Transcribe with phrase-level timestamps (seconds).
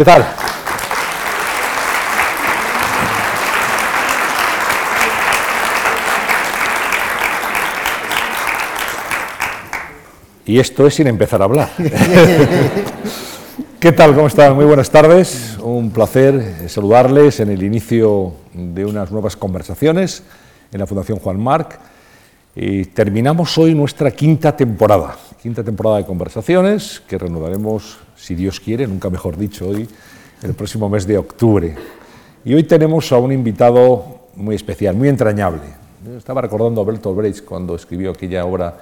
[0.00, 0.24] ¿Qué tal?
[10.46, 11.68] Y esto es sin empezar a hablar.
[13.78, 14.14] ¿Qué tal?
[14.14, 14.54] ¿Cómo están?
[14.54, 15.58] Muy buenas tardes.
[15.62, 20.22] Un placer saludarles en el inicio de unas nuevas conversaciones
[20.72, 21.78] en la Fundación Juan Marc.
[22.56, 28.86] Y terminamos hoy nuestra quinta temporada, quinta temporada de conversaciones que reanudaremos, si Dios quiere,
[28.86, 29.88] nunca mejor dicho, hoy,
[30.42, 31.74] el próximo mes de octubre.
[32.44, 35.62] Y hoy tenemos a un invitado muy especial, muy entrañable.
[36.16, 38.76] Estaba recordando a Bertolt Brecht cuando escribió aquella obra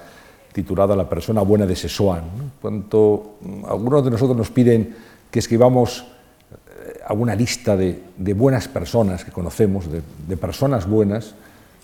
[0.51, 2.23] titulada La persona buena de Sesoan.
[2.61, 3.37] Cuando
[3.67, 4.95] algunos de nosotros nos piden
[5.31, 6.05] que escribamos
[6.51, 8.01] eh, alguna lista de,
[8.33, 11.35] buenas personas que conocemos, de, personas buenas,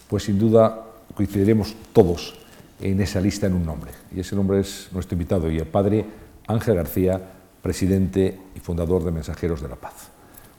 [0.10, 0.84] pues sin duda
[1.16, 2.45] coincidiremos todos
[2.80, 3.92] en esa lista en un nombre.
[4.14, 6.06] Y ese nombre es nuestro invitado y el padre
[6.48, 7.22] Ángel García,
[7.62, 10.10] presidente y fundador de Mensajeros de la Paz.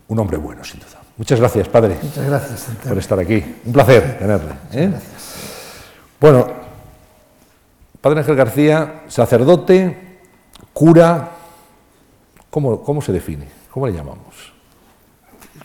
[0.08, 1.02] Un hombre bueno, sin duda.
[1.16, 1.96] Muchas gracias, padre.
[2.02, 3.42] Muchas gracias por estar aquí.
[3.64, 4.52] Un placer tenerle.
[4.72, 4.92] ¿eh?
[6.20, 6.66] Bueno,
[8.06, 10.20] Padre Ángel García, sacerdote,
[10.72, 11.30] cura,
[12.50, 13.48] ¿cómo, ¿cómo, se define?
[13.68, 14.52] ¿Cómo le llamamos?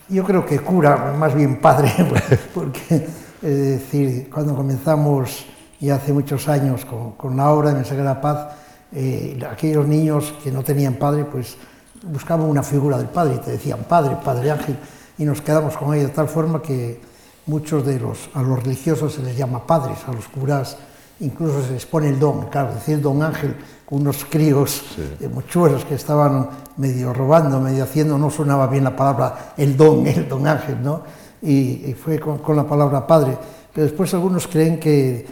[0.08, 1.92] Yo creo que cura, más bien padre,
[2.54, 3.06] porque
[3.42, 5.46] es decir, cuando comenzamos
[5.86, 8.48] ya hace muchos años con, con la obra de Mensaje de la Paz,
[8.92, 11.56] eh, aquellos niños que no tenían padre, pues
[12.04, 14.76] buscaban una figura del padre y te decían padre, padre Ángel,
[15.18, 17.00] y nos quedamos con ellos de tal forma que
[17.46, 20.76] muchos de los, a los religiosos se les llama padres, a los curas
[21.22, 25.26] incluso se les pone el don, claro, decir don Ángel, con unos críos sí.
[25.28, 30.28] mochuelos que estaban medio robando, medio haciendo, no sonaba bien la palabra el don, el
[30.28, 31.02] don Ángel, ¿no?
[31.42, 33.36] Y, fue con, la palabra padre.
[33.74, 35.26] Pero después algunos creen que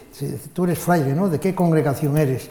[0.52, 1.28] tú eres fraile, ¿no?
[1.28, 2.48] ¿De qué congregación eres?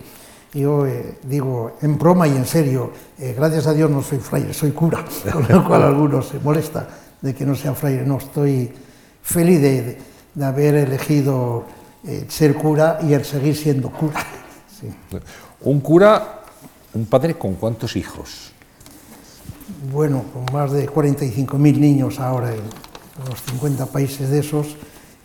[0.53, 4.53] Yo eh, digo, en broma y en serio, eh, gracias a Dios no soy fraile,
[4.53, 6.87] soy cura, con lo cual algunos se molesta
[7.21, 8.03] de que no sea fraile.
[8.03, 8.71] No, estoy
[9.21, 9.97] feliz de,
[10.33, 11.65] de haber elegido
[12.05, 14.25] eh, ser cura y el seguir siendo cura.
[14.79, 14.87] Sí.
[15.59, 16.39] Un cura,
[16.93, 18.53] un padre con cuántos hijos?
[19.91, 22.61] Bueno, con más de 45.000 niños ahora en
[23.29, 24.77] los 50 países de esos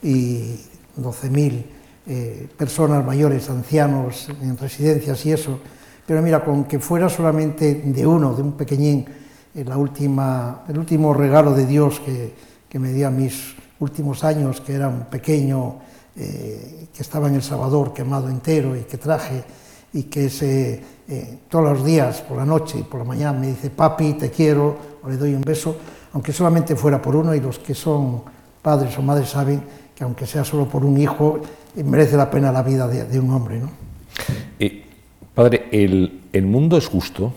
[0.04, 0.60] y
[0.96, 1.64] 12.000
[2.06, 5.58] eh, personas mayores, ancianos en residencias y eso.
[6.06, 9.04] Pero mira, con que fuera solamente de uno, de un pequeñín,
[9.54, 12.34] eh, la el último regalo de Dios que,
[12.68, 15.78] que me dio a mis últimos años, que era un pequeño
[16.16, 19.42] eh, que estaba en El Salvador quemado entero y que traje
[19.92, 23.48] y que se, eh, todos los días, por la noche y por la mañana, me
[23.48, 25.76] dice, papi, te quiero, o le doy un beso,
[26.12, 28.22] aunque solamente fuera por uno, y los que son
[28.64, 29.60] padres o madres saben
[29.94, 31.38] que aunque sea solo por un hijo,
[31.76, 33.60] eh, merece la pena la vida de, de un hombre.
[33.60, 33.68] ¿no?
[34.58, 34.82] Eh,
[35.34, 37.30] padre, ¿el, ¿el mundo es justo?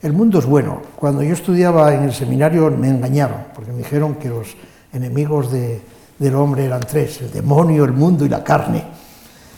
[0.00, 0.80] El mundo es bueno.
[0.94, 4.54] Cuando yo estudiaba en el seminario me engañaron, porque me dijeron que los
[4.92, 5.80] enemigos de,
[6.18, 8.84] del hombre eran tres, el demonio, el mundo y la carne.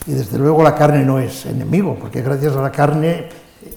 [0.07, 3.27] Y desde luego la carne no es enemigo, porque gracias a la carne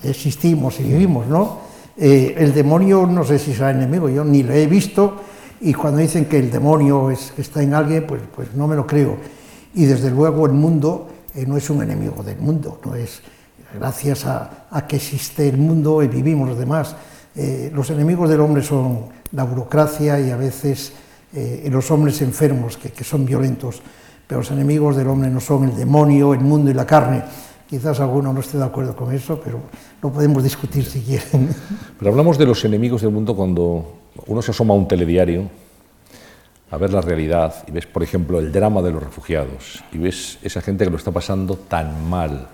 [0.01, 1.59] existimos y vivimos, ¿no?
[1.97, 5.17] Eh, el demonio no sé si será enemigo, yo ni lo he visto,
[5.61, 8.85] y cuando dicen que el demonio es, está en alguien, pues, pues no me lo
[8.85, 9.17] creo.
[9.73, 13.21] Y desde luego el mundo eh, no es un enemigo del mundo, no es
[13.77, 16.95] gracias a, a que existe el mundo y vivimos los demás.
[17.35, 20.93] Eh, los enemigos del hombre son la burocracia y a veces
[21.33, 23.81] eh, los hombres enfermos, que, que, son violentos,
[24.25, 27.23] pero los enemigos del hombre no son el demonio, el mundo y la carne.
[27.67, 29.59] Quizás alguno no esté de acuerdo con eso, pero
[30.01, 31.49] lo podemos discutir si quieren.
[31.99, 35.49] Pero hablamos de los enemigos del mundo cuando uno se asoma a un telediario
[36.71, 40.39] a ver la realidad y ves, por ejemplo, el drama de los refugiados y ves
[40.41, 42.47] esa gente que lo está pasando tan mal,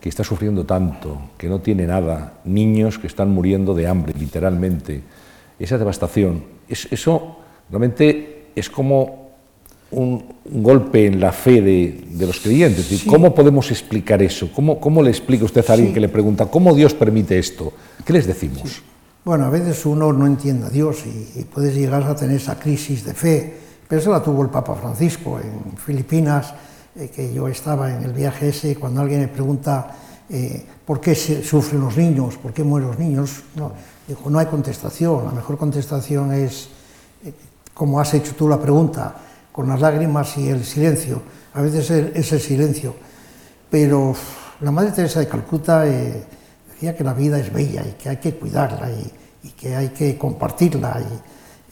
[0.00, 5.02] que está sufriendo tanto, que no tiene nada, niños que están muriendo de hambre, literalmente,
[5.58, 7.38] esa devastación, es, eso
[7.70, 9.28] Realmente es como
[9.90, 12.86] un, un golpe en la fe de, de los creyentes.
[12.86, 13.06] Sí.
[13.06, 14.50] ¿Cómo podemos explicar eso?
[14.54, 15.94] ¿Cómo, ¿Cómo, le explica usted a alguien sí.
[15.94, 17.72] que le pregunta cómo Dios permite esto?
[18.04, 18.70] ¿Qué les decimos?
[18.70, 18.80] Sí.
[19.28, 23.04] Bueno, a veces uno no entiende a Dios y, puedes llegar a tener esa crisis
[23.04, 26.54] de fe, pero eso la tuvo el Papa Francisco en Filipinas,
[26.96, 29.94] eh, que yo estaba en el viaje ese, cuando alguien me pregunta
[30.30, 33.72] eh, por qué sufren los niños, por qué mueren los niños, no,
[34.08, 36.70] dijo, no hay contestación, la mejor contestación es
[37.74, 39.14] como has hecho tú la pregunta,
[39.52, 41.20] con las lágrimas y el silencio.
[41.52, 42.94] A veces es el silencio.
[43.68, 44.14] Pero
[44.62, 46.24] la Madre Teresa de Calcuta eh,
[46.78, 50.16] decía que la vida es bella y que hay que cuidarla y, que hay que
[50.16, 51.02] compartirla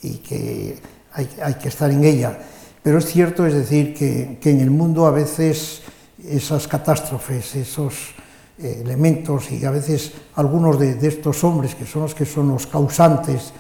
[0.02, 0.80] y, que
[1.12, 2.36] hay, que estar en ella.
[2.82, 5.82] Pero es cierto, es decir, que, que, en el mundo a veces
[6.28, 8.14] esas catástrofes, esos
[8.58, 12.48] eh, elementos y a veces algunos de, de, estos hombres que son los que son
[12.48, 13.52] los causantes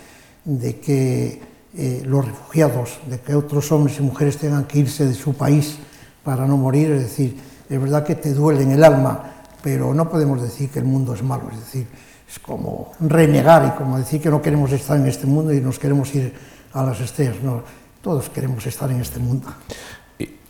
[0.44, 1.40] de que
[1.76, 5.76] eh, los refugiados, de que otros hombres y mujeres tengan que irse de su país
[6.24, 7.36] para no morir, es decir,
[7.68, 9.35] es verdad que te duele en el alma,
[9.66, 11.88] pero no podemos decir que el mundo es malo, es decir,
[12.30, 15.80] es como renegar y como decir que no queremos estar en este mundo y nos
[15.80, 16.32] queremos ir
[16.72, 17.64] a las estrellas, no,
[18.00, 19.48] todos queremos estar en este mundo.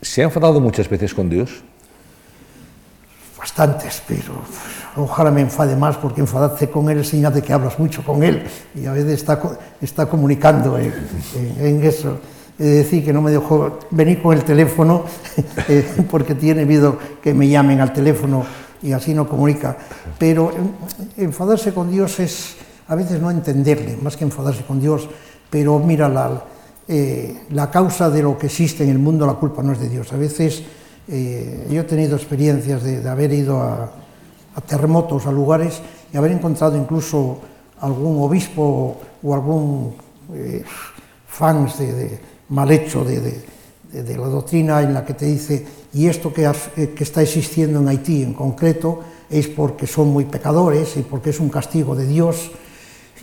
[0.03, 1.63] ¿Se ha enfadado muchas veces con Dios?
[3.39, 4.39] Bastantes, pero
[4.97, 8.21] ojalá me enfade más porque enfadarse con Él es señal de que hablas mucho con
[8.21, 8.43] Él
[8.75, 9.41] y a veces está,
[9.81, 10.93] está comunicando en,
[11.35, 12.19] en, en eso.
[12.59, 15.05] Es decir, que no me dejó venir con el teléfono
[15.69, 18.45] eh, porque tiene miedo que me llamen al teléfono
[18.81, 19.77] y así no comunica.
[20.17, 20.51] Pero
[21.17, 22.55] enfadarse con Dios es
[22.87, 25.09] a veces no entenderle, más que enfadarse con Dios,
[25.49, 26.41] pero mira, la,
[26.87, 29.89] eh, la causa de lo que existe en el mundo, la culpa no es de
[29.89, 30.13] Dios.
[30.13, 30.63] A veces
[31.07, 33.91] eh, yo he tenido experiencias de, haber ido a,
[34.65, 35.81] terremotos, a lugares,
[36.11, 37.39] y haber encontrado incluso
[37.81, 39.95] algún obispo o algún
[40.33, 40.63] eh,
[41.27, 42.19] fans de,
[42.49, 43.45] mal hecho de,
[43.93, 48.23] la doctrina en la que te dice, y esto eh, que está existiendo en Haití
[48.23, 52.51] en concreto es porque son muy pecadores y porque es un castigo de Dios.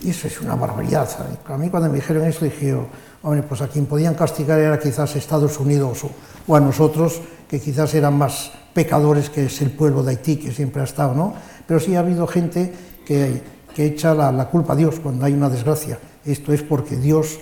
[0.03, 1.09] Y eso es una barbaridad.
[1.09, 1.39] ¿sabes?
[1.47, 2.77] A mí cuando me dijeron eso dije,
[3.23, 6.05] hombre, pues a quien podían castigar era quizás Estados Unidos
[6.47, 10.53] o, a nosotros, que quizás eran más pecadores que es el pueblo de Haití, que
[10.53, 11.35] siempre ha estado, ¿no?
[11.67, 12.73] Pero sí ha habido gente
[13.07, 15.99] que, echa la culpa a Dios cuando hay una desgracia.
[16.25, 17.39] Esto es porque Dios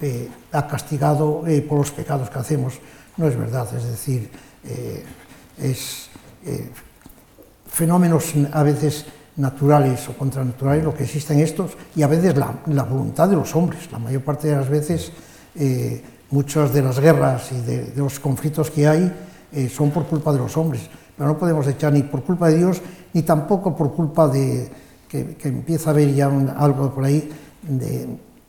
[0.00, 2.74] eh, ha castigado eh, por los pecados que hacemos.
[3.16, 4.30] No es verdad, es decir,
[4.64, 5.02] eh,
[5.58, 6.10] es
[7.66, 9.06] fenómenos a veces
[9.36, 13.90] naturales o contranaturales lo que existen estos y a veces la, voluntad de los hombres.
[13.90, 15.12] La mayor parte de las veces
[16.30, 19.12] muchas de las guerras y de, los conflictos que hay
[19.68, 20.82] son por culpa de los hombres,
[21.16, 22.80] pero no podemos echar ni por culpa de Dios
[23.12, 24.70] ni tampoco por culpa de
[25.08, 27.28] que, que empieza a haber ya algo por ahí
[27.62, 28.06] de,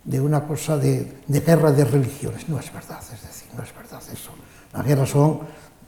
[0.08, 2.48] de una cosa de, de, guerra de religiones.
[2.48, 4.32] No es verdad, es decir, no es verdad eso.
[4.74, 5.40] Las guerras son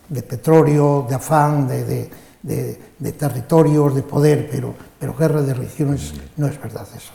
[0.09, 2.09] de petróleo, de afán, de,
[2.43, 7.13] de, de territorios, de poder, pero, pero guerra de religiones no es verdad eso.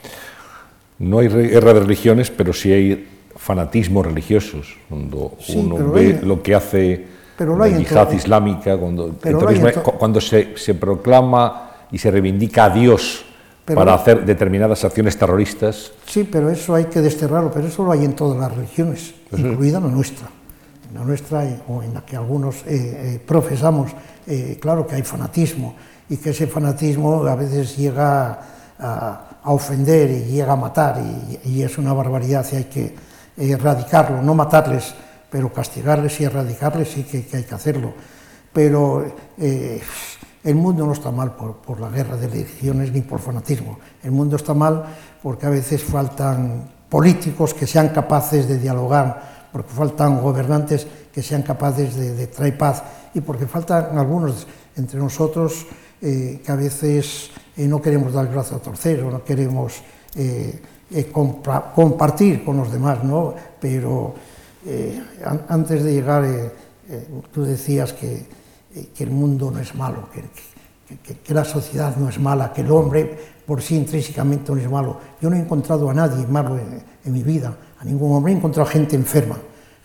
[0.98, 6.26] No hay guerra de religiones, pero sí hay fanatismos religiosos, cuando sí, uno ve hay,
[6.26, 9.68] lo que hace pero la yihad islámica, cuando, terrorismo,
[9.98, 13.24] cuando se, se proclama y se reivindica a Dios
[13.64, 15.92] pero, para hacer determinadas acciones terroristas.
[16.06, 19.80] Sí, pero eso hay que desterrarlo, pero eso lo hay en todas las religiones, incluida
[19.80, 20.28] la nuestra.
[20.90, 23.90] En la nuestra, eh, o en la que algunos eh, eh, profesamos,
[24.26, 25.74] eh, claro que hay fanatismo,
[26.10, 28.38] y que ese fanatismo a veces llega
[28.78, 32.94] a, a ofender y llega a matar, y, y, es una barbaridad y hay que
[33.38, 34.94] erradicarlo, no matarles,
[35.30, 37.94] pero castigarles y erradicarles sí que, que hay que hacerlo.
[38.52, 39.06] Pero
[40.44, 43.78] El mundo no está mal por, por la guerra de religiones ni por fanatismo.
[44.02, 44.84] El mundo está mal
[45.22, 51.42] porque a veces faltan políticos que sean capaces de dialogar, porque faltan gobernantes que sean
[51.42, 52.82] capaces de, de traer paz
[53.14, 54.46] y porque faltan algunos
[54.76, 55.66] entre nosotros
[56.02, 59.80] eh, que a veces eh, no queremos dar el brazo a torcer o no queremos
[60.14, 63.34] eh, eh, compra, compartir con los demás, ¿no?
[63.58, 64.14] Pero
[64.66, 65.00] eh
[65.48, 66.52] antes de llegar, eh,
[66.88, 68.26] eh tú decías que
[68.94, 73.18] que el mundo no es malo, que, la sociedad no es mala, que el hombre
[73.46, 75.00] por sí intrínsecamente no es malo.
[75.20, 78.36] Yo no he encontrado a nadie malo en, en mi vida, a ningún hombre, he
[78.36, 79.36] encontrado gente enferma,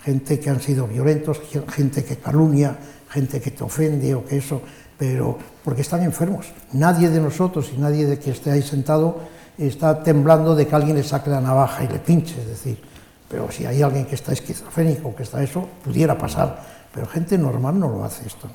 [0.04, 2.78] gente que han sido violentos, gente que calumnia,
[3.10, 4.62] gente que te ofende o que eso,
[4.98, 6.48] pero porque están enfermos.
[6.74, 9.20] Nadie de nosotros y nadie de que esté ahí sentado
[9.58, 12.82] está temblando de que alguien le saque la navaja y le pinche, es decir,
[13.30, 17.80] pero si hay alguien que está esquizofrénico, que está eso, pudiera pasar pero gente normal
[17.80, 18.48] no lo hace esto.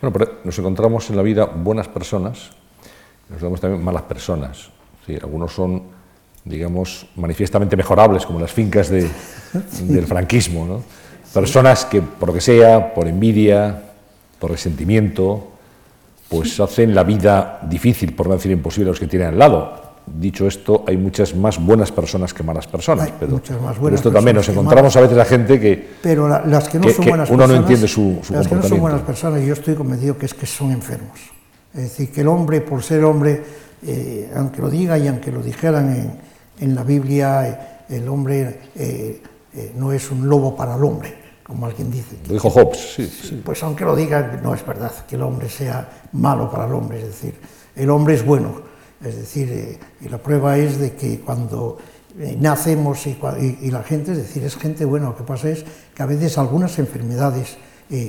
[0.00, 2.50] Bueno, pero nos encontramos en la vida buenas personas,
[3.28, 4.70] nos vemos también malas personas.
[5.06, 5.82] Sí, algunos son,
[6.44, 9.02] digamos, manifiestamente mejorables, como las fincas de,
[9.70, 9.86] sí.
[9.86, 10.66] del franquismo.
[10.66, 10.82] ¿no?
[11.32, 13.82] Personas que, por lo que sea, por envidia,
[14.38, 15.48] por resentimiento,
[16.28, 19.83] pues hacen la vida difícil, por no decir imposible, a los que tienen al lado.
[20.06, 23.94] Dicho esto, hay muchas más buenas personas que malas personas, hay pero, muchas más pero
[23.94, 26.92] esto también nos encontramos a veces a gente que, pero la, las que no que,
[26.92, 29.54] son buenas uno personas, no entiende su, su las que no son buenas personas, yo
[29.54, 31.18] estoy convencido que es que son enfermos.
[31.72, 33.42] Es decir, que el hombre, por ser hombre,
[33.86, 36.18] eh, aunque lo diga y aunque lo dijeran en,
[36.60, 39.22] en la Biblia, eh, el hombre eh,
[39.76, 42.18] no es un lobo para el hombre, como alguien dice.
[42.26, 43.40] Lo dijo Hobbes, sí, sí.
[43.42, 47.00] Pues aunque lo diga, no es verdad que el hombre sea malo para el hombre,
[47.00, 47.34] es decir,
[47.74, 51.78] el hombre es bueno es decir, eh, y la prueba es de que cuando
[52.18, 55.50] eh, nacemos y, y, y, la gente, es decir, es gente buena, lo que pasa
[55.50, 57.56] es que a veces algunas enfermedades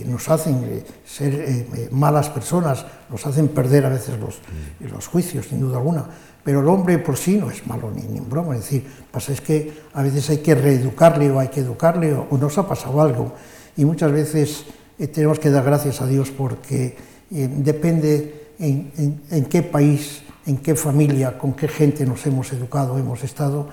[0.07, 4.39] nos hacen ser malas personas, nos hacen perder a veces los,
[4.79, 6.05] los juicios, sin duda alguna.
[6.45, 8.55] Pero el hombre por sí no es malo ni, ni en broma.
[8.55, 12.37] Es decir, pasa es que a veces hay que reeducarle o hay que educarle o,
[12.37, 13.33] nos ha pasado algo.
[13.75, 14.65] Y muchas veces
[15.13, 16.95] tenemos que dar gracias a Dios porque
[17.29, 23.23] depende en, en, qué país, en qué familia, con qué gente nos hemos educado, hemos
[23.23, 23.69] estado.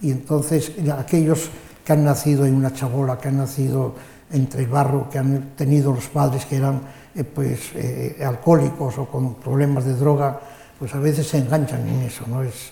[0.00, 1.50] y entonces aquellos
[1.84, 3.94] que han nacido en una chabola, que han nacido
[4.32, 6.80] entre el barro, que han tenido los padres que eran
[7.14, 10.40] eh, pues, eh, alcohólicos o con problemas de droga,
[10.78, 12.24] pues a veces se enganchan en eso.
[12.26, 12.42] ¿no?
[12.42, 12.70] Es,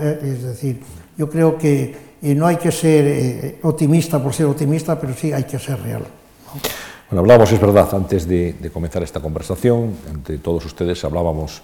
[0.00, 0.80] eh, es decir,
[1.18, 5.58] yo creo que no hay que ser optimista por ser optimista, pero sí hay que
[5.58, 6.02] ser real.
[7.10, 11.62] Bueno, hablábamos, es verdad, antes de, de comenzar esta conversación, entre todos ustedes hablábamos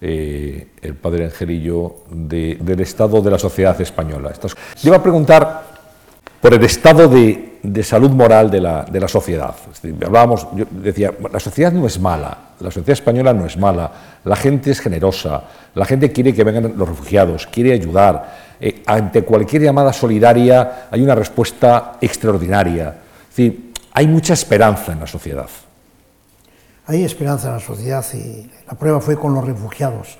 [0.00, 4.30] eh, el padre Angelillo de, del estado de la sociedad española.
[4.30, 5.62] Estas, le iba a preguntar
[6.40, 9.54] por el estado de, salud moral de la, sociedad.
[10.04, 13.90] Hablábamos, yo decía, la sociedad no es mala, la sociedad española no es mala,
[14.24, 15.42] la gente es generosa,
[15.74, 18.46] la gente quiere que vengan los refugiados, quiere ayudar.
[18.60, 22.94] Eh, ante cualquier llamada solidaria hay una respuesta extraordinaria.
[23.36, 23.52] Es
[23.92, 25.48] hay mucha esperanza en la sociedad.
[26.88, 30.16] Hay esperanza en la sociedad y la prueba fue con los refugiados.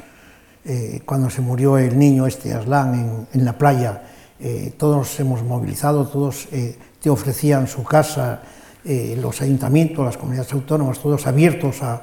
[0.64, 4.02] Eh, cuando se murió el niño este Aslan en, la playa,
[4.40, 8.42] eh, todos hemos movilizado, todos eh, te ofrecían su casa,
[8.85, 12.02] los ayuntamientos, las comunidades autónomas, todos abiertos a,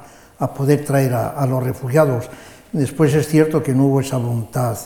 [0.54, 2.28] poder traer a, los refugiados.
[2.72, 4.76] Después es cierto que no hubo esa voluntad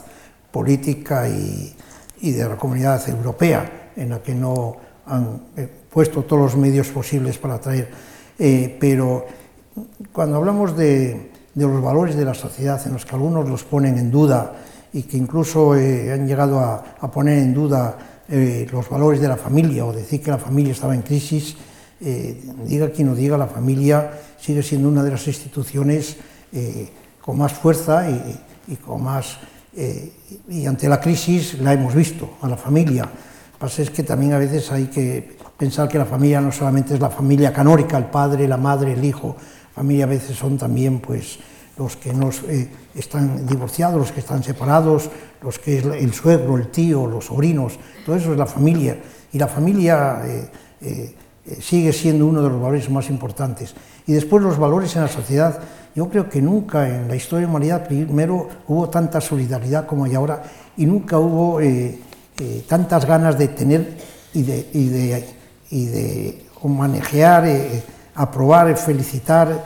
[0.53, 1.75] política y,
[2.21, 5.43] y de la comunidad europea, en la que no han
[5.91, 7.91] puesto todos los medios posibles para traer.
[8.79, 9.27] Pero
[10.13, 14.11] cuando hablamos de, los valores de la sociedad, en los que algunos los ponen en
[14.11, 14.53] duda,
[14.93, 16.83] y que incluso eh, han llegado a,
[17.13, 20.95] poner en duda eh, los valores de la familia o decir que la familia estaba
[20.95, 21.57] en crisis,
[22.01, 26.17] eh, diga quien lo diga, la familia sigue siendo una de las instituciones
[27.21, 29.39] con más fuerza y, con más...
[30.49, 33.03] Y ante la crisis la hemos visto, a la familia.
[33.03, 36.53] Lo que pasa es que también a veces hay que pensar que la familia no
[36.53, 39.37] solamente es la familia canórica, el padre, la madre, el hijo,
[39.79, 41.39] familia a veces son también pues
[41.79, 45.09] los que no eh, están divorciados, los que están separados,
[45.41, 48.99] los que es el suegro, el tío, los sobrinos, todo eso es la familia.
[49.33, 51.15] Y la familia eh, eh,
[51.61, 53.75] sigue siendo uno de los valores más importantes.
[54.07, 55.61] Y después los valores en la sociedad.
[55.95, 60.05] Yo creo que nunca en la historia de la humanidad primero hubo tanta solidaridad como
[60.05, 60.43] hay ahora
[60.77, 61.61] y nunca hubo
[62.69, 63.97] tantas ganas de tener
[64.33, 65.25] y de, y de,
[65.71, 67.47] y de manejar,
[68.19, 69.65] aprobar, felicitar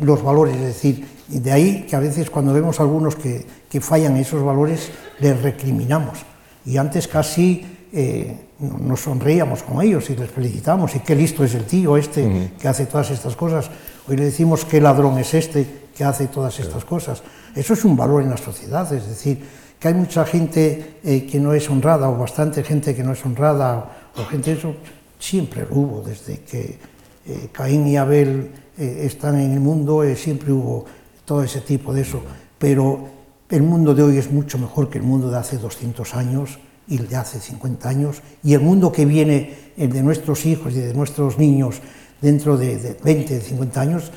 [0.00, 0.56] los valores.
[0.56, 4.42] Es decir, de ahí que a veces cuando vemos a algunos que, que fallan esos
[4.42, 6.18] valores, les recriminamos.
[6.64, 11.54] Y antes casi eh, nos sonreíamos con ellos y les felicitamos, y qué listo es
[11.54, 12.56] el tío este uh -huh.
[12.56, 13.70] que hace todas estas cosas.
[14.08, 17.22] Hoy le decimos qué ladrón es este que hace todas estas cosas.
[17.54, 19.38] Eso es un valor en la sociedad, es decir,
[19.78, 23.24] que hay mucha gente eh, que no es honrada, o bastante gente que no es
[23.26, 24.74] honrada, o gente eso,
[25.18, 26.78] siempre lo hubo, desde que
[27.26, 30.84] eh, Caín y Abel eh, están en el mundo, eh, siempre hubo
[31.24, 32.22] todo ese tipo de eso,
[32.58, 33.08] pero
[33.48, 36.98] el mundo de hoy es mucho mejor que el mundo de hace 200 años y
[36.98, 40.80] el de hace 50 años, y el mundo que viene, el de nuestros hijos y
[40.80, 41.80] de nuestros niños,
[42.20, 44.10] dentro de, de 20, de 50 años,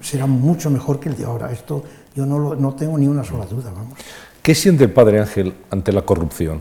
[0.00, 1.50] será mucho mejor que el de ahora.
[1.52, 1.82] Esto
[2.14, 3.98] yo no, lo, no tengo ni una sola duda, vamos.
[4.42, 6.60] ¿Qué siente el Padre Ángel ante la corrupción?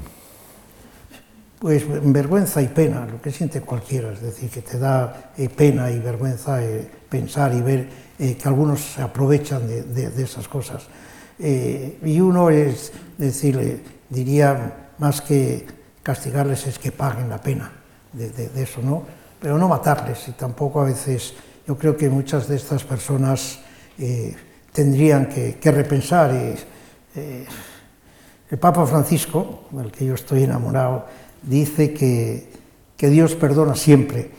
[1.59, 5.89] Pues vergüenza y pena, lo que siente cualquiera, es decir, que te da eh, pena
[5.89, 10.47] y vergüenza eh, pensar y ver eh, que algunos se aprovechan de, de, de esas
[10.47, 10.87] cosas.
[11.37, 15.65] Eh, y uno es decirle, diría, más que
[16.01, 17.71] castigarles es que paguen la pena
[18.13, 19.03] de, de, eso, ¿no?
[19.41, 21.33] Pero no matarles y tampoco a veces,
[21.67, 23.59] yo creo que muchas de estas personas
[23.99, 24.33] eh,
[24.71, 26.31] tendrían que, que repensar.
[26.33, 27.45] Eh,
[28.47, 31.07] el Papa Francisco, del que yo estoy enamorado,
[31.45, 32.49] dice que,
[32.97, 34.31] que Dios perdona siempre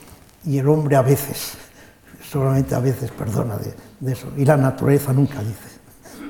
[0.45, 1.55] y el hombre a veces,
[2.31, 5.77] solamente a veces perdona de, de eso, y la naturaleza nunca dice.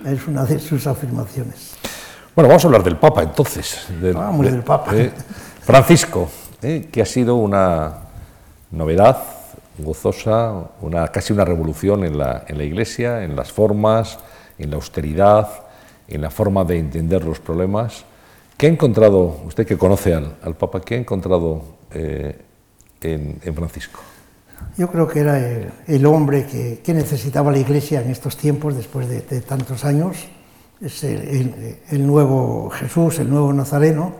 [0.05, 1.73] Es una de sus afirmaciones.
[2.35, 3.87] Bueno, vamos a hablar del Papa entonces.
[4.01, 4.95] Del, vamos de, del Papa.
[4.95, 5.11] Eh,
[5.63, 6.29] Francisco,
[6.63, 7.95] eh, que ha sido una
[8.71, 9.17] novedad
[9.79, 14.19] gozosa, una, casi una revolución en la, en la Iglesia, en las formas,
[14.59, 15.49] en la austeridad,
[16.09, 18.05] en la forma de entender los problemas.
[18.57, 22.39] ¿Qué ha encontrado, usted que conoce al, al Papa, qué ha encontrado eh,
[23.03, 24.01] en, Francisco?
[24.79, 28.75] Yo creo que era el, el hombre que, que, necesitaba la Iglesia en estos tiempos,
[28.75, 30.17] después de, tantos años.
[30.81, 34.15] Es el, nuevo Jesús, el nuevo Nazareno,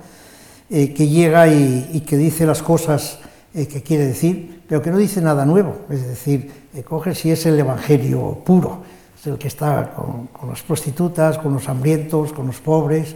[0.69, 3.21] eh, que llega y, que dice las cosas
[3.55, 6.53] eh, que quiere decir, pero que no dice nada nuevo, es decir,
[6.87, 8.83] coge si es el Evangelio puro,
[9.19, 13.15] es el que está con, las prostitutas, con los hambrientos, con los pobres,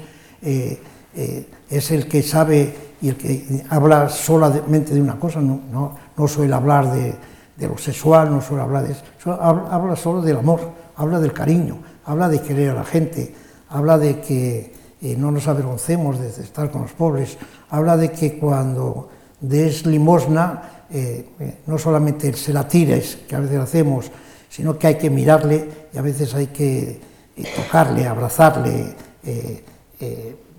[1.14, 5.97] eh, es el que sabe y el que habla solamente de una cosa, no, no,
[6.17, 7.14] no suele hablar de,
[7.57, 10.61] de, lo sexual, no suele hablar de eso, habla solo del amor,
[10.97, 13.35] habla del cariño, habla de querer a la gente,
[13.71, 14.75] habla de que
[15.17, 17.38] no nos avergoncemos de estar con los pobres,
[17.71, 19.09] habla de que cuando
[19.40, 24.11] des limosna, eh, eh, no solamente se la tires, que a veces hacemos,
[24.49, 27.00] sino que hay que mirarle y a veces hay que
[27.37, 28.97] eh, tocarle, abrazarle,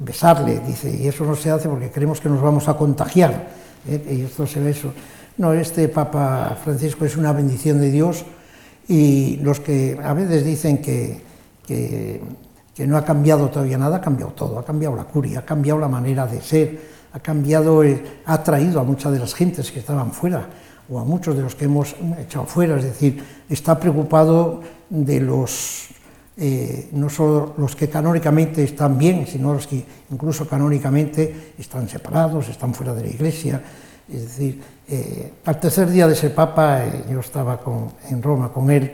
[0.03, 3.49] besarle, dice, y eso no se hace porque creemos que nos vamos a contagiar,
[3.87, 4.93] y esto se ve eso.
[5.37, 8.25] No, este Papa Francisco es una bendición de Dios
[8.87, 11.21] y los que a veces dicen que,
[11.65, 12.21] que,
[12.75, 15.79] que no ha cambiado todavía nada, ha cambiado todo, ha cambiado la curia, ha cambiado
[15.79, 16.79] la manera de ser,
[17.13, 17.81] ha cambiado,
[18.25, 20.47] ha atraído a muchas de las gentes que estaban fuera
[20.89, 25.87] o a muchos de los que hemos echado fuera, es decir, está preocupado de los,
[26.37, 32.49] eh, no solo los que canónicamente están bien, sino los que incluso canónicamente están separados,
[32.49, 33.61] están fuera de la iglesia.
[34.11, 37.59] Es decir, eh, al tercer día de ser papa, eh, yo estaba
[38.09, 38.91] en Roma con él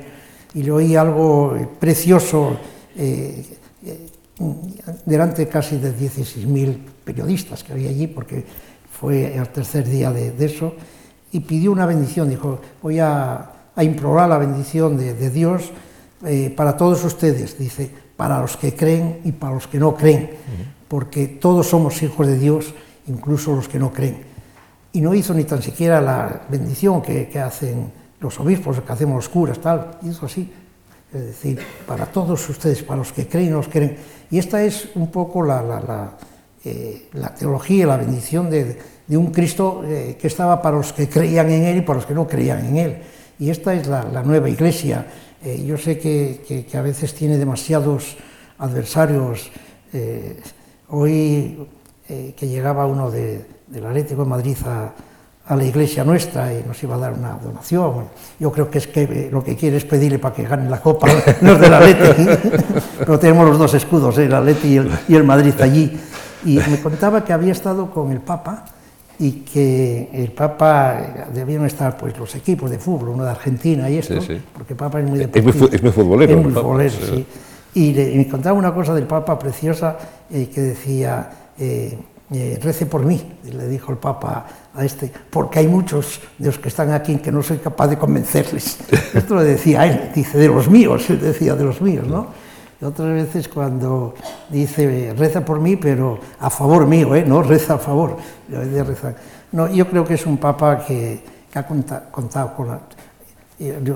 [0.54, 2.58] y le oí algo precioso
[5.06, 8.44] delante casi de 16.000 periodistas que había allí, porque
[9.00, 10.74] fue el tercer día de, eso,
[11.32, 15.72] y pidió una bendición, dijo, voy a, implorar la bendición de, Dios
[16.26, 20.32] eh, para todos ustedes, dice, para los que creen y para los que no creen,
[20.88, 22.74] porque todos somos hijos de Dios,
[23.08, 24.24] incluso los que no creen.
[24.94, 29.16] Y no hizo ni tan siquiera la bendición que, que hacen los obispos, que hacemos
[29.16, 30.52] los curas, tal, hizo así,
[31.14, 33.98] es decir, para todos ustedes, para los que creen y los creen.
[34.30, 36.18] Y esta es un poco la, la,
[36.66, 37.10] eh,
[37.40, 38.78] teología, la bendición de,
[39.10, 42.14] un Cristo eh, que estaba para los que creían en Él y para los que
[42.14, 42.98] no creían en Él.
[43.40, 45.06] Y esta es la, nueva iglesia.
[45.44, 48.18] Eh, yo sé que, a veces tiene demasiados
[48.58, 49.52] adversarios.
[50.90, 51.68] hoy
[52.08, 54.94] que llegaba uno de, del Atlético de Madrid a,
[55.56, 58.10] la iglesia nuestra y nos iba a dar una donación.
[58.38, 61.08] Yo creo que es que lo que quiere es pedirle para que gane la copa,
[61.42, 62.28] no es del Atleti,
[63.00, 64.26] pero tenemos los dos escudos, ¿eh?
[64.26, 65.98] el Atleti y el, y el Madrid allí.
[66.44, 68.66] Y me contaba que había estado con el Papa
[69.20, 73.98] y que el Papa debían estar pues los equipos de fútbol, uno de Argentina y
[73.98, 74.16] esto,
[74.54, 75.50] porque el Papa es muy deportivo.
[75.50, 76.38] Es muy, es muy futbolero.
[76.38, 77.26] Es muy futbolero, sí.
[77.74, 79.98] Y, me contaba una cosa del Papa preciosa
[80.32, 81.98] eh, que decía, eh,
[82.32, 86.60] eh, rece por mí, le dijo el Papa a este, porque hay muchos de los
[86.60, 88.78] que están aquí que no soy capaz de convencerles.
[89.14, 92.47] Esto lo decía él, dice, de los míos, él decía, de los míos, ¿no?
[92.82, 94.14] Otras veces cuando
[94.50, 97.24] dice, reza por mí, pero a favor mío, ¿eh?
[97.26, 98.18] no reza a favor.
[99.52, 102.80] No, yo creo que es un papa que, ha contado con la...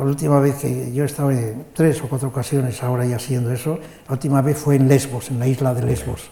[0.02, 3.78] Última vez que yo he estado en tres o cuatro ocasiones ahora ya haciendo eso,
[4.08, 6.30] la última vez fue en Lesbos, en la isla de Lesbos.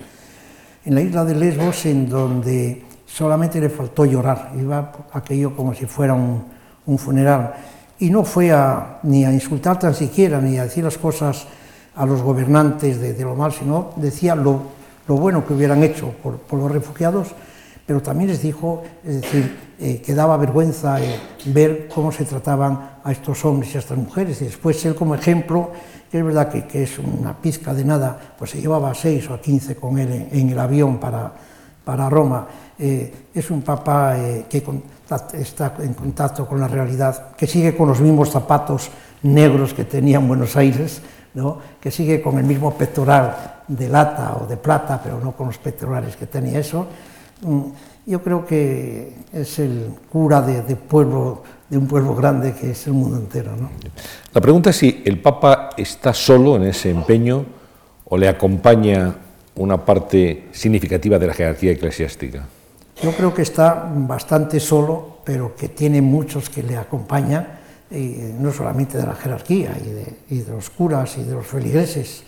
[0.86, 5.86] En la isla de Lesbos, en donde solamente le faltó llorar, iba aquello como si
[5.86, 7.54] fuera un, funeral.
[8.00, 8.52] Y no fue
[9.04, 11.46] ni a insultar tan siquiera, ni a decir las cosas
[11.96, 14.62] a los gobernantes de, lo mal, sino decía lo,
[15.08, 17.30] lo, bueno que hubieran hecho por, los refugiados,
[17.86, 23.00] pero también les dijo, es decir, eh, que daba vergüenza eh, ver cómo se trataban
[23.04, 24.42] a estos hombres y a estas mujeres.
[24.42, 25.72] Y después él como ejemplo,
[26.12, 29.30] que es verdad que, que es una pizca de nada, pues se llevaba a seis
[29.30, 31.34] o a quince con él en, el avión para,
[31.84, 32.48] para Roma
[32.82, 34.64] eh, es un papá eh, que
[35.34, 38.90] está en contacto con la realidad, que sigue con los mismos zapatos
[39.22, 41.02] negros que tenía en Buenos Aires,
[41.80, 45.58] que sigue con el mismo pectoral de lata o de plata, pero no con los
[45.58, 46.88] pectorales que tenía eso.
[47.42, 47.62] Mm,
[48.08, 52.94] yo creo que es el cura de, pueblo, de un pueblo grande que es el
[52.94, 53.52] mundo entero.
[54.34, 57.46] La pregunta es si el Papa está solo en ese empeño
[58.06, 59.16] o le acompaña
[59.56, 62.48] una parte significativa de la jerarquía eclesiástica.
[63.02, 67.59] Yo creo que está bastante solo, pero que tiene muchos que le acompañan,
[67.92, 69.76] no solamente de la jerarquía,
[70.30, 72.24] y de, los curas, y de los feligreses,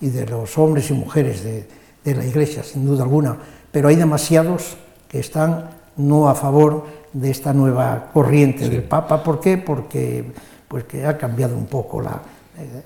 [0.00, 1.66] y de los hombres y mujeres de,
[2.14, 3.36] la iglesia, sin duda alguna,
[3.70, 4.76] pero hay demasiados
[5.08, 9.22] que están no a favor de esta nueva corriente del Papa.
[9.22, 9.56] ¿Por qué?
[9.56, 10.32] Porque
[10.68, 12.20] pues que ha cambiado un poco la,
[12.56, 12.82] eh,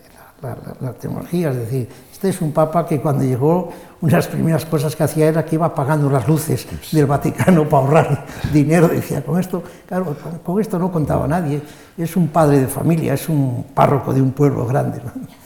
[0.80, 4.64] la, tecnología, es decir, este es un papa que cuando llegó, una de las primeras
[4.64, 8.88] cosas que hacía era que iba apagando las luces del Vaticano para ahorrar dinero.
[8.88, 11.60] Decía, con esto, claro, con, esto no contaba nadie.
[11.96, 15.00] Es un padre de familia, es un párroco de un pueblo grande.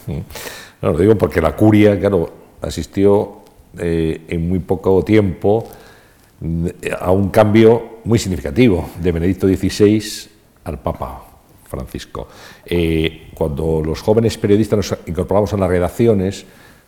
[0.06, 0.92] ¿no?
[0.92, 2.30] lo digo porque la curia, claro,
[2.60, 3.40] asistió
[3.78, 5.66] eh, en muy poco tiempo
[7.00, 10.02] a un cambio muy significativo de Benedicto XVI
[10.64, 11.31] al Papa
[11.72, 12.28] Francisco.
[12.66, 16.44] Eh, cuando los jóvenes periodistas nos incorporamos a las redacciones,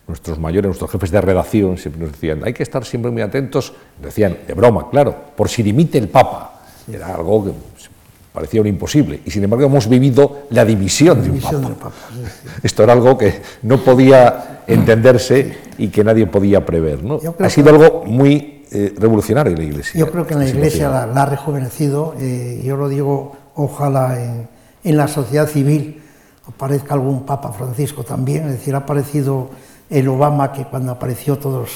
[0.07, 3.73] nuestros mayores, nuestros jefes de redacción siempre nos decían, hay que estar siempre muy atentos,
[4.01, 6.61] decían, de broma, claro, por si dimite el Papa.
[6.91, 7.51] Era algo que
[8.31, 9.21] parecía un imposible.
[9.25, 11.91] Y sin embargo hemos vivido la división, de un Papa.
[12.61, 17.03] Esto era algo que no podía entenderse y que nadie podía prever.
[17.03, 17.19] ¿no?
[17.39, 19.99] Ha sido algo muy eh, revolucionario en la Iglesia.
[19.99, 22.13] Yo creo que en la Iglesia la, ha rejuvenecido.
[22.19, 24.47] Eh, yo lo digo, ojalá en,
[24.85, 26.01] en la sociedad civil
[26.47, 28.45] aparezca algún Papa Francisco también.
[28.45, 29.49] Es decir, ha aparecido
[29.89, 31.69] el Obama que cuando apareció todos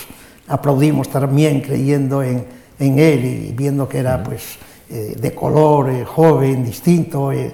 [0.47, 2.45] aplaudimos también creyendo en,
[2.79, 4.57] en él y viendo que era pues
[4.89, 7.53] eh, de color, eh, joven, distinto, eh,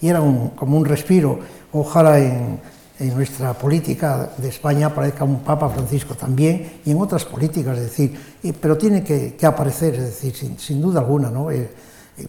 [0.00, 1.38] y era un, como un respiro.
[1.72, 2.58] Ojalá en,
[2.98, 7.84] en, nuestra política de España aparezca un Papa Francisco también y en otras políticas, es
[7.84, 8.14] decir,
[8.60, 11.48] pero tiene que, que, aparecer, es decir, sin, sin duda alguna, ¿no?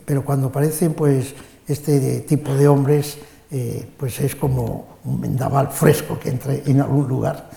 [0.06, 1.34] pero cuando aparecen pues
[1.68, 3.18] este tipo de hombres,
[3.98, 7.50] pues es como un vendaval fresco que entre en algún lugar.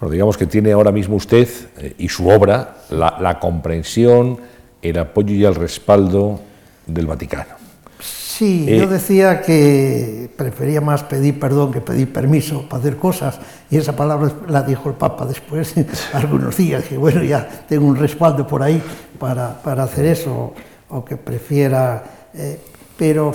[0.00, 4.38] Bueno, digamos que tiene ahora mismo usted eh, y su obra la, la, comprensión,
[4.82, 6.40] el apoyo y el respaldo
[6.86, 7.54] del Vaticano.
[8.00, 13.38] Sí, eh, yo decía que prefería más pedir perdón que pedir permiso para hacer cosas,
[13.70, 15.72] y esa palabra la dijo el Papa después,
[16.12, 18.82] algunos días, que bueno, ya tengo un respaldo por ahí
[19.20, 20.52] para, para hacer eso,
[20.88, 22.02] o que prefiera,
[22.34, 22.60] eh,
[22.96, 23.32] pero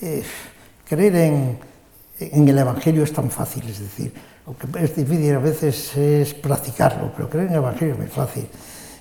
[0.00, 0.22] eh,
[0.88, 1.16] creer
[2.18, 4.12] en el Evangelio es tan fácil, es decir,
[4.46, 8.08] lo que es difícil a veces es practicarlo, pero creer en el Evangelio es muy
[8.08, 8.46] fácil.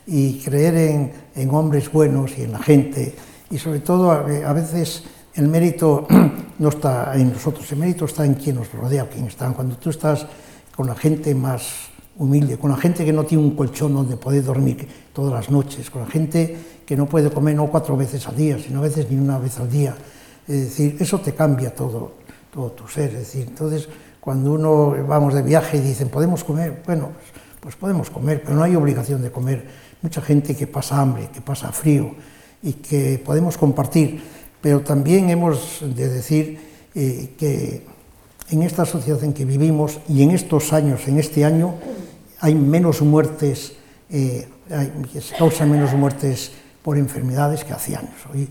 [0.08, 3.14] Y creer en, hombres buenos y en la gente,
[3.50, 5.04] y sobre todo a, a, veces
[5.36, 6.08] el mérito
[6.60, 9.50] no está en nosotros, el mérito está en quien nos rodea, quien está.
[9.52, 10.26] Cuando tú estás
[10.74, 14.46] con la gente más humilde, con la gente que no tiene un colchón donde poder
[14.46, 18.36] dormir todas las noches, con la gente que no puede comer no cuatro veces al
[18.36, 19.96] día, sino a veces ni una vez al día.
[20.48, 23.10] Es decir, eso te cambia todo todo tu ser.
[23.10, 26.84] Es decir, entonces, cuando uno vamos de viaje y dicen, ¿podemos comer?
[26.86, 29.66] Bueno, pues, pues, podemos comer, pero no hay obligación de comer.
[30.02, 32.14] Mucha gente que pasa hambre, que pasa frío
[32.62, 34.22] y que podemos compartir,
[34.62, 36.60] pero también hemos de decir
[36.94, 37.86] eh, que
[38.50, 41.76] en esta sociedad en que vivimos y en estos años, en este año,
[42.40, 43.74] hay menos muertes,
[44.10, 46.52] eh, hay, se causan menos muertes
[46.84, 48.14] por enfermedades que hace años.
[48.32, 48.50] Hoy,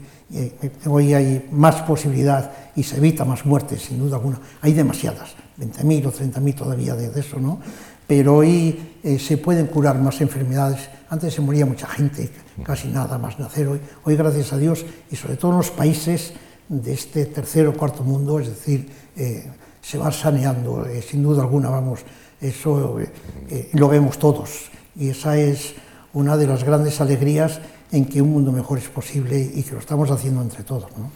[0.87, 4.41] hoy hay más posibilidad y se evita más muertes, sin duda alguna.
[4.63, 7.61] Hay demasiadas, 20.000 o 30.000 todavía de, eso, ¿no?
[8.07, 10.89] Pero hoy eh, se pueden curar más enfermedades.
[11.09, 12.31] Antes se moría mucha gente,
[12.65, 13.69] casi nada más nacer.
[13.69, 16.33] Hoy, hoy, gracias a Dios, y sobre todo en los países
[16.69, 19.47] de este tercer o cuarto mundo, es decir, eh,
[19.83, 22.01] se va saneando, eh, sin duda alguna, vamos,
[22.41, 23.11] eso eh,
[23.51, 24.71] eh, lo vemos todos.
[24.97, 25.75] Y esa es
[26.13, 27.61] una de las grandes alegrías
[27.93, 30.91] en que un mundo mejor es posible y que lo estamos haciendo entre todos.
[30.97, 31.11] ¿no?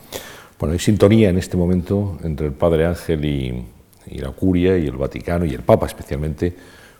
[0.59, 3.65] Bueno, hay sintonía en este momento entre el Padre Ángel y,
[4.07, 6.55] y, la Curia y el Vaticano y el Papa especialmente,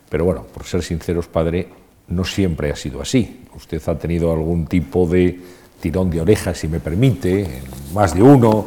[0.09, 1.69] pero bueno, por ser sinceros, Padre,
[2.09, 3.45] no siempre ha sido así.
[3.55, 5.41] Usted ha tenido algún tipo de
[5.81, 7.47] tirón de orejas, si me permite,
[7.93, 8.67] más de uno,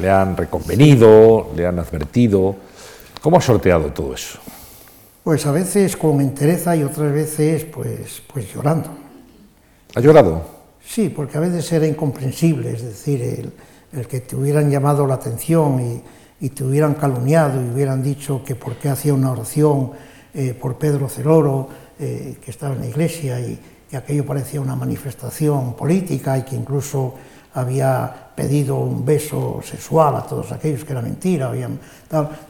[0.00, 2.56] le han reconvenido, le han advertido.
[3.20, 4.38] ¿Cómo ha sorteado todo eso?
[5.24, 9.01] Pues a veces con entereza y otras veces pues, pues llorando.
[9.94, 10.42] ¿Ha llorado?
[10.84, 13.52] Sí, porque a veces era incomprensible, es decir,
[13.92, 16.02] el, que te hubieran llamado la atención
[16.40, 19.92] y, te hubieran calumniado y hubieran dicho que por qué hacía una oración
[20.34, 21.68] eh, por Pedro Celoro,
[22.00, 23.56] eh, que estaba en la iglesia y
[23.88, 27.14] que aquello parecía una manifestación política y que incluso
[27.54, 31.48] había pedido un beso sexual a todos aquellos que era mentira.
[31.48, 31.78] Habían.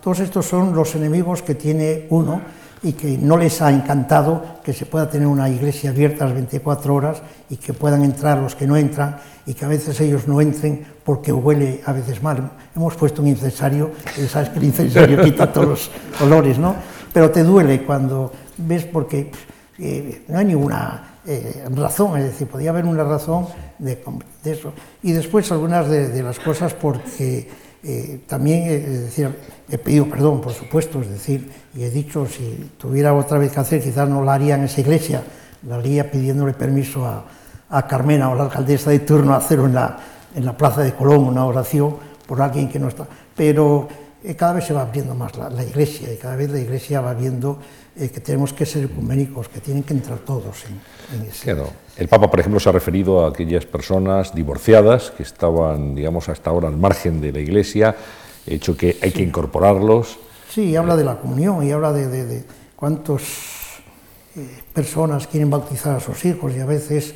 [0.00, 2.40] Todos estos son los enemigos que tiene uno
[2.83, 6.95] y que no les ha encantado que se pueda tener una iglesia abierta las 24
[6.95, 9.16] horas y que puedan entrar los que no entran
[9.47, 12.51] y que a veces ellos no entren porque huele a veces mal.
[12.75, 15.90] Hemos puesto un incensario, y sabes que el incensario quita todos los
[16.21, 16.75] olores, ¿no?
[17.12, 19.31] Pero te duele cuando ves porque
[19.79, 23.47] eh, no hay ninguna eh, razón, es decir, podía haber una razón
[23.79, 24.03] de,
[24.42, 24.73] de eso.
[25.03, 27.49] Y después algunas de, de las cosas porque
[27.85, 29.37] eh, también es decir,
[29.72, 33.61] he pedido perdón, por supuesto, es decir, y he dicho, si tuviera otra vez que
[33.61, 35.22] hacer, quizás no la haría en esa iglesia,
[35.66, 37.24] la haría pidiéndole permiso a,
[37.70, 39.98] a Carmena o la alcaldesa de turno a hacerlo en la,
[40.35, 43.06] en la Plaza de Colón, una oración por alguien que no está.
[43.35, 43.88] Pero
[44.22, 47.00] eh, cada vez se va abriendo más la, la, iglesia y cada vez la iglesia
[47.00, 47.58] va viendo
[47.96, 51.44] eh, que tenemos que ser ecuménicos, que tienen que entrar todos en, en ese.
[51.44, 51.70] Claro.
[51.96, 56.50] El Papa, por ejemplo, se ha referido a aquellas personas divorciadas que estaban, digamos, hasta
[56.50, 57.96] ahora al margen de la iglesia,
[58.46, 59.18] hecho que hay sí.
[59.18, 60.18] que incorporarlos.
[60.48, 62.44] Sí, y habla de la comunión y habla de, de, de
[62.76, 63.22] cuántos
[64.72, 67.14] personas quieren bautizar a sus hijos y a veces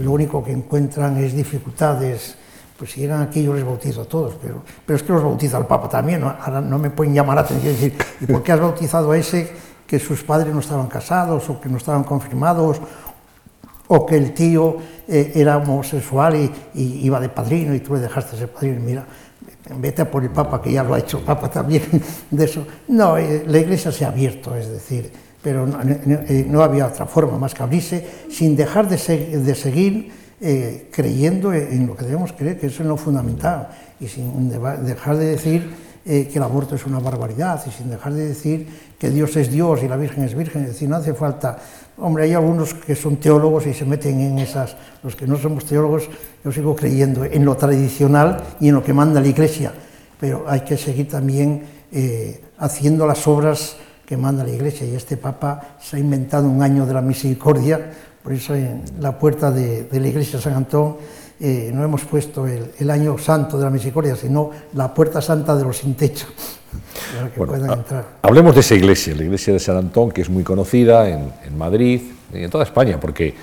[0.00, 2.36] lo único que encuentran es dificultades
[2.78, 5.58] pues si eran aquí yo les bautizo a todos, pero, pero es que los bautiza
[5.58, 6.28] el Papa también, ¿no?
[6.28, 9.18] ahora no me pueden llamar la atención y decir, ¿y por qué has bautizado a
[9.18, 9.50] ese
[9.84, 12.80] que sus padres no estaban casados o que no estaban confirmados
[13.88, 14.76] o que el tío
[15.08, 16.52] eh, era homosexual y,
[17.04, 19.06] iba de padrino y tú le dejaste ser padrino y mira,
[19.76, 21.82] vete a por el Papa que ya lo ha hecho el Papa también
[22.30, 22.66] de eso.
[22.88, 25.10] No, eh, la iglesia se ha abierto, es decir,
[25.42, 31.52] pero no, eh, había otra forma más que abrirse sin dejar de, seguir eh, creyendo
[31.52, 33.68] en lo que debemos creer, que eso es lo fundamental,
[34.00, 38.28] y sin dejar de decir que el aborto es una barbaridad, y sin dejar de
[38.28, 38.66] decir
[38.98, 41.58] que Dios es Dios y la Virgen es Virgen, es decir, no hace falta...
[42.00, 44.76] Hombre, hay algunos que son teólogos y se meten en esas...
[45.02, 46.08] Los que no somos teólogos,
[46.44, 49.72] yo sigo creyendo en lo tradicional y en lo que manda la Iglesia,
[50.20, 55.16] pero hay que seguir también eh, haciendo las obras que manda la Iglesia, y este
[55.16, 57.90] Papa se ha inventado un año de la misericordia,
[58.22, 60.96] por eso en la puerta de, la iglesia de San Antón
[61.40, 65.64] eh, no hemos puesto el, año santo de la misericordia, sino la puerta santa de
[65.64, 66.26] los sin techo,
[68.22, 72.02] Hablemos de esa iglesia, la iglesia de San Antón, que es muy conocida en, Madrid
[72.32, 73.34] y en toda España, porque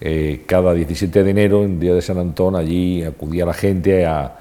[0.00, 4.36] eh, cada 17 de enero, en día de San Antón, allí acudía la gente a,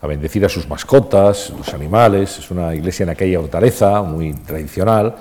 [0.00, 2.38] a bendecir a sus mascotas, los animales.
[2.38, 5.14] Es una iglesia en aquella hortaleza, muy tradicional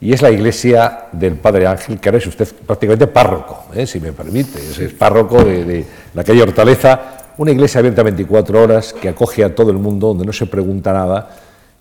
[0.00, 3.86] y es la iglesia del Padre Ángel, que ahora es usted prácticamente párroco, ¿eh?
[3.86, 7.00] si me permite, es, párroco de, la calle Hortaleza,
[7.38, 10.92] una iglesia abierta 24 horas que acoge a todo el mundo, donde no se pregunta
[10.92, 11.30] nada,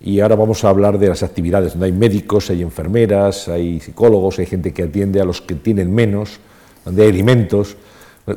[0.06, 4.40] y ahora vamos a hablar de las actividades, donde hay médicos, hay enfermeras, hay psicólogos,
[4.40, 6.40] hay gente que atiende a los que tienen menos,
[6.86, 7.76] donde hay alimentos.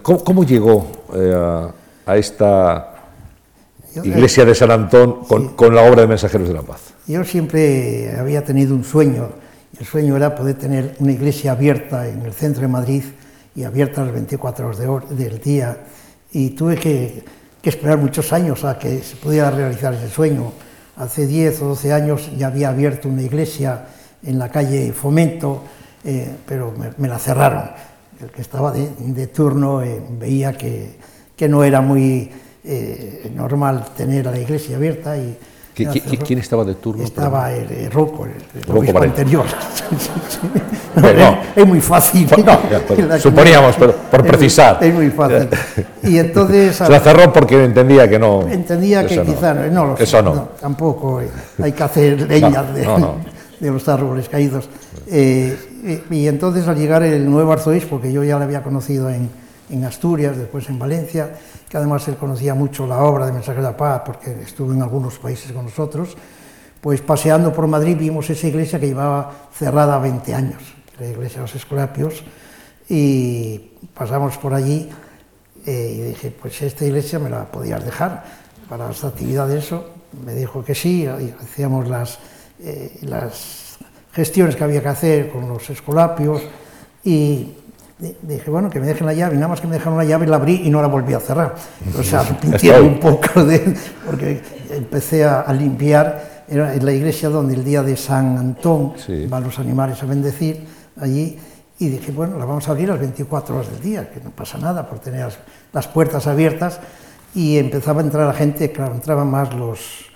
[0.02, 1.70] ¿Cómo, llegó eh,
[2.06, 2.94] a, esta
[4.02, 6.94] iglesia de San Antón con, con la obra de Mensajeros de la Paz?
[7.06, 9.28] Yo siempre había tenido un sueño
[9.78, 13.04] el sueño era poder tener una iglesia abierta en el centro de Madrid
[13.54, 14.78] y abierta las 24 horas
[15.10, 15.76] del día.
[16.32, 17.24] Y tuve que,
[17.62, 20.52] esperar muchos años a que se pudiera realizar ese sueño.
[20.98, 23.86] Hace 10 o 12 años ya había abierto una iglesia
[24.24, 25.62] en la calle Fomento,
[26.04, 27.70] eh, pero me, la cerraron.
[28.20, 30.96] El que estaba de, turno eh, veía que,
[31.36, 32.28] que, no era muy
[32.64, 35.38] eh, normal tener la iglesia abierta y
[35.84, 37.04] ¿Quién estaba de turno?
[37.04, 39.44] Estaba el, el Rocco, el, anterior.
[41.56, 42.28] es, muy fácil.
[43.20, 44.78] suponíamos, pero por precisar.
[44.82, 45.48] Es muy fácil.
[46.02, 46.76] Y entonces...
[46.76, 48.42] Se la cerró porque entendía que no...
[48.48, 50.48] Entendía que quizá no, lo Eso no.
[50.60, 51.28] Tampoco eh,
[51.62, 54.68] hay que hacer leña de, los árboles caídos.
[55.06, 59.30] Eh, y, entonces al llegar el nuevo arzobispo, que yo ya le había conocido en,
[59.70, 61.36] en Asturias, después en Valencia,
[61.68, 64.82] que además él conocía mucho la obra de Mensaje de la Paz porque estuvo en
[64.82, 66.16] algunos países con nosotros,
[66.80, 70.62] pues paseando por Madrid vimos esa iglesia que llevaba cerrada 20 años,
[70.98, 72.22] la iglesia de los Escolapios,
[72.88, 73.58] y
[73.94, 74.88] pasamos por allí
[75.66, 78.24] eh, y dije, pues esta iglesia me la podías dejar
[78.68, 79.90] para las actividades, eso,
[80.24, 82.18] me dijo que sí, y hacíamos las,
[82.60, 83.78] eh, las
[84.12, 86.42] gestiones que había que hacer con los Escolapios
[87.04, 87.54] y
[87.98, 90.26] dije, bueno, que me dejen la llave, y nada más que me dejaron la llave
[90.26, 91.54] la abrí y no la volví a cerrar.
[91.98, 93.74] O sea, arrepintieron un poco de,
[94.06, 98.94] porque empecé a, limpiar, era en la iglesia donde el día de San Antón
[99.28, 100.64] van los animales a bendecir,
[101.00, 101.38] allí,
[101.80, 104.58] y dije, bueno, la vamos a abrir las 24 horas del día, que no pasa
[104.58, 105.32] nada por tener
[105.72, 106.80] las, puertas abiertas,
[107.34, 110.06] y empezaba a entrar la gente, claro, entraban más los,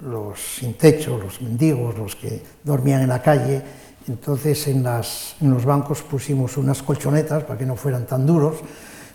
[0.00, 3.62] los sin techo, los mendigos, los que dormían en la calle,
[4.08, 8.56] entonces en, los bancos pusimos unas colchonetas para que no fueran tan duros.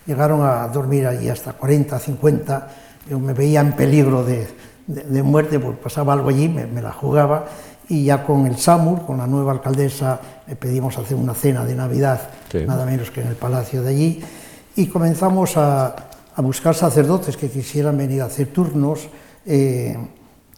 [0.06, 2.68] Llegaron a dormir allí hasta 40, 50.
[3.08, 4.46] Yo me veía en peligro de,
[5.22, 7.46] muerte porque pasaba algo allí, me, la jugaba.
[7.88, 11.74] Y ya con el SAMUR, con la nueva alcaldesa, le pedimos hacer una cena de
[11.74, 12.30] Navidad,
[12.66, 14.22] nada menos que en el palacio de allí.
[14.76, 15.94] Y comenzamos a,
[16.36, 19.08] buscar sacerdotes que quisieran venir a hacer turnos,
[19.44, 19.96] eh,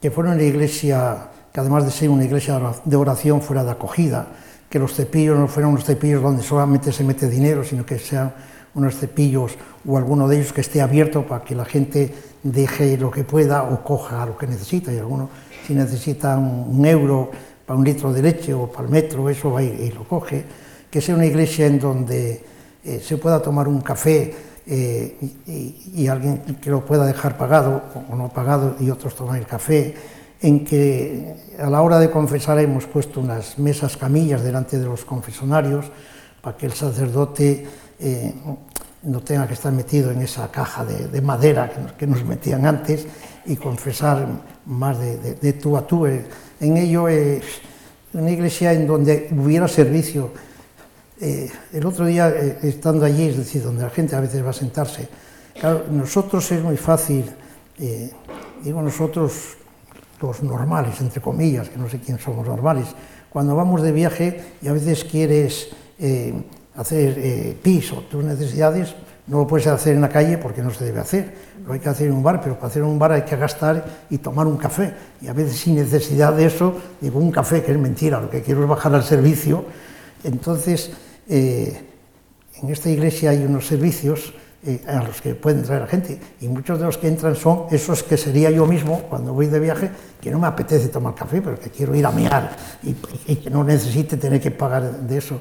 [0.00, 3.70] que fueron en la iglesia que además de ser una iglesia de oración fuera de
[3.70, 4.26] acogida,
[4.68, 8.34] que los cepillos no fueran unos cepillos donde solamente se mete dinero, sino que sean
[8.74, 9.52] unos cepillos
[9.86, 12.12] o alguno de ellos que esté abierto para que la gente
[12.42, 14.92] deje lo que pueda o coja lo que necesita.
[14.92, 15.30] Y alguno,
[15.64, 17.30] si necesita un, euro
[17.64, 20.44] para un litro de leche o para el metro, eso va y, lo coge.
[20.90, 22.44] Que sea una iglesia en donde
[22.82, 24.34] eh, se pueda tomar un café
[24.66, 29.36] eh, y, y, alguien que lo pueda dejar pagado o no pagado y otros toman
[29.36, 29.94] el café
[30.44, 35.02] en que a la hora de confesar hemos puesto unas mesas camillas delante de los
[35.06, 35.86] confesonarios
[36.42, 37.66] para que el sacerdote
[37.98, 38.34] eh,
[39.04, 43.06] no tenga que estar metido en esa caja de, madera que nos, metían antes
[43.46, 44.26] y confesar
[44.66, 46.04] más de, tú a tú.
[46.04, 46.26] Eh,
[46.60, 47.42] en ello es
[48.12, 50.30] una iglesia en donde hubiera servicio.
[51.20, 54.50] eh, el otro día, eh, estando allí, es decir, donde la gente a veces va
[54.50, 55.08] a sentarse,
[55.58, 57.24] claro, nosotros es muy fácil,
[57.78, 58.10] eh,
[58.62, 59.63] digo nosotros
[60.26, 62.86] los normales, entre comillas, que no sé quién somos normales,
[63.30, 65.68] cuando vamos de viaje y a veces quieres
[66.76, 68.94] hacer pis o tus necesidades,
[69.26, 71.32] no lo puedes hacer en la calle porque no se debe hacer,
[71.66, 73.84] lo hay que hacer en un bar, pero para hacer un bar hay que gastar
[74.10, 74.92] y tomar un café.
[75.22, 78.42] Y a veces sin necesidad de eso, digo un café, que es mentira, lo que
[78.42, 79.64] quiero es bajar al servicio.
[80.24, 80.90] Entonces,
[81.28, 81.80] eh,
[82.62, 84.34] en esta iglesia hay unos servicios
[84.66, 87.66] eh, a los que pueden traer la gente y muchos de los que entran son
[87.70, 91.40] esos que sería yo mismo cuando voy de viaje, que no me apetece tomar café,
[91.42, 92.94] pero que quiero ir a mear y,
[93.26, 95.40] y que no necesite tener que pagar de eso.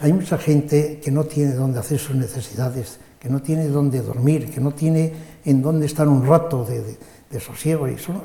[0.00, 4.50] Hay mucha gente que no tiene dónde hacer sus necesidades que no tiene dónde dormir,
[4.50, 5.12] que no tiene
[5.44, 8.22] en dónde estar un rato de, sosiego, y son,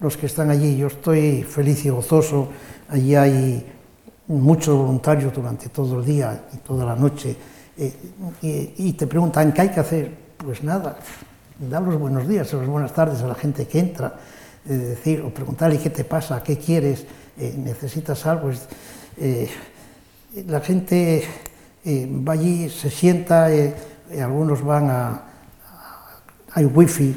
[0.00, 0.76] los que están allí.
[0.76, 2.48] Yo estoy feliz y gozoso,
[2.90, 3.66] allí hay
[4.28, 7.34] muchos voluntarios durante todo el día y toda la noche,
[7.76, 10.10] eh, y, te preguntan, ¿qué hay que hacer?
[10.36, 10.98] Pues nada,
[11.58, 14.14] dar los buenos días o las buenas tardes a la gente que entra,
[14.64, 17.06] decir, o preguntarle qué te pasa, qué quieres,
[17.38, 18.50] eh, necesitas algo.
[19.16, 19.48] Eh,
[20.46, 21.24] la gente
[21.86, 23.48] va allí, se sienta,
[24.20, 25.22] algunos van a,
[26.52, 27.14] hay wifi,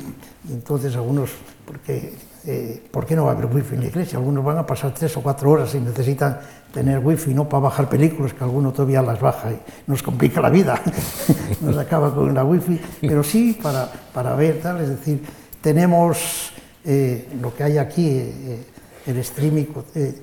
[0.50, 1.32] entonces algunos,
[1.66, 2.14] porque,
[2.48, 4.20] eh, ¿por qué no va a haber wifi en la iglesia?
[4.20, 6.40] Algunos van a pasar tres o cuatro horas y necesitan
[6.74, 10.50] tener wifi, no para bajar películas, que alguno todavía las baja y nos complica la
[10.50, 10.80] vida,
[11.62, 15.24] nos acaba con la wifi, pero sí para, para ver, tal, es decir,
[15.62, 16.52] tenemos
[16.84, 18.64] eh, lo que hay aquí, eh,
[19.08, 19.66] el streaming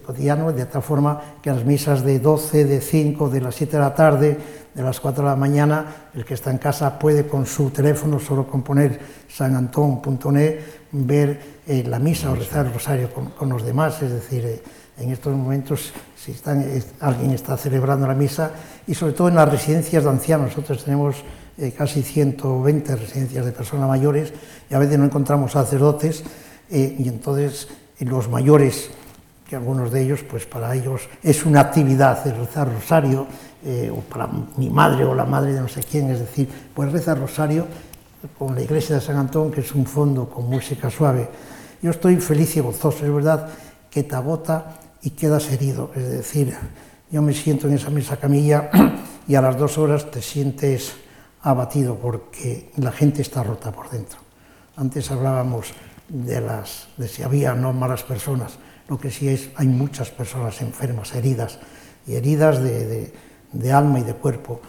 [0.04, 3.82] cotidiano, de tal forma que las misas de 12, de 5, de las 7 de
[3.82, 4.38] la tarde,
[4.74, 8.18] de las 4 de la mañana, el que está en casa puede con su teléfono,
[8.18, 14.00] solo con poner sanantón.net, ver eh, la misa o rezar el rosario con, los demás,
[14.02, 14.62] es decir, eh,
[14.98, 16.64] en estos momentos si están,
[17.00, 18.52] alguien está celebrando la misa
[18.86, 21.16] y sobre todo en las residencias de ancianos, nosotros tenemos
[21.58, 24.32] eh, casi 120 residencias de personas mayores
[24.70, 26.24] y a veces no encontramos sacerdotes
[26.70, 27.68] y entonces
[28.00, 28.90] los mayores
[29.46, 33.26] que algunos de ellos, pues para ellos es una actividad el rezar rosario,
[33.64, 34.26] eh, o para
[34.56, 37.66] mi madre o la madre de no sé quién, es decir, pues reza rosario
[38.38, 41.28] con la iglesia de San Antón, que es un fondo con música suave.
[41.80, 43.48] Yo estoy feliz y gozoso, es verdad
[43.90, 46.56] que te agota y quedas herido, es decir,
[47.10, 48.70] yo me siento en esa mesa camilla
[49.28, 50.94] y a las dos horas te sientes
[51.42, 54.18] abatido porque la gente está rota por dentro.
[54.76, 55.72] Antes hablábamos
[56.08, 58.58] de, las, de si había no malas personas,
[58.88, 61.58] lo que sí es, hay muchas personas enfermas, heridas,
[62.06, 63.12] y heridas de
[63.52, 64.60] de alma y de cuerpo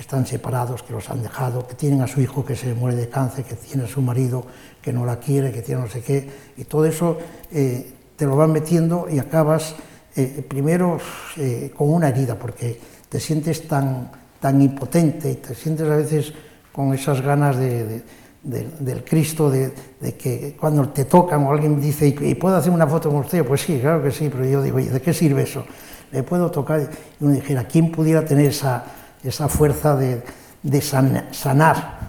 [0.00, 3.08] están separados, que los han dejado, que tienen a su hijo que se muere de
[3.08, 4.44] cáncer, que tiene a su marido
[4.82, 7.18] que no la quiere, que tiene no sé qué, y todo eso
[7.52, 9.74] eh, te lo van metiendo y acabas
[10.16, 10.98] eh, primero
[11.36, 14.10] eh, con una herida, porque te sientes tan,
[14.40, 16.32] tan impotente y te sientes a veces
[16.72, 18.02] con esas ganas de,
[18.42, 19.72] del Cristo, de,
[20.18, 23.44] que cuando te tocan o alguien dice, ¿y puedo hacer una foto con usted?
[23.44, 25.64] Pues sí, claro que sí, pero yo digo, ¿y de qué sirve eso?
[26.12, 26.88] le puedo tocar,
[27.20, 28.84] y uno dijera, ¿quién pudiera tener esa,
[29.22, 30.22] esa fuerza de,
[30.62, 32.00] de sanar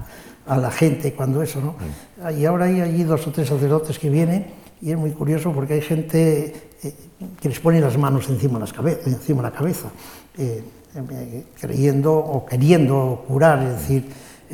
[0.47, 1.75] a la gente cuando eso, ¿no?
[2.31, 4.47] Y ahora hay allí dos o tres sacerdotes que vienen
[4.81, 6.93] y es muy curioso porque hay gente eh,
[7.39, 8.73] que les pone las manos encima, las
[9.05, 9.89] encima de la cabeza,
[10.37, 10.63] eh,
[10.95, 14.09] eh, creyendo o queriendo curar, es decir,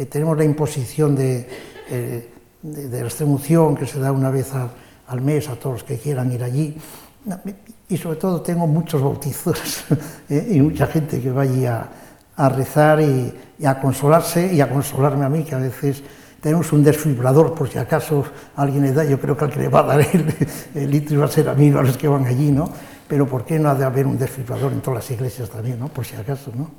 [0.10, 1.48] tenemos la imposición de,
[1.90, 2.30] de,
[2.62, 4.52] de, la extremoción que se da una vez
[5.08, 6.78] al mes a todos los que quieran ir allí
[7.90, 9.86] y sobre todo tengo muchos bautizos
[10.30, 11.90] y mucha gente que vaya a,
[12.38, 13.34] rezar y,
[13.66, 16.04] a consolarse y a consolarme a mí, que a veces
[16.40, 18.24] tenemos un desfibrador por si acaso
[18.56, 20.34] alguien le da, yo creo que al que le va a dar el,
[20.76, 22.72] el litro va a ser a mí, no a los que van allí, ¿no?
[23.08, 25.88] Pero ¿por qué no ha de haber un desfibrador en todas las iglesias también, ¿no?
[25.88, 26.70] Por si acaso, ¿no?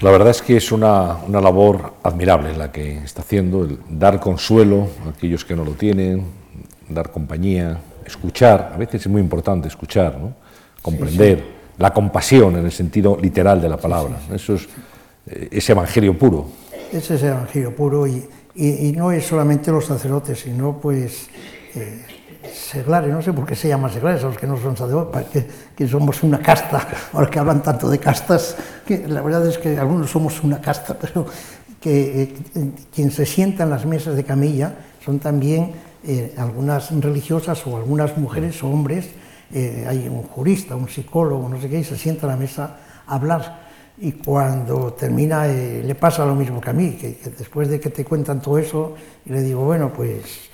[0.00, 4.20] La verdad es que es una, una labor admirable la que está haciendo, el dar
[4.20, 6.24] consuelo a aquellos que no lo tienen,
[6.88, 10.34] dar compañía, escuchar, a veces es muy importante escuchar, ¿no?
[10.82, 14.18] comprender, la compasión en el sentido literal de la palabra.
[14.32, 14.68] Eso es,
[15.26, 16.46] eh, evangelio puro.
[16.92, 21.28] Ese es evangelio puro y, y, no es solamente los sacerdotes, sino pues
[21.74, 22.04] eh,
[22.52, 25.46] seglares, no sé por qué se llama seglares a los que no son sacerdotes, que,
[25.76, 29.58] que somos una casta, a los que hablan tanto de castas, que la verdad es
[29.58, 31.26] que algunos somos una casta, pero
[31.80, 32.34] que eh,
[32.92, 34.74] quien se sienta en las mesas de camilla
[35.04, 35.72] son también
[36.04, 39.10] eh, algunas religiosas o algunas mujeres o hombres,
[39.52, 42.76] eh, hay un jurista, un psicólogo, no sé qué, y se sienta a la mesa
[43.06, 43.68] a hablar.
[43.98, 47.90] Y cuando termina, eh, le pasa lo mismo que a mí, que, después de que
[47.90, 48.94] te cuentan todo eso,
[49.24, 50.50] y le digo, bueno, pues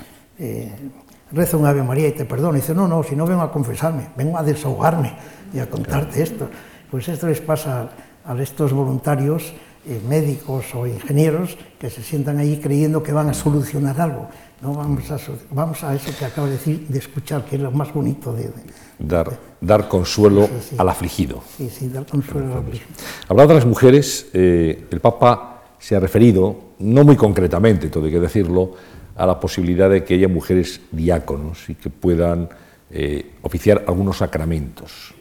[1.35, 2.57] reza un Ave María y te perdono.
[2.57, 5.13] Y dice, no, no, si no vengo a confesarme, vengo a desahogarme
[5.53, 6.49] y a contarte esto.
[6.91, 7.91] Pues esto les pasa
[8.25, 9.53] a estos voluntarios
[9.87, 14.29] eh, médicos o ingenieros que se sientan ahí creyendo que van a solucionar algo.
[14.63, 15.19] No vamos a,
[15.51, 18.51] vamos a eso que acabo de decir, de escuchar, que es lo más bonito de...
[18.99, 21.43] dar, dar consuelo al afligido.
[21.57, 22.91] Sí, sí, dar consuelo al afligido.
[23.29, 28.13] Hablando de las mujeres, eh, el Papa se ha referido, no muy concretamente, todo hay
[28.13, 28.73] que decirlo,
[29.17, 32.49] a la posibilidad de que haya mujeres diáconos y que puedan
[32.91, 35.15] eh, oficiar algunos sacramentos.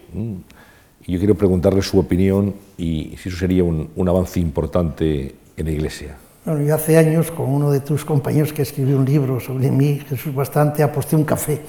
[1.05, 5.65] Y yo quiero preguntarle su opinión y si eso sería un, un avance importante en
[5.65, 6.15] la Iglesia.
[6.45, 10.01] Bueno, yo hace años, con uno de tus compañeros que escribió un libro sobre mí,
[10.09, 11.61] Jesús Bastante, aposté un café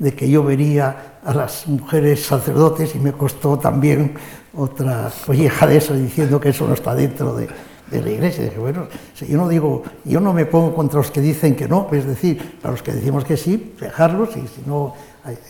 [0.00, 4.14] de que yo vería a las mujeres sacerdotes y me costó también
[4.56, 7.46] otra colleja de eso diciendo que eso no está dentro de,
[7.90, 8.44] de la iglesia.
[8.44, 11.68] dije, bueno, si yo no digo, yo no me pongo contra los que dicen que
[11.68, 14.94] no, es decir, para los que decimos que sí, dejarlos y si no,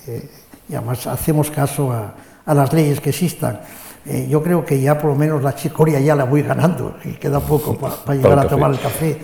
[0.08, 0.28] eh,
[0.68, 3.60] y además hacemos caso a, a las leyes que existan.
[4.04, 7.12] Eh, yo creo que ya por lo menos la chicoria ya la voy ganando y
[7.12, 9.16] queda poco para llegar a tomar el café.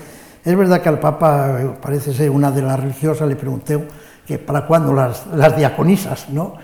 [0.44, 3.84] Es verdad que al Papa, eh, parece ser una de las religiosas, le pregunté
[4.26, 6.54] que para cuándo las, las diaconisas, ¿no?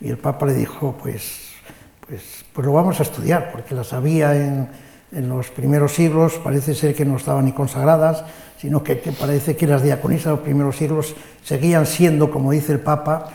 [0.00, 1.50] Y el Papa le dijo, pues,
[2.06, 4.68] pues, pues lo vamos a estudiar, porque las había en,
[5.12, 8.24] en los primeros siglos, parece ser que no estaban ni consagradas,
[8.58, 12.80] sino que, parece que las diaconisas de los primeros siglos seguían siendo, como dice el
[12.80, 13.30] Papa,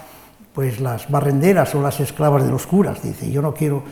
[0.54, 3.02] pues las barrenderas o las esclavas de los curas.
[3.04, 3.84] Dice, yo no quiero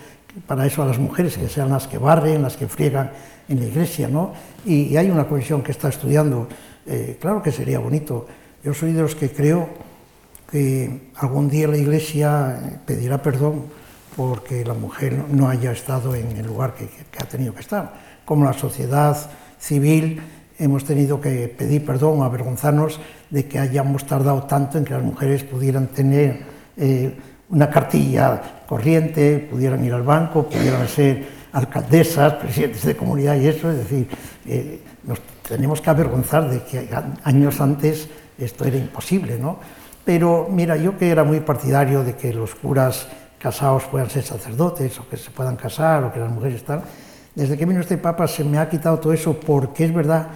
[0.48, 3.12] para eso a las mujeres, que sean las que barren, las que friegan
[3.50, 4.34] en la iglesia, ¿no?
[4.66, 6.48] Y, hay una comisión que está estudiando,
[6.86, 8.28] eh, claro que sería bonito.
[8.64, 9.68] Yo soy de los que creo
[10.50, 13.66] que algún día la iglesia pedirá perdón
[14.16, 17.94] porque la mujer no haya estado en el lugar que, que ha tenido que estar.
[18.24, 19.18] Como la sociedad
[19.60, 20.22] civil
[20.60, 25.44] hemos tenido que pedir perdón, avergonzarnos de que hayamos tardado tanto en que las mujeres
[25.44, 26.46] pudieran tener
[26.78, 27.18] eh,
[27.50, 33.70] una cartilla corriente, pudieran ir al banco, pudieran ser alcaldesas, presidentes de comunidad y eso,
[33.72, 34.08] es decir,
[34.48, 36.90] eh, nos tenemos que avergonzar de que
[37.24, 38.08] años antes
[38.38, 39.60] esto era imposible, ¿no?
[40.06, 43.08] Pero mira, yo que era muy partidario de que los curas
[43.40, 46.84] casados puedan ser sacerdotes o que se puedan casar o que las mujeres tal,
[47.36, 50.28] desde que vino este Papa se me ha quitado todo eso porque es verdad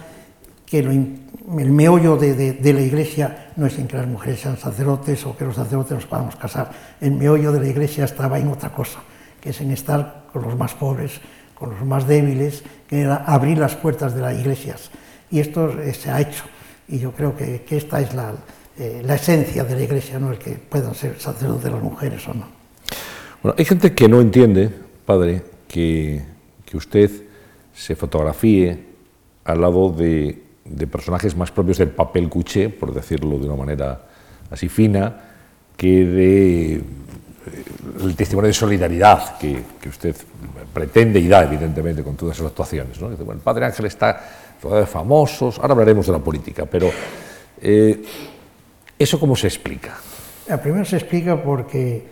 [0.66, 5.34] que el meollo de, la Iglesia no es en que las mujeres sean sacerdotes o
[5.34, 6.70] que los sacerdotes nos podamos casar.
[7.00, 9.00] El meollo de la Iglesia estaba en otra cosa,
[9.40, 11.20] que es en estar con los más pobres,
[11.54, 14.90] con los más débiles, que era abrir las puertas de las iglesias.
[15.30, 16.44] Y esto eh, se ha hecho.
[16.88, 18.10] Y yo creo que, esta es
[18.78, 22.34] eh, la, esencia de la Iglesia, no el que puedan ser sacerdotes las mujeres o
[22.34, 22.46] no.
[23.42, 24.70] Bueno, hay gente que no entiende,
[25.04, 26.22] padre, que,
[26.64, 27.10] que usted
[27.74, 28.86] se fotografíe
[29.44, 34.02] al lado de de personajes más propios del papel cuché, por decirlo de una manera
[34.50, 35.20] así fina,
[35.76, 36.82] que de eh,
[38.02, 40.14] el testimonio de solidaridad que, usted
[40.72, 43.00] pretende y da, evidentemente, con todas esas actuaciones.
[43.00, 43.10] ¿no?
[43.10, 46.90] el Padre Ángel está todavía famoso, ahora hablaremos de la política, pero
[47.60, 48.02] eh,
[48.98, 49.96] ¿eso cómo se explica?
[50.62, 52.06] Primero se explica porque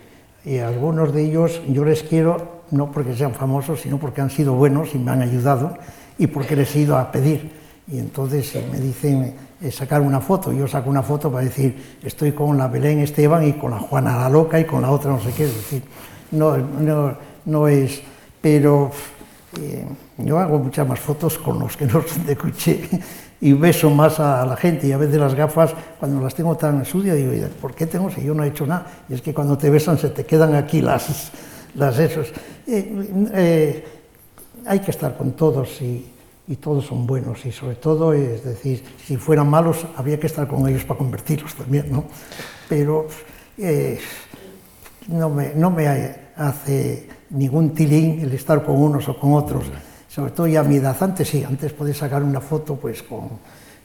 [0.45, 4.53] eh, algunos de ellos yo les quiero no porque sean famosos, sino porque han sido
[4.53, 5.77] buenos y me han ayudado
[6.17, 7.51] y porque les he ido a pedir
[7.89, 10.51] y entonces me dicen eh, sacar una foto.
[10.51, 14.17] Yo saco una foto para decir, estoy con la Belén Esteban y con la Juana
[14.17, 15.45] la Loca y con la otra no sé qué.
[15.45, 15.83] Es decir,
[16.31, 18.01] no, no, no es.
[18.41, 18.91] Pero
[20.17, 22.37] yo hago muchas más fotos con los que no son de
[23.39, 24.87] y beso más a la gente.
[24.87, 28.23] Y a veces las gafas, cuando las tengo tan sucias, digo, ¿por qué tengo si
[28.23, 28.87] yo no he hecho nada?
[29.09, 31.31] Y es que cuando te besan se te quedan aquí las,
[31.75, 32.31] las esos.
[32.65, 33.85] Eh,
[34.65, 36.05] hay que estar con todos y
[36.47, 40.47] y todos son buenos y sobre todo, es decir, si fueran malos habría que estar
[40.47, 42.05] con ellos para convertirlos también, ¿no?
[42.69, 43.07] Pero
[43.57, 43.99] eh,
[45.09, 45.87] no, me, no me
[46.37, 49.65] hace ningún tilín el estar con unos o con otros,
[50.17, 53.29] sobre todo ya a mi edad, antes sí, antes podés sacar una foto pues con,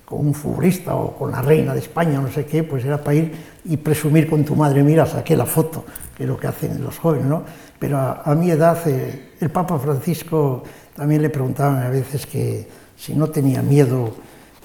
[0.08, 3.32] un futbolista o con la reina de España, no sé qué, pues era para ir
[3.66, 5.84] y presumir con tu madre, mira, saqué la foto,
[6.16, 7.42] que es lo que hacen los jóvenes, ¿no?
[7.78, 10.62] Pero a, mi edad eh, el Papa Francisco
[10.96, 12.66] también le preguntaban a veces que
[12.96, 14.14] si no tenía miedo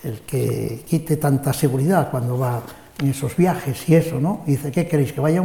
[0.06, 2.62] el que quite tanta seguridad cuando va
[3.00, 4.44] en esos viajes y eso, ¿no?
[4.48, 5.12] Y dice, ¿qué queréis?
[5.12, 5.42] ¿Que vaya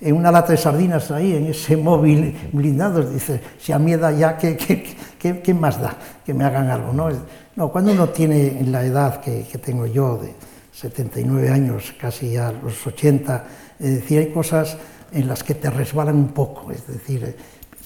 [0.00, 3.02] en una lata de sardinas ahí, en ese móvil blindado?
[3.02, 6.92] Dice, si a mí da ya, ¿qué, qué, qué, más da que me hagan algo?
[6.92, 7.08] ¿no?
[7.56, 10.34] no, cuando uno tiene la edad que, tengo yo, de
[10.72, 13.44] 79 años, casi a los 80,
[13.78, 14.76] es decir, hay cosas
[15.12, 17.36] en las que te resbalan un poco, es decir,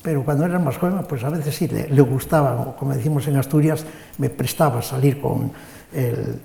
[0.02, 3.36] pero cuando era más joven, pues a veces sí le, gustaba, o como decimos en
[3.36, 3.84] Asturias,
[4.18, 5.52] me prestaba salir con
[5.92, 6.40] el,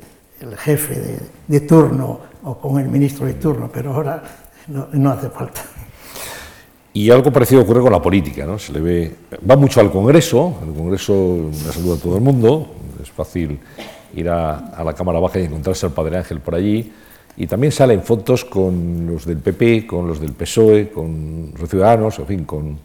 [0.57, 4.21] jefe de, turno o con el ministro de turno, pero ahora
[4.67, 5.61] no, hace falta.
[6.93, 8.57] Y algo parecido ocurre con la política, ¿no?
[8.57, 9.15] Se le ve,
[9.49, 13.59] va mucho al Congreso, el Congreso le saluda a todo el mundo, es fácil
[14.15, 16.91] ir a, la Cámara Baja y encontrarse al Padre Ángel por allí,
[17.37, 22.17] y también salen fotos con los del PP, con los del PSOE, con los Ciudadanos,
[22.19, 22.79] en fin, con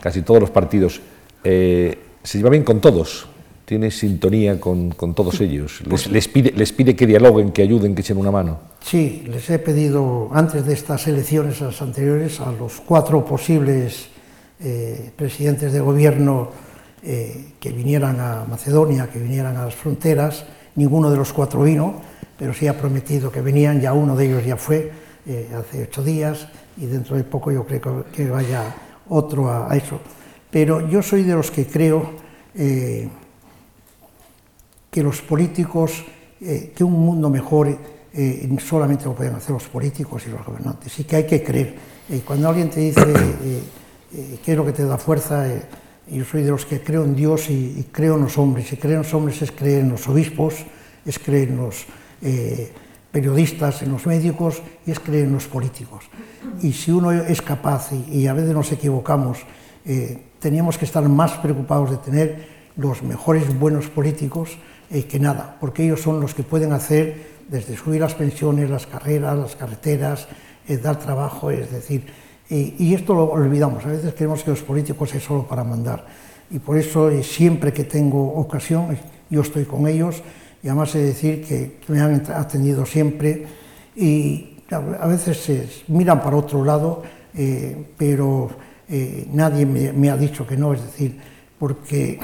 [0.00, 1.00] casi todos los partidos.
[1.42, 3.26] Eh, se lleva bien con todos,
[3.66, 5.82] tiene sintonía con, con todos ellos.
[5.84, 8.58] Les, les, pide, les pide que dialoguen, que ayuden, que echen una mano.
[8.80, 14.06] Sí, les he pedido antes de estas elecciones, a las anteriores, a los cuatro posibles
[14.60, 16.50] eh, presidentes de gobierno
[17.02, 20.46] eh, que vinieran a Macedonia, que vinieran a las fronteras.
[20.76, 22.00] Ninguno de los cuatro vino,
[22.38, 24.92] pero sí ha prometido que venían, ya uno de ellos ya fue
[25.26, 26.46] eh, hace ocho días
[26.76, 28.62] y dentro de poco yo creo que vaya
[29.08, 29.98] otro a, a eso.
[30.52, 32.24] Pero yo soy de los que creo
[34.96, 36.06] que los políticos,
[36.40, 40.98] eh, que un mundo mejor eh, solamente lo pueden hacer los políticos y los gobernantes,
[40.98, 41.74] y que hay que creer.
[42.08, 43.04] Eh, cuando alguien te dice
[44.42, 45.46] qué es lo que te da fuerza,
[46.10, 48.78] yo soy de los que creo en Dios y, y, creo en los hombres, y
[48.78, 50.64] creo en los hombres es creer en los obispos,
[51.04, 51.84] es creer en los
[53.12, 56.04] periodistas, en los médicos y es creer en los políticos.
[56.62, 59.40] Y si uno es capaz, y, y a veces nos equivocamos,
[60.40, 64.56] teníamos que estar más preocupados de tener los mejores buenos políticos
[64.90, 68.86] eh, que nada, porque ellos son los que pueden hacer desde subir las pensiones, las
[68.86, 70.26] carreras, las carreteras,
[70.68, 72.04] eh, dar trabajo, es decir,
[72.48, 76.06] y esto lo olvidamos, a veces creemos que los políticos es solo para mandar,
[76.50, 78.98] y por eso eh, siempre que tengo ocasión, eh,
[79.30, 80.22] yo estoy con ellos,
[80.62, 83.46] y además he de decir que, me han atendido siempre,
[83.94, 87.02] y a veces miran para otro lado,
[87.96, 88.50] pero
[89.32, 91.16] nadie me, ha dicho que no, es decir,
[91.58, 92.18] porque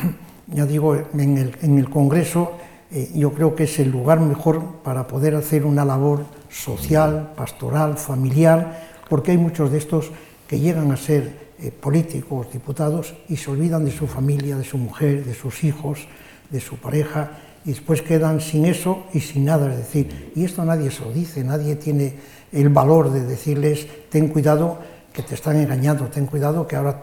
[0.53, 2.53] ya digo, en el, Congreso
[2.91, 7.97] eh, yo creo que es el lugar mejor para poder hacer una labor social, pastoral,
[7.97, 10.11] familiar, porque hay muchos de estos
[10.47, 14.79] que llegan a ser eh, políticos, diputados, y se olvidan de su familia, de su
[14.79, 16.07] mujer, de sus hijos,
[16.51, 19.71] de su pareja, y después quedan sin eso y sin nada.
[19.71, 22.15] Es decir, y esto nadie se lo dice, nadie tiene
[22.53, 24.79] el valor de decirles, ten cuidado
[25.13, 27.01] que te están engañando, ten cuidado que ahora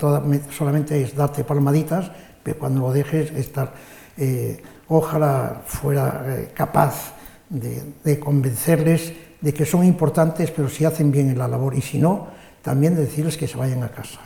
[0.52, 2.12] solamente es darte palmaditas,
[2.58, 3.74] cuando lo dejes estar...
[4.18, 7.14] Eh, ojalá fuera eh, capaz
[7.50, 12.28] de, convencerles de que son importantes, pero si hacen bien la labor, y si no,
[12.62, 14.20] también de decirles que se vayan a casa.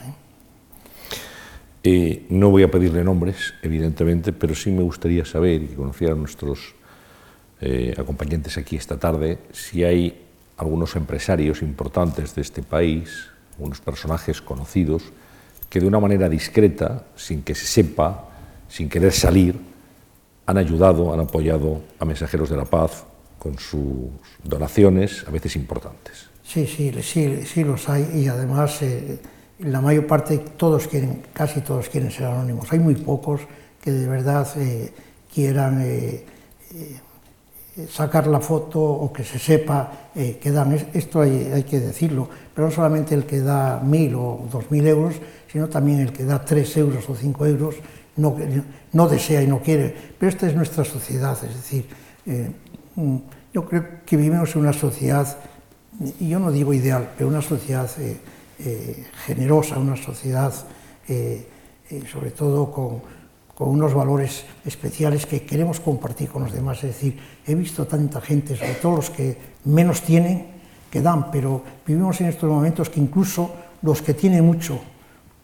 [1.84, 2.26] ¿eh?
[2.30, 6.74] No voy a pedirle nombres, evidentemente, pero sí me gustaría saber y que conocieran nuestros
[7.96, 10.22] acompañantes aquí esta tarde si hay
[10.58, 15.04] algunos empresarios importantes de este país, unos personajes conocidos,
[15.74, 18.28] que de una manera discreta, sin que se sepa,
[18.68, 19.58] sin querer salir,
[20.46, 23.02] han ayudado, han apoyado a Mensajeros de la Paz
[23.40, 24.06] con sus
[24.44, 26.30] donaciones, a veces importantes.
[26.44, 29.18] Sí, sí, sí, sí los hay y además eh,
[29.58, 32.72] la mayor parte, todos quieren, casi todos quieren ser anónimos.
[32.72, 33.40] Hay muy pocos
[33.82, 34.92] que de verdad eh,
[35.34, 36.24] quieran eh,
[37.90, 40.72] sacar la foto o que se sepa eh, que dan.
[40.94, 44.86] Esto hay, hay, que decirlo, pero no solamente el que da mil o dos mil
[44.86, 45.14] euros,
[45.50, 47.74] sino también el que da tres euros o cinco euros
[48.16, 48.36] no,
[48.92, 49.94] no desea y no quiere.
[50.18, 51.86] Pero esta es nuestra sociedad, es decir,
[52.26, 52.50] eh,
[52.94, 53.16] mm,
[53.52, 55.26] yo creo que vivimos en una sociedad,
[56.20, 58.18] y yo no digo ideal, pero una sociedad eh,
[58.58, 60.54] eh, generosa, una sociedad
[61.08, 61.46] eh,
[61.90, 63.02] eh, sobre todo con,
[63.54, 66.78] con, unos valores especiales que queremos compartir con los demás.
[66.78, 70.46] Es decir, he visto tanta gente, sobre todo los que menos tienen,
[70.90, 73.50] que dan, pero vivimos en estos momentos que incluso
[73.82, 74.78] los que tienen mucho,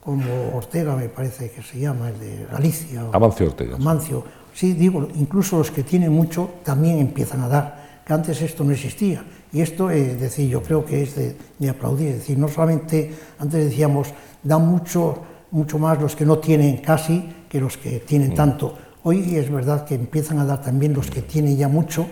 [0.00, 3.02] como Ortega me parece que se llama, el de Galicia.
[3.12, 3.76] Amancio Ortega.
[3.76, 4.24] Amancio.
[4.54, 8.72] Sí, digo, incluso los que tienen mucho también empiezan a dar, que antes esto no
[8.72, 9.24] existía.
[9.52, 12.08] Y esto, es decir, yo creo que es de, de, aplaudir.
[12.08, 14.08] Es decir, no solamente, antes decíamos,
[14.42, 15.18] dan mucho,
[15.50, 18.34] mucho más los que no tienen casi que los que tienen mm.
[18.34, 18.74] tanto.
[19.02, 22.06] Hoy es verdad que empiezan a dar también los que tienen ya mucho,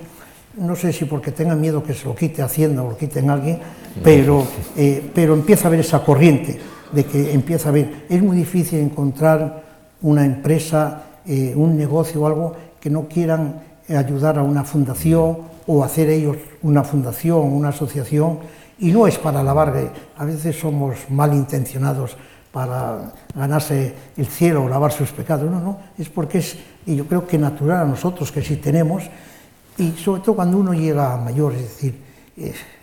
[0.56, 3.60] no sé si porque tengan miedo que se lo quite Hacienda o lo quiten alguien,
[4.02, 4.44] pero,
[4.76, 6.58] eh, pero empieza a haber esa corriente
[6.92, 9.62] de que empieza a ver, es muy difícil encontrar
[10.02, 15.84] una empresa, eh, un negocio o algo que no quieran ayudar a una fundación o
[15.84, 18.38] hacer ellos una fundación, una asociación,
[18.80, 22.16] y no es para lavar, a veces somos malintencionados
[22.52, 27.06] para ganarse el cielo o lavar sus pecados, no, no, es porque es, y yo
[27.06, 29.04] creo que natural a nosotros que sí tenemos,
[29.76, 32.02] y sobre todo cuando uno llega a mayor, es decir,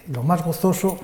[0.07, 0.97] lo más gozoso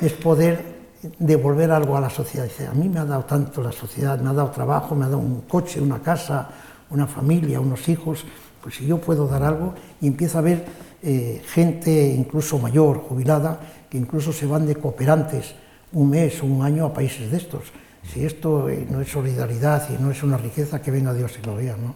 [0.00, 0.76] es poder
[1.18, 2.44] devolver algo a la sociedad.
[2.44, 5.08] Dice, a mí me ha dado tanto la sociedad, me ha dado trabajo, me ha
[5.08, 6.48] dado un coche, una casa,
[6.90, 8.24] una familia, unos hijos,
[8.62, 10.64] pues si yo puedo dar algo y empieza a ver
[11.02, 15.54] eh, gente incluso mayor, jubilada, que incluso se van de cooperantes
[15.92, 17.62] un mes o un año a países de estos.
[18.12, 21.46] Si esto eh, no es solidaridad y no es una riqueza, que venga Dios y
[21.46, 21.94] lo vea, ¿no?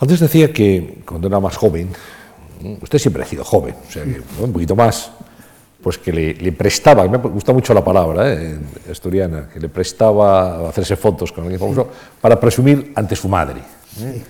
[0.00, 1.90] Antes decía que cuando era más joven,
[2.80, 5.12] usted siempre ha sido joven, o sea, que un poquito más,
[5.80, 8.58] pues que le, prestaba, me gusta mucho la palabra eh,
[8.90, 11.88] asturiana, que le prestaba hacerse fotos con alguien famoso
[12.20, 13.60] para presumir ante su madre.
[14.00, 14.22] ¿eh?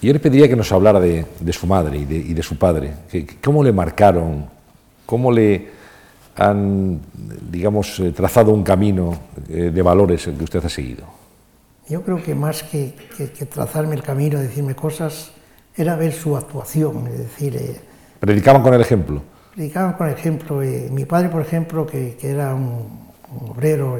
[0.00, 3.26] Y yo le pediría que nos hablara de, su madre y de, su padre, que,
[3.42, 4.46] cómo le marcaron,
[5.04, 5.77] cómo le
[6.38, 7.00] han,
[7.50, 11.18] digamos, eh, trazado un camino de valores el que usted ha seguido.
[11.88, 12.92] Yo creo que más que,
[13.50, 15.30] trazarme el camino, decirme cosas,
[15.74, 17.56] era ver su actuación, es decir...
[17.56, 17.80] Eh,
[18.20, 19.22] ¿Predicaban con el ejemplo?
[19.54, 20.62] Predicaban con el ejemplo.
[20.62, 23.08] Eh, mi padre, por ejemplo, que, era un,
[23.50, 23.96] obrero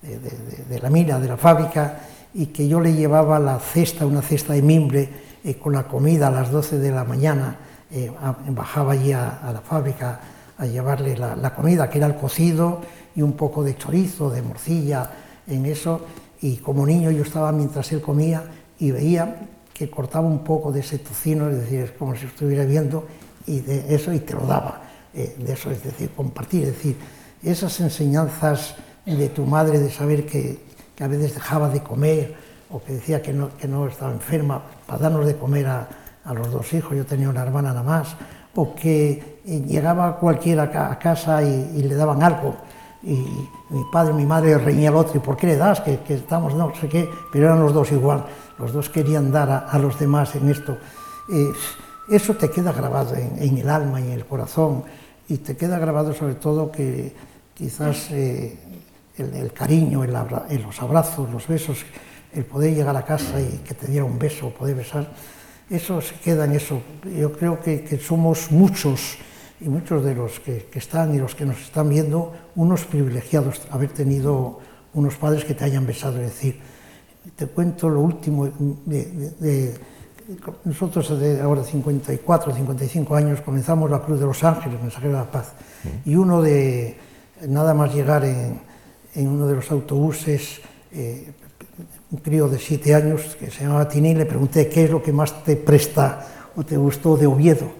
[0.00, 2.00] de, la mina, de la fábrica,
[2.34, 5.08] y que yo le llevaba la cesta, una cesta de mimbre,
[5.42, 7.56] eh, con la comida a las 12 de la mañana,
[8.50, 10.20] bajaba allí a, la fábrica
[10.58, 12.80] a llevarle la, comida, que era el cocido
[13.14, 15.10] y un poco de chorizo, de morcilla,
[15.46, 16.00] en eso.
[16.40, 18.44] Y como niño yo estaba mientras él comía
[18.78, 22.64] y veía que cortaba un poco de ese tocino, es decir, es como si estuviera
[22.64, 23.06] viendo,
[23.46, 24.82] y de eso y te lo daba,
[25.14, 26.96] eh, de eso, es decir, compartir, es decir,
[27.42, 28.74] esas enseñanzas
[29.06, 30.58] de tu madre de saber que,
[30.96, 32.34] que a veces dejaba de comer
[32.70, 35.88] o que decía que no, que no estaba enferma para darnos de comer a,
[36.24, 38.16] a los dos hijos, yo tenía una hermana nada más,
[38.58, 42.56] o que eh, llegaba cualquiera a casa y, le daban algo,
[43.04, 43.14] y
[43.70, 45.80] mi padre y mi madre reñía al otro, ¿y por qué le das?
[45.80, 48.26] Que, estamos, no sé qué, pero eran los dos igual,
[48.58, 50.76] los dos querían dar a, los demás en esto.
[51.32, 51.52] Eh,
[52.10, 54.82] eso te queda grabado en, el alma y en el corazón,
[55.28, 57.14] y te queda grabado sobre todo que
[57.54, 58.58] quizás eh,
[59.18, 61.84] el, cariño, los abrazos, los besos,
[62.34, 65.06] el poder llegar a casa y que te diera un beso, poder besar,
[65.70, 66.80] eso se queda en eso.
[67.18, 69.18] Yo creo que, que somos muchos
[69.60, 73.90] y muchos de los que, están y los que nos están viendo, unos privilegiados, haber
[73.90, 74.60] tenido
[74.94, 76.20] unos padres que te hayan besado.
[76.20, 76.60] Es decir,
[77.34, 78.48] te cuento lo último
[78.86, 79.74] de,
[80.64, 85.30] nosotros de ahora 54, 55 años comenzamos la Cruz de los Ángeles, Mensajero de la
[85.30, 85.54] Paz,
[86.04, 86.96] y uno de,
[87.48, 88.60] nada más llegar en,
[89.16, 90.60] uno de los autobuses,
[90.92, 91.32] eh,
[92.10, 95.12] un crío de siete años que se llamaba Tini, le pregunté qué es lo que
[95.12, 97.70] más te presta o te gustó de Oviedo,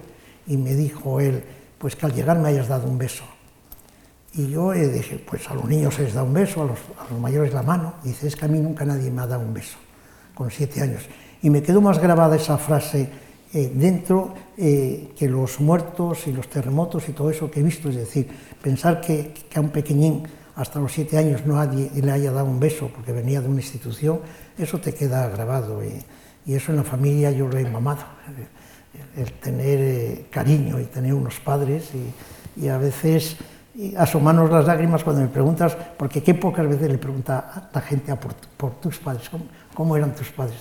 [0.47, 1.43] y me dijo él,
[1.77, 3.23] pues que al llegar me hayas dado un beso.
[4.33, 7.53] Y yo dije, pues a los niños se les da un beso, a los, mayores
[7.53, 7.95] la mano.
[8.03, 9.77] Y dice, es que a mí nunca nadie me ha dado un beso,
[10.35, 11.03] con siete años.
[11.41, 13.09] Y me quedó más grabada esa frase
[13.53, 17.89] eh, dentro eh, que los muertos y los terremotos y todo eso que he visto.
[17.89, 18.27] Es decir,
[18.61, 20.23] pensar que, a un pequeñín
[20.59, 23.61] hasta los siete años no nadie le haya dado un beso porque venía de una
[23.61, 24.19] institución,
[24.57, 25.81] eso te queda grabado.
[26.45, 28.03] y eso en la familia yo lo he mamado
[29.15, 33.37] el tener eh, cariño y tener unos padres y, a veces
[33.95, 38.13] asomarnos las lágrimas cuando me preguntas, porque qué pocas veces le pregunta a la gente
[38.57, 39.29] por, tus padres,
[39.73, 40.57] ¿cómo, eran tus padres.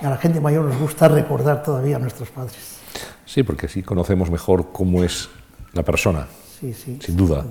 [0.00, 2.78] Y a la gente mayor nos gusta recordar todavía a nuestros padres.
[3.26, 5.28] Sí, porque así conocemos mejor cómo es
[5.72, 6.28] la persona,
[6.60, 7.44] sí, sí, sin duda,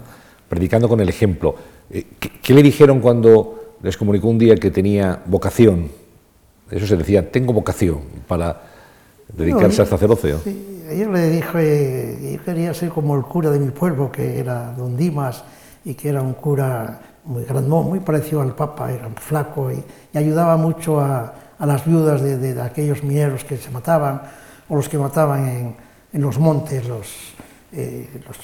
[0.50, 1.56] predicando con el ejemplo.
[1.90, 2.06] Eh,
[2.42, 5.90] ¿Qué, le dijeron cuando les comunicó un día que tenía vocación?
[6.70, 8.62] Eso se decía, tengo vocación para
[9.34, 10.40] dedicarse al sacerdocio.
[10.44, 14.74] Sí, yo le dije, yo quería ser como el cura de mi pueblo, que era
[14.74, 15.44] don Dimas,
[15.86, 19.84] y que era un cura muy grandón, muy parecido al Papa, era flaco y,
[20.18, 24.22] ayudaba mucho a, a las viudas de, de, aquellos mineros que se mataban,
[24.68, 25.76] o los que mataban en,
[26.14, 27.08] en los montes, los,
[27.72, 28.38] eh, los,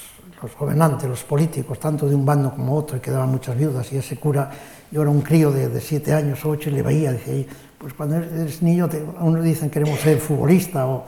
[0.44, 3.96] los, gobernantes, los políticos, tanto de un bando como otro, y quedaban muchas viudas, y
[3.96, 4.50] ese cura,
[4.90, 7.44] yo era un crío de, de siete años o ocho, y le veía, decía,
[7.84, 11.04] pues cuando eres niño, te, unos dicen queremos ser futbolista o,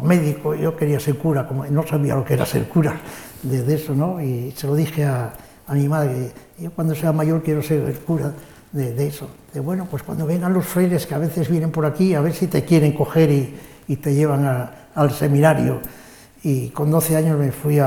[0.00, 3.00] médico, yo quería ser cura, como no sabía lo que era ser cura
[3.42, 4.22] de, eso, ¿no?
[4.22, 5.32] Y se lo dije a,
[5.72, 8.32] mi madre, yo cuando sea mayor quiero ser cura
[8.70, 9.28] de, eso.
[9.52, 12.32] De bueno, pues cuando vengan los frailes que a veces vienen por aquí, a ver
[12.32, 13.30] si te quieren coger
[13.88, 15.80] y, te llevan al seminario.
[16.44, 17.80] Y con 12 años me fui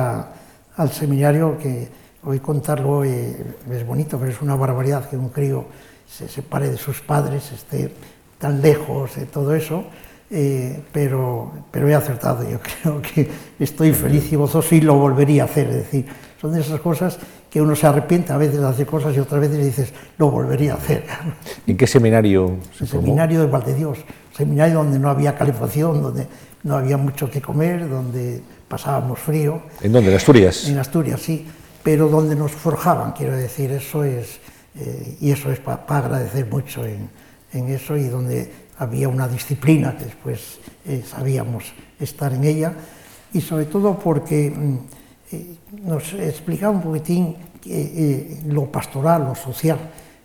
[0.78, 1.89] al seminario, que
[2.23, 5.65] hoy contarlo es bonito, pero es una barbaridad que un crío
[6.07, 7.91] se separe de sus padres, esté
[8.38, 9.84] tan lejos de todo eso,
[10.30, 15.43] eh, pero, pero he acertado, yo creo que estoy feliz y gozoso y lo volvería
[15.43, 16.05] a hacer, es decir,
[16.39, 17.17] son de esas cosas
[17.49, 20.73] que uno se arrepiente a veces de hacer cosas y otras veces dices, lo volvería
[20.73, 21.05] a hacer.
[21.65, 23.99] ¿En qué seminario se El seminario de Valdedios,
[24.36, 26.28] seminario donde no había calefacción, donde
[26.63, 29.61] no había mucho que comer, donde pasábamos frío.
[29.82, 30.09] ¿En dónde?
[30.09, 30.68] ¿En Asturias?
[30.68, 31.45] En Asturias, sí,
[31.84, 34.39] pero donde nos forjaban, quiero decir, eso es,
[34.80, 37.09] eh, y eso es para agradecer mucho en,
[37.53, 42.74] en eso y donde había una disciplina que después eh, sabíamos estar en ella
[43.34, 44.78] y sobre todo porque mm,
[45.32, 47.36] eh, nos explicaba un poquitín
[48.47, 49.78] lo pastoral, lo social,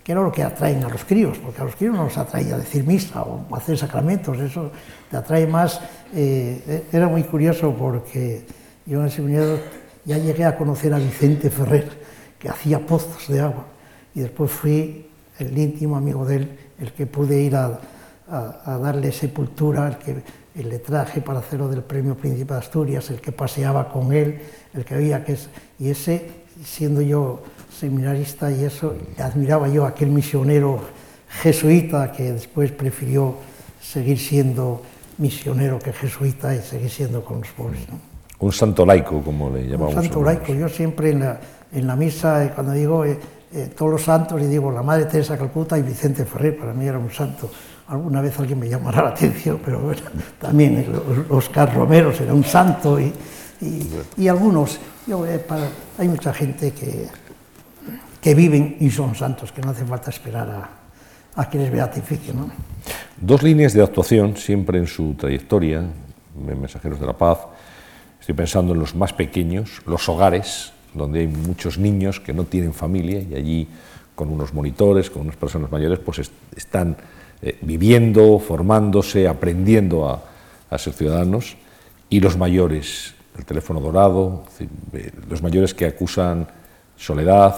[0.04, 2.52] que era lo que atraen a los críos, porque a los críos no los atrae
[2.52, 4.70] a decir misa o hacer sacramentos, eso
[5.10, 5.80] te atrae más.
[6.14, 8.42] Eh, era muy curioso porque
[8.84, 9.58] yo en el seminario
[10.04, 11.88] ya llegué a conocer a Vicente Ferrer,
[12.38, 13.66] que hacía pozos de agua,
[14.14, 15.06] y después fui
[15.38, 17.80] el íntimo amigo de él, el que pude ir a,
[18.28, 23.30] darle sepultura, el que le traje para hacerlo del Premio Príncipe de Asturias, el que
[23.30, 24.40] paseaba con él,
[24.72, 25.36] el que veía que.
[25.78, 26.30] Y ese,
[26.64, 27.42] siendo yo
[27.78, 30.80] seminarista y eso, admiraba yo aquel misionero
[31.42, 33.36] jesuita que después prefirió
[33.80, 34.82] seguir siendo
[35.18, 37.80] misionero que jesuita y seguir siendo con los pobres.
[38.38, 39.94] Un santo laico, como le llamamos.
[39.94, 40.52] Un santo laico.
[40.52, 41.40] Yo siempre en la,
[41.72, 43.18] en la misa, eh, cuando digo eh,
[43.54, 46.86] eh, todos los santos, y digo la Madre Teresa Calcuta y Vicente Ferrer, para mí
[46.86, 47.50] era un santo.
[47.88, 50.02] Alguna vez alguien me llamará la atención, pero bueno,
[50.40, 50.86] también
[51.30, 53.12] Oscar Romero será un santo y,
[54.16, 54.78] y, algunos.
[55.06, 55.24] Yo,
[55.98, 57.06] hay mucha gente que,
[58.20, 60.81] que viven y son santos, que no hace falta esperar a,
[61.50, 62.36] que les beatifiquen.
[62.36, 62.50] ¿no?
[63.20, 67.38] Dos líneas de actuación siempre en su trayectoria, en Mensajeros de la Paz.
[68.20, 72.72] Estoy pensando en los más pequeños, los hogares, donde hay muchos niños que no tienen
[72.72, 73.68] familia y allí
[74.14, 76.96] con unos monitores, con unas personas mayores, pues están
[77.40, 80.22] eh, viviendo, formándose, aprendiendo a,
[80.70, 81.56] a, ser ciudadanos.
[82.10, 84.44] Y los mayores, el teléfono dorado,
[84.92, 86.46] eh, los mayores que acusan
[86.96, 87.56] soledad,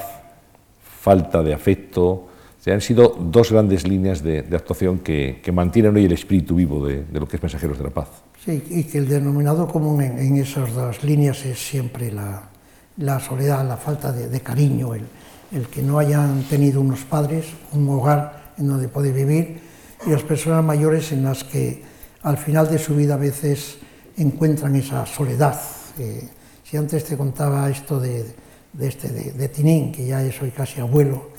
[1.00, 2.28] falta de afecto.
[2.72, 7.28] Han sido dos grandes líneas de, actuación que, mantienen hoy el espíritu vivo de, lo
[7.28, 8.08] que es Mensajeros de la Paz.
[8.42, 13.76] Sí, y que el denominador común en, esas dos líneas es siempre la, soledad, la
[13.76, 19.12] falta de, cariño, el, que no hayan tenido unos padres, un hogar en donde puede
[19.12, 19.60] vivir,
[20.06, 21.82] y las personas mayores en las que
[22.22, 23.76] al final de su vida a veces
[24.16, 25.60] encuentran esa soledad.
[25.98, 26.28] Eh,
[26.64, 28.24] si antes te contaba esto de,
[28.72, 31.30] de, este, de, Tinín, que ya soy casi abuelo,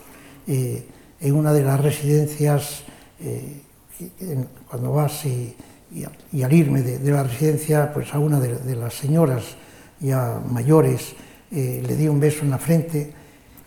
[0.47, 0.85] eh,
[1.19, 2.83] en una de las residencias,
[3.19, 3.61] eh,
[4.69, 5.55] cuando vas y,
[6.43, 9.43] al irme de, la residencia, pues a una de, las señoras
[9.99, 11.15] ya mayores
[11.51, 13.13] eh, le di un beso en la frente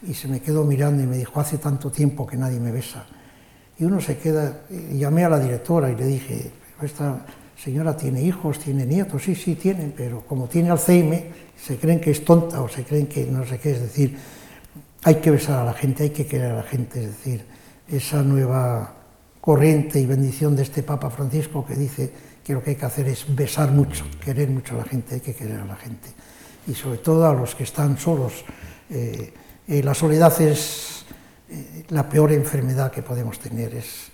[0.07, 3.07] y se me quedó mirando y me dijo, hace tanto tiempo que nadie me besa.
[3.79, 6.51] Y uno se queda, llamé a la directora y le dije,
[6.83, 7.25] esta
[7.57, 12.11] señora tiene hijos, tiene nietos, sí, sí, tiene, pero como tiene Alzheimer, se creen que
[12.11, 14.17] es tonta o se creen que no sé qué, es decir,
[15.09, 17.47] hay que besar a la gente, hay que querer a la gente, es decir,
[17.89, 18.93] esa nueva
[19.41, 22.13] corriente y bendición de este Papa Francisco que dice
[22.45, 25.21] que lo que hay que hacer es besar mucho, querer mucho a la gente, hay
[25.23, 26.11] que querer a la gente.
[26.67, 28.45] Y sobre todo a los que están solos.
[28.91, 29.33] Eh,
[29.67, 31.07] eh, la soledad es
[31.49, 33.75] eh, la peor enfermedad que podemos tener.
[33.75, 34.11] Es,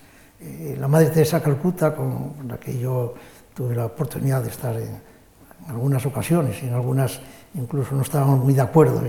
[0.79, 3.15] la Madre Teresa Calcuta, con la que yo
[3.53, 4.83] tuve la oportunidad de estar en,
[5.65, 7.21] en algunas ocasiones en algunas
[7.55, 9.01] incluso no estábamos muy de acuerdo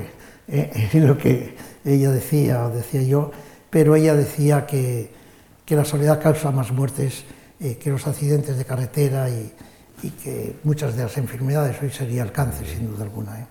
[0.94, 3.32] en lo que ella decía o decía yo,
[3.70, 5.12] pero ella decía que,
[5.66, 7.26] que la soledad causa más muertes
[7.60, 9.52] eh, que los accidentes de carretera y,
[10.04, 13.40] y, que muchas de las enfermedades hoy sería el cáncer, sin duda alguna.
[13.40, 13.46] ¿eh?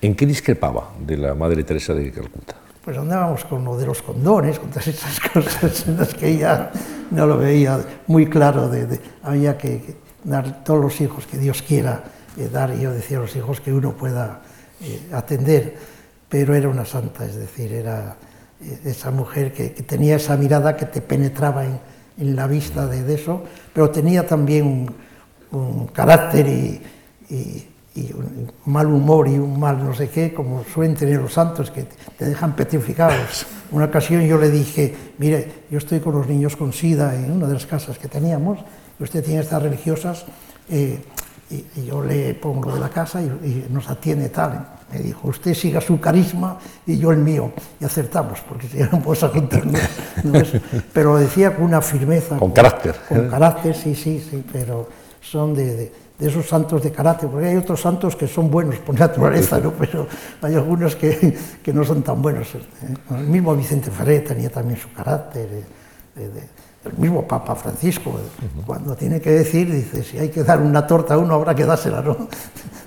[0.00, 2.56] ¿En qué discrepaba de la Madre Teresa de Calcuta?
[2.82, 6.70] Pues andábamos con lo de los condones, con todas esas cosas en las que ella
[7.10, 12.02] no lo veía muy claro, de, había que dar todos los hijos que Dios quiera
[12.38, 14.40] eh, dar, y yo decía a los hijos que uno pueda
[14.80, 15.76] eh, atender,
[16.30, 18.16] pero era una santa, es decir, era
[18.62, 21.78] eh, esa mujer que, tenía esa mirada que te penetraba en,
[22.18, 23.42] en la vista de, eso,
[23.74, 24.88] pero tenía también
[25.50, 26.80] un, carácter y,
[27.28, 27.66] y,
[28.14, 31.86] un mal humor y un mal no sé qué, como suelen tener los santos, que
[32.16, 33.46] te dejan petrificados.
[33.72, 37.46] Una ocasión yo le dije, mire, yo estoy con los niños con SIDA en una
[37.46, 38.58] de las casas que teníamos,
[38.98, 40.24] usted tiene estas religiosas,
[40.70, 40.98] eh,
[41.50, 44.79] y, yo le pongo lo de la casa y, nos atiende tal.
[44.92, 47.52] Me dijo, usted siga su carisma y yo el mío.
[47.80, 49.80] Y acertamos, porque si no puedo juntarnos.
[50.92, 52.36] pero lo decía con una firmeza.
[52.38, 52.96] Con, carácter.
[53.08, 54.88] Con carácter, sí, sí, sí, pero
[55.20, 58.98] son de, de, esos santos de carácter, porque hay otros santos que son buenos por
[58.98, 59.72] naturaleza, ¿no?
[59.72, 60.06] pero
[60.42, 62.54] hay algunos que, que no son tan buenos.
[62.54, 62.58] ¿eh?
[63.10, 65.48] El mismo Vicente Ferrer tenía también su carácter.
[66.16, 66.30] Eh,
[66.84, 68.18] el mismo Papa Francisco,
[68.64, 71.66] cuando tiene que decir, dice, si hay que dar una torta a uno, habrá que
[71.66, 72.28] dársela, ¿no?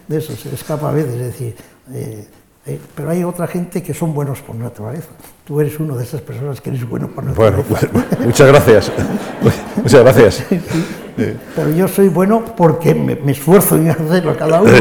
[0.08, 1.56] De eso se escapa a veces, es decir,
[1.92, 2.28] eh,
[2.66, 5.10] eh, pero hay otra gente que son buenos por naturaleza.
[5.46, 7.64] Tú eres uno de esas personas que eres bueno por naturaleza.
[7.92, 8.92] Bueno, muchas gracias.
[9.76, 10.46] muchas gracias.
[11.56, 14.72] Pero yo soy bueno porque me, esfuerzo en hacerlo cada uno.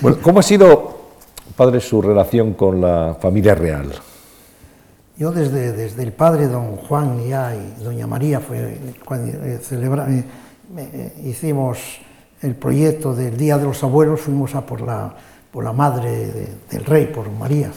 [0.00, 0.98] bueno, ¿Cómo ha sido,
[1.56, 3.92] padre, su relación con la familia real?
[5.18, 10.24] Yo desde, desde el padre don Juan ya y doña María fue cuando eh, eh,
[10.76, 11.78] eh, hicimos
[12.42, 15.14] el proyecto del Día de los Abuelos, fuimos a por la,
[15.50, 16.32] por la madre
[16.70, 17.70] del rey, por María,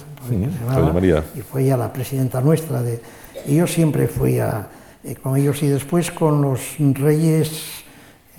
[0.94, 1.24] María.
[1.36, 2.82] y fue ella la presidenta nuestra.
[2.82, 3.02] De,
[3.48, 4.68] y yo siempre fui a,
[5.04, 7.84] eh, con ellos y después con los reyes,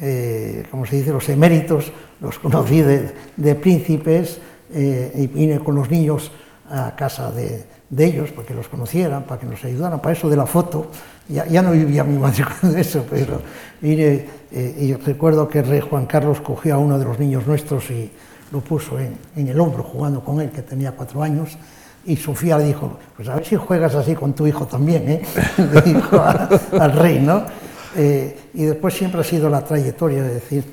[0.01, 4.39] eh, como se dice, los eméritos, los conocí de, príncipes
[4.73, 6.31] eh, y vine con los niños
[6.71, 10.31] a casa de, de, ellos para que los conocieran, para que nos ayudaran, para eso
[10.31, 10.87] de la foto.
[11.29, 13.41] Ya, ya no vivía mi madre con eso, pero
[13.81, 18.11] vine y recuerdo que rey Juan Carlos cogió a uno de los niños nuestros y
[18.51, 21.57] lo puso en, en el hombro jugando con él, que tenía cuatro años
[22.05, 25.23] y Sofía le dijo, pues a ver si juegas así con tu hijo también, ¿eh?
[25.73, 27.45] le dijo al rey, ¿no?
[27.97, 30.65] Eh, y después siempre ha sido la trayectoria, de decir,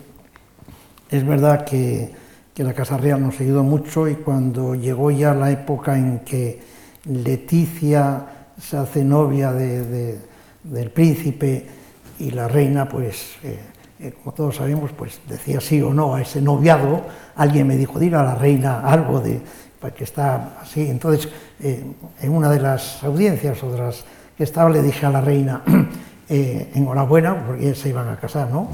[1.10, 2.12] es verdad que,
[2.54, 6.62] que, la Casa Real nos ayudó mucho y cuando llegó ya la época en que
[7.06, 8.26] Leticia
[8.60, 10.18] se hace novia de,
[10.64, 11.66] del príncipe
[12.20, 13.60] y la reina, pues, eh,
[14.00, 17.04] eh, como todos sabemos, pues decía sí o no a ese noviado,
[17.36, 19.40] alguien me dijo, dile a la reina algo de
[19.96, 20.90] que está así.
[20.90, 21.30] Entonces,
[21.62, 21.84] eh,
[22.22, 24.04] en una de las audiencias o de las
[24.38, 25.64] que estaba, le dije a la reina,
[26.30, 28.70] enhorabuena, porque se iban a casar, ¿no?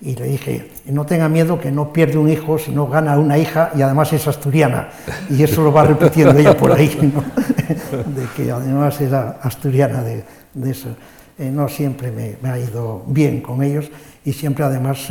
[0.00, 3.70] Y le dije, no tenga miedo que no pierde un hijo, sino gana una hija
[3.76, 4.88] y además es asturiana.
[5.30, 10.24] Y eso lo va repitiendo ella por ahí, de que además era asturiana de,
[10.56, 10.88] de eso.
[11.38, 13.90] no siempre me, me, ha ido bien con ellos
[14.24, 15.10] y siempre además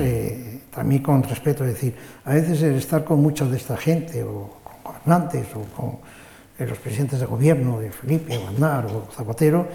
[0.74, 4.50] también con respeto, es decir, a veces el estar con mucha de esta gente o
[4.84, 5.98] gobernantes o con
[6.60, 9.68] los presidentes de gobierno, de Felipe, Bandar o Zapatero,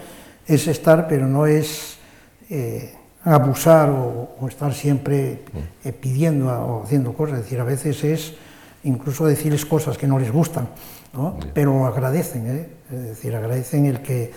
[0.45, 1.97] es estar, pero no es
[2.49, 2.93] eh,
[3.23, 5.87] abusar o, estar siempre mm.
[5.87, 7.39] eh, pidiendo o haciendo cosas.
[7.39, 8.33] Es decir, a veces es
[8.83, 10.67] incluso decirles cosas que no les gustan,
[11.13, 11.37] ¿no?
[11.53, 12.67] pero agradecen, ¿eh?
[12.91, 14.31] es decir, agradecen el que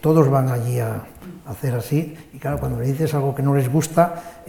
[0.00, 1.04] todos van allí a,
[1.46, 2.14] hacer así.
[2.34, 4.42] Y claro, cuando le dices algo que no les gusta,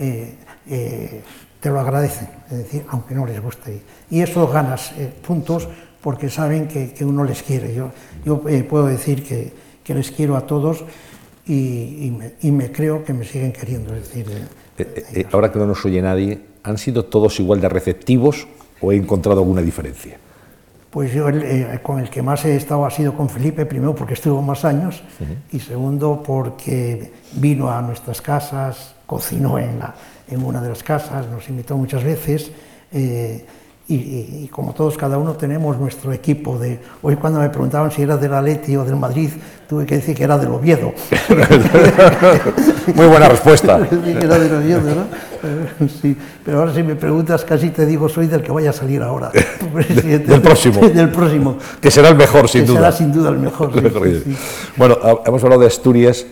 [1.60, 3.82] te lo agradecen, es decir, aunque no les guste.
[4.10, 5.68] Y eso ganas eh, puntos
[6.02, 7.74] porque saben que, que, uno les quiere.
[7.74, 7.92] Yo,
[8.26, 9.52] yo eh, puedo decir que,
[9.84, 10.86] que, les quiero a todos
[11.46, 13.94] y, y, me, y, me, creo que me siguen queriendo.
[13.94, 14.26] Es decir,
[14.78, 18.48] eh, ahora que no nos oye nadie, ¿han sido todos igual de receptivos
[18.80, 20.18] o he encontrado alguna diferencia?
[21.00, 21.28] Pues yo
[21.82, 25.02] con el que más he estado ha sido con Felipe, primero porque estuvo más años
[25.22, 25.56] uh -huh.
[25.56, 29.96] y segundo porque vino a nuestras casas, cocinó en la,
[30.30, 32.52] en una de las casas, nos invitó muchas veces.
[32.92, 33.46] Eh,
[33.88, 36.82] y, y, y, como todos, cada uno tenemos nuestro equipo de...
[37.02, 39.30] Hoy cuando me preguntaban si era del Atleti o del Madrid,
[39.70, 40.94] tuve que decir que era del Oviedo.
[42.96, 43.80] Muy buena respuesta.
[46.02, 49.02] Sí, pero ahora si me preguntas casi te digo soy del que vaya a salir
[49.02, 49.32] ahora.
[50.04, 50.86] De, del próximo.
[50.88, 51.58] del próximo.
[51.80, 52.80] Que será el mejor, sin que duda.
[52.80, 53.72] Será sin duda el mejor.
[53.74, 54.38] Sí, sí, sí.
[54.76, 56.26] Bueno, hemos hablado de Asturias.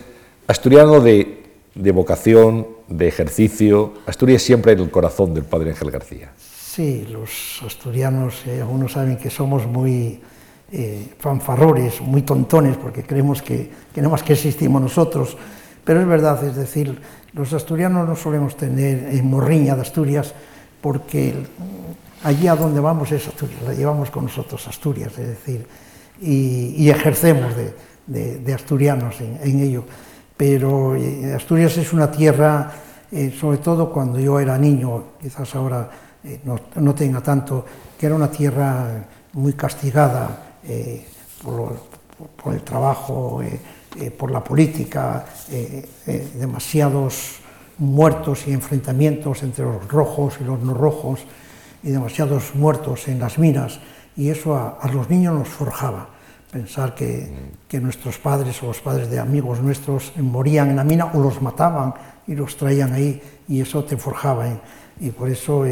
[0.46, 1.42] Asturiano de,
[1.74, 3.94] de vocación, de ejercicio.
[4.06, 6.30] Asturias siempre en el corazón del padre Ángel García.
[6.36, 10.20] Sí, los asturianos, eh, algunos saben que somos muy
[10.70, 15.36] eh, fanfarrores, muy tontones, porque creemos que, que nada más que existimos nosotros.
[15.88, 17.00] Pero es verdad, es decir,
[17.32, 20.34] los asturianos no solemos tener eh, morriña de Asturias,
[20.82, 21.32] porque
[22.24, 25.66] allí a donde vamos es Asturias, la llevamos con nosotros Asturias, es decir,
[26.20, 27.54] y, ejercemos
[28.06, 29.84] de, asturianos en, en, ello.
[30.36, 32.70] Pero eh, Asturias es una tierra,
[33.10, 35.88] eh, sobre todo cuando yo era niño, quizás ahora
[36.22, 37.64] eh, no, tenga tanto,
[37.98, 40.52] que era una tierra muy castigada
[41.42, 43.40] por, el trabajo,
[43.96, 45.24] eh, eh por la política,
[46.34, 47.40] demasiados
[47.78, 51.20] muertos y enfrentamientos entre los rojos y los no rojos,
[51.82, 53.80] y demasiados muertos en las minas,
[54.16, 56.10] y eso a, los niños nos forjaba.
[56.50, 57.30] Pensar que,
[57.80, 61.94] nuestros padres o los padres de amigos nuestros morían en la mina o los mataban
[62.26, 64.46] y los traían ahí, y eso te forjaba.
[65.00, 65.64] Y por eso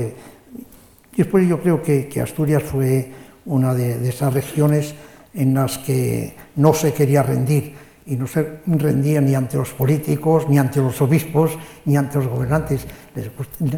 [1.16, 3.10] y después yo creo que, Asturias fue
[3.46, 4.94] una de, esas regiones
[5.34, 7.74] en las que no se quería rendir
[8.06, 11.52] y no se rendía ni ante los políticos, ni ante los obispos,
[11.84, 12.86] ni ante los gobernantes.
[13.14, 13.30] Les,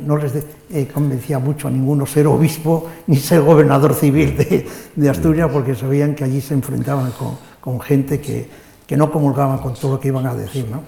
[0.04, 4.66] no les de, eh, convencía mucho a ninguno ser obispo ni ser gobernador civil de,
[4.94, 8.48] de Asturias porque sabían que allí se enfrentaban con, con gente que,
[8.86, 10.66] que no comulgaban con todo lo que iban a decir.
[10.70, 10.82] ¿no?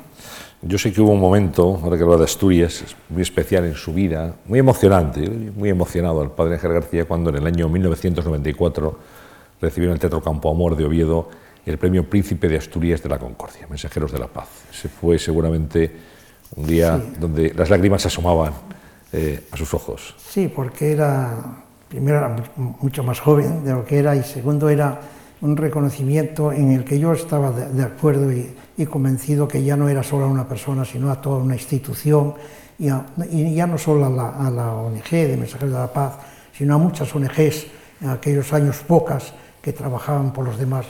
[0.63, 3.95] Yo sé que hubo un momento, ahora que habla de Asturias, muy especial en su
[3.95, 8.99] vida, muy emocionante, muy emocionado al padre Ángel García cuando en el año 1994
[9.63, 11.29] recibió en el Teatro Campo Amor de Oviedo
[11.67, 14.49] el premio Príncipe de Asturias de la Concordia, Mensajeros de la Paz.
[14.73, 15.91] Ese fue seguramente
[16.57, 17.17] un día sí.
[17.19, 18.53] donde las lágrimas se asomaban
[19.13, 20.15] eh, a sus ojos.
[20.19, 21.37] Sí, porque era,
[21.89, 25.01] primero era mucho más joven de lo que era y segundo era
[25.41, 29.77] un reconocimiento en el que yo estaba de, de acuerdo y, y, convencido que ya
[29.77, 32.35] no era solo a una persona, sino a toda una institución,
[32.79, 35.93] y, a, y ya no solo a la, a la, ONG de Mensajeros de la
[35.93, 36.15] Paz,
[36.53, 37.67] sino a muchas ONGs
[38.01, 39.33] en aquellos años pocas
[39.63, 40.87] que trabajaban por los demás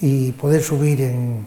[0.00, 1.46] y poder subir en,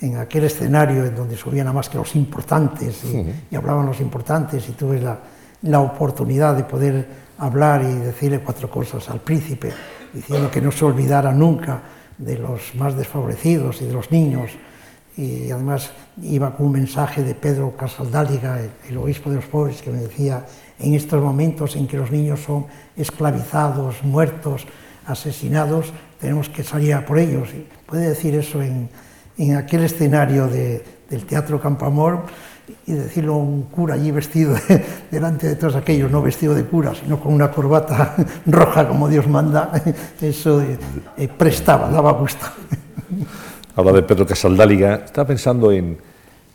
[0.00, 4.68] en aquel escenario en donde subían a más que los importantes y, hablaban los importantes
[4.68, 5.18] y tuve la,
[5.62, 7.06] la, oportunidad de poder
[7.38, 9.72] hablar y decirle cuatro cosas al príncipe,
[10.12, 11.82] diciendo que no se olvidara nunca
[12.16, 14.50] de los más desfavorecidos y de los niños.
[15.16, 15.90] Y además
[16.22, 19.98] iba con un mensaje de Pedro Casaldáliga, el, el obispo de los pobres, que me
[19.98, 20.46] decía,
[20.78, 24.66] en estos momentos en que los niños son esclavizados, muertos,
[25.06, 27.48] asesinados, tenemos que salir a por ellos.
[27.54, 28.88] Y puede decir eso en,
[29.38, 32.24] en aquel escenario de, del Teatro Campamor
[32.86, 34.54] y decirlo un cura allí vestido
[35.10, 38.14] delante de todos aquellos, no vestido de cura, sino con una corbata
[38.46, 39.72] roja como Dios manda,
[40.20, 40.78] eso eh,
[41.16, 42.46] eh, prestaba, daba gusto.
[43.74, 45.98] Habla de Pedro Casaldáliga, estaba pensando en,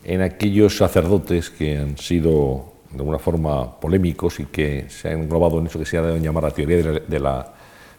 [0.03, 5.59] en aquellos sacerdotes que han sido de alguna forma polémicos y que se han englobado
[5.59, 7.53] en eso que se ha de llamar la teoría de la, de la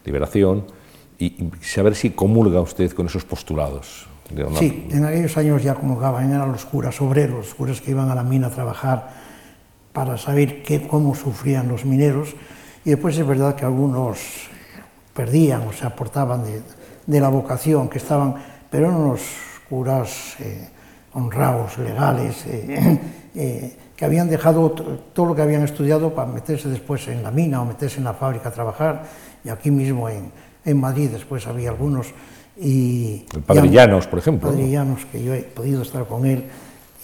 [0.04, 0.64] liberación
[1.18, 4.06] y, saber si comulga usted con esos postulados.
[4.58, 8.14] Sí, en aquellos años ya comulgaban, eran los curas obreros, los curas que iban a
[8.14, 9.10] la mina a trabajar
[9.92, 12.34] para saber qué, cómo sufrían los mineros
[12.84, 14.18] y después es verdad que algunos
[15.14, 16.60] perdían o se aportaban de,
[17.06, 18.34] de la vocación que estaban,
[18.68, 19.20] pero eran unos
[19.68, 20.68] curas eh,
[21.14, 23.00] honrados, legales, eh,
[23.34, 27.62] eh, que habían dejado todo lo que habían estudiado para meterse después en la mina
[27.62, 29.04] o meterse en la fábrica a trabajar
[29.42, 30.30] y aquí mismo en,
[30.66, 32.08] en Madrid después había algunos
[32.58, 34.48] y, el padre Llanos, por ejemplo.
[34.48, 36.44] El padre Llanos, que yo he podido estar con él,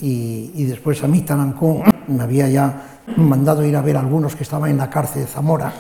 [0.00, 4.34] y, y después a mí Talancón me había ya mandado ir a ver a algunos
[4.34, 5.72] que estaban en la cárcel de Zamora,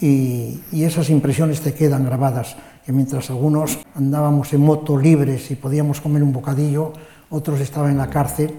[0.00, 5.56] y, y esas impresiones te quedan grabadas, que mientras algunos andábamos en moto libres y
[5.56, 6.92] podíamos comer un bocadillo,
[7.30, 8.54] otros estaban en la cárcel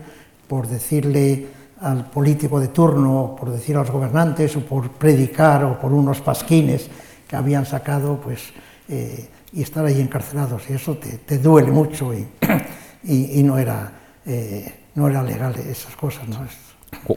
[0.48, 1.48] por decirle
[1.80, 6.20] al político de turno, por decir a los gobernantes, o por predicar, o por unos
[6.22, 6.90] pasquines
[7.26, 8.52] que habían sacado, pues...
[8.90, 12.28] Eh, y estar ahí encarcelados, y eso te, te duele mucho y,
[13.04, 13.92] y, y no, era,
[14.26, 16.28] eh, no era legal esas cosas.
[16.28, 16.46] ¿no?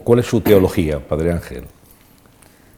[0.04, 1.64] ¿Cuál es su teología, Padre Ángel?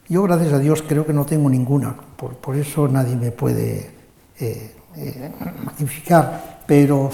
[0.08, 3.90] Yo, gracias a Dios, creo que no tengo ninguna, por, por eso nadie me puede
[4.40, 5.30] eh, eh,
[6.66, 7.10] pero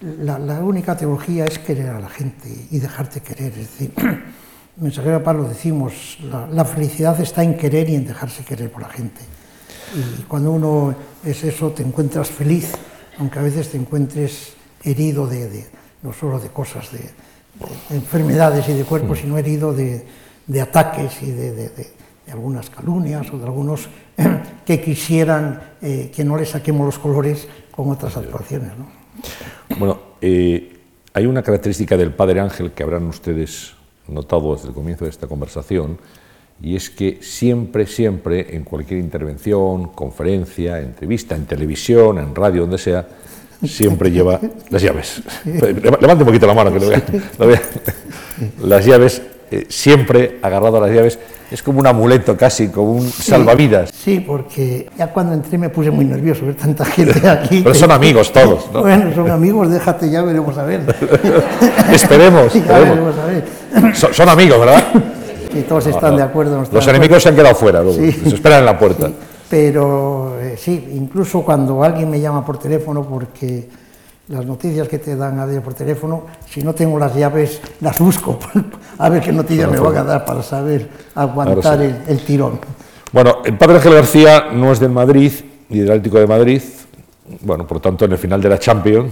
[0.00, 3.52] la, la, única teología es querer a la gente y dejarte querer.
[3.52, 3.92] Es decir,
[4.76, 8.88] mensajero Pablo decimos, la, la felicidad está en querer y en dejarse querer por la
[8.88, 9.20] gente.
[9.94, 12.72] Y cuando uno es eso, te encuentras feliz,
[13.18, 15.66] aunque a veces te encuentres herido de, de
[16.02, 20.04] no solo de cosas, de, de, enfermedades y de cuerpo, sino herido de,
[20.46, 21.70] de ataques y de,
[22.30, 23.88] algunas calumnias o de algunos
[24.66, 28.72] que quisieran eh, que no le saquemos los colores con otras actuaciones.
[28.78, 28.86] ¿no?
[29.78, 30.80] Bueno, eh,
[31.12, 33.74] hay una característica del Padre Ángel que habrán ustedes
[34.08, 35.98] notado desde el comienzo de esta conversación,
[36.64, 42.78] y es que siempre, siempre, en cualquier intervención, conferencia, entrevista, en televisión, en radio, donde
[42.78, 43.06] sea,
[43.62, 44.40] siempre lleva
[44.70, 45.20] las llaves.
[45.44, 47.02] Levante un poquito la mano, que lo vea.
[47.38, 47.62] Lo vea.
[48.62, 51.18] Las llaves, eh, siempre agarrado a las llaves,
[51.50, 53.90] es como un amuleto casi, como un sí, salvavidas.
[53.90, 57.60] Sí, porque ya cuando entré me puse muy nervioso ver tanta gente aquí.
[57.62, 58.80] Pero son amigos todos, ¿no?
[58.80, 60.80] Bueno, son amigos, déjate, ya veremos a ver.
[61.92, 62.66] esperemos, esperemos.
[62.66, 63.94] Ya veremos a ver.
[63.94, 64.82] Son, son amigos, ¿verdad?
[65.54, 66.56] y todos están no, de acuerdo.
[66.56, 68.12] No están los enemigos se han quedado fuera, luego, sí.
[68.12, 69.08] se esperan en la puerta.
[69.08, 69.14] Sí,
[69.48, 73.68] pero eh, sí, incluso cuando alguien me llama por teléfono, porque
[74.28, 77.98] las noticias que te dan a día por teléfono, si no tengo las llaves, las
[77.98, 78.38] busco
[78.98, 81.84] a ver qué noticias me van a dar para saber aguantar sí.
[81.84, 82.58] el, el, tirón.
[83.12, 85.32] Bueno, el padre Ángel García no es del Madrid,
[85.68, 86.62] ni del Atlético de Madrid,
[87.40, 89.10] bueno, por tanto, en el final de la Champions,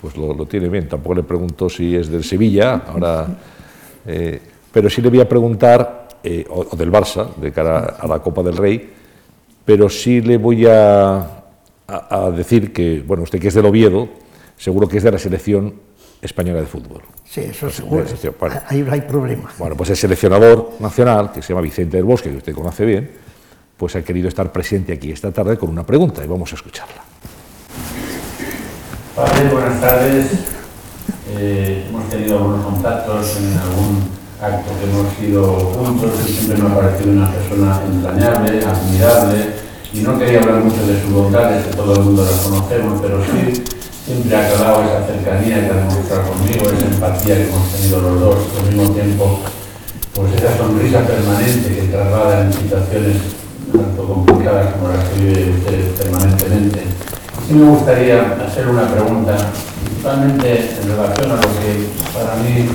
[0.00, 0.88] pues lo, lo tiene bien.
[0.88, 3.26] Tampoco le pregunto si es del Sevilla, ahora...
[4.08, 4.40] Eh,
[4.76, 8.18] pero sí le voy a preguntar, eh, o, o, del Barça, de cara a la
[8.18, 8.92] Copa del Rey,
[9.64, 14.06] pero sí le voy a, a, a, decir que, bueno, usted que es del Oviedo,
[14.58, 15.72] seguro que es de la selección
[16.20, 17.00] española de fútbol.
[17.24, 18.04] Sí, eso seguro.
[18.38, 19.56] Bueno, ahí hay problemas.
[19.56, 23.10] Bueno, pues el seleccionador nacional, que se llama Vicente del Bosque, que usted conoce bien,
[23.78, 27.02] pues ha querido estar presente aquí esta tarde con una pregunta y vamos a escucharla.
[29.14, 30.32] Padre, buenas tardes.
[31.38, 36.68] Eh, hemos tenido algunos contactos en algún acto que hemos ido juntos y siempre me
[36.70, 41.74] ha parecido una persona entrañable, admirable y no quería hablar mucho de sus bondades, que
[41.74, 43.64] todo el mundo las conocemos, pero sí
[44.04, 48.20] siempre ha calado esa cercanía que ha demostrado conmigo, esa empatía que hemos tenido los
[48.20, 49.40] dos, al mismo tiempo
[50.14, 53.16] pues esa sonrisa permanente que traslada en situaciones
[53.72, 56.80] tanto complicadas como las que vive usted permanentemente.
[57.46, 59.36] Sí me gustaría hacer una pregunta,
[59.84, 62.68] principalmente en relación a lo que para mí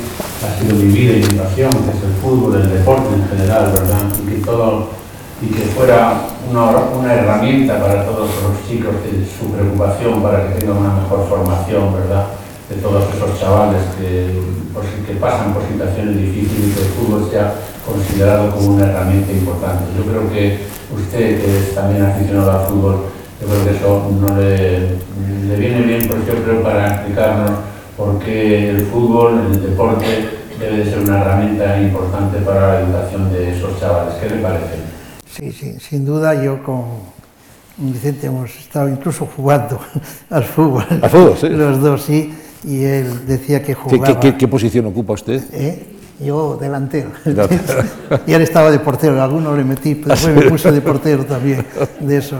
[0.44, 3.72] ha sido mi vida y mi pasión, que es el fútbol, el deporte en general,
[3.74, 4.02] ¿verdad?
[4.24, 5.02] Y que todo
[5.42, 10.60] y que fuera una, una, herramienta para todos los chicos de su preocupación para que
[10.60, 12.28] tengan una mejor formación, ¿verdad?
[12.70, 14.40] De todos esos chavales que,
[15.08, 19.84] que pasan por situaciones difíciles y que el fútbol sea considerado como una herramienta importante.
[19.98, 20.60] Yo creo que
[20.94, 23.06] usted, que es también aficionado al fútbol,
[23.42, 24.98] yo creo que eso no le,
[25.48, 27.71] le viene bien, pues yo creo, para explicarnos
[28.02, 30.30] por qué el fútbol, el deporte,
[30.60, 34.16] debe de ser una herramienta importante para la educación de esos chavales.
[34.16, 34.76] ¿Qué le parece?
[35.30, 36.86] Sí, sí, sin duda yo con
[37.78, 39.80] Vicente hemos estado incluso jugando
[40.32, 40.86] al fútbol.
[40.90, 41.50] ¿Al fútbol, sí?
[41.50, 42.34] Los dos, sí.
[42.64, 44.20] Y él decía que jugaba...
[44.20, 45.44] ¿Qué, qué, qué posición ocupa usted?
[45.54, 45.86] ¿Eh?
[46.20, 47.12] Yo delantero.
[48.26, 51.66] y él estaba de portero, alguno le metí, pero después me puso de portero también,
[52.00, 52.38] de eso.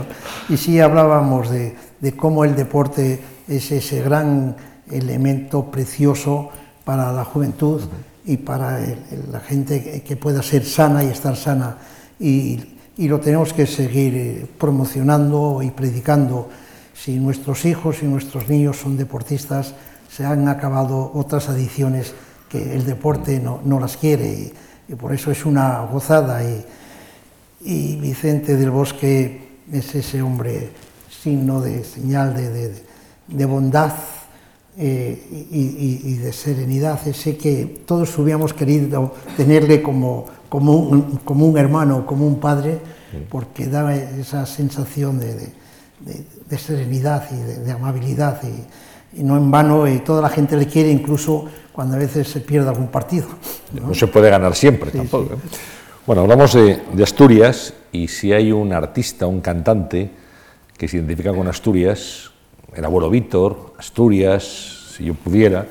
[0.48, 4.54] Y sí hablábamos de, de cómo el deporte es ese gran
[4.90, 6.50] elemento precioso
[6.84, 7.82] para la juventud
[8.24, 8.98] y para el,
[9.30, 11.76] la gente que pueda ser sana y estar sana.
[12.20, 12.60] Y,
[12.96, 16.48] y lo tenemos que seguir eh, promocionando y predicando.
[16.94, 19.74] Si nuestros hijos y nuestros niños son deportistas,
[20.10, 22.14] se han acabado otras adicciones
[22.48, 24.52] que el deporte no, no las quiere y,
[24.88, 26.44] y, por eso es una gozada.
[26.44, 26.64] Y,
[27.62, 30.70] y, Vicente del Bosque es ese hombre
[31.08, 32.74] signo de señal de, de,
[33.28, 33.92] de bondad
[34.78, 41.46] eh, y, y, de serenidad, ese que todos hubiéramos querido tenerle como como un, como
[41.46, 42.78] un hermano, como un padre,
[43.30, 45.46] porque daba esa sensación de, de,
[46.00, 48.38] de, de serenidad y de, amabilidad.
[48.42, 52.28] Y, y, no en vano, y toda la gente le quiere, incluso cuando a veces
[52.28, 53.28] se pierde algún partido.
[53.72, 55.28] No, no se puede ganar siempre sí, tampoco.
[55.28, 55.34] Sí.
[55.36, 55.58] ¿eh?
[56.06, 60.10] Bueno, hablamos de, Asturias y si hay un artista, un cantante
[60.76, 62.30] que se identifica con Asturias,
[62.74, 65.66] el abuelo Víctor, Asturias, si yo pudiera,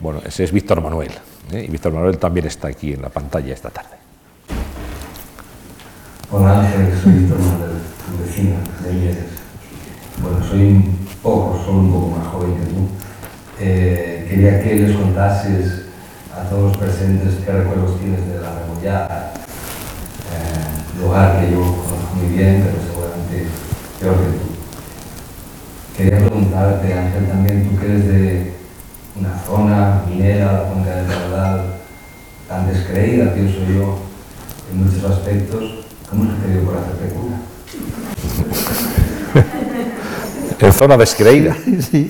[0.00, 1.12] bueno, ese es Víctor Manuel.
[1.52, 1.64] ¿eh?
[1.66, 3.96] Y Víctor Manuel también está aquí en la pantalla esta tarde.
[6.30, 7.70] Hola Ángel, soy Víctor Manuel,
[8.06, 9.24] tu vecino de Mieres.
[10.22, 12.88] Bueno, soy un poco, solo un poco más joven que tú.
[13.60, 15.82] Eh, quería que les contases
[16.34, 19.34] a todos los presentes qué recuerdos tienes de la Remollada,
[20.32, 23.46] eh, lugar que yo conozco muy bien, pero seguramente
[24.00, 24.53] peor que tú.
[25.96, 28.52] Quería preguntarte, Ángel, también tú que eres de
[29.20, 31.64] una zona minera, la cuenca del Caudal,
[32.48, 33.98] tan descreída, pienso yo,
[34.72, 37.36] en muchos aspectos, ¿Cómo se te dio por hacerte cura?
[40.60, 41.56] en zona descreída.
[41.90, 42.08] Sí.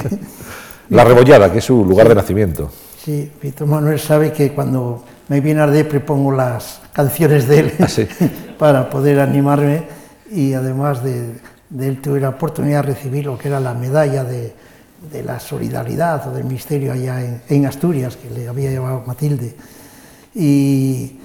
[0.90, 2.08] La Rebollada, que es su lugar sí.
[2.10, 2.70] de nacimiento.
[3.02, 7.72] Sí, Víctor Manuel sabe que cuando me viene a depre pongo las canciones de él
[7.80, 8.06] ¿Ah, sí?
[8.58, 9.84] para poder animarme
[10.30, 11.32] y además de,
[11.74, 14.54] de, él tuve la oportunidad de recibir lo que era la medalla de,
[15.24, 19.54] la solidaridad o del ministerio allá en, Asturias, que le había llevado Matilde.
[20.34, 21.18] Y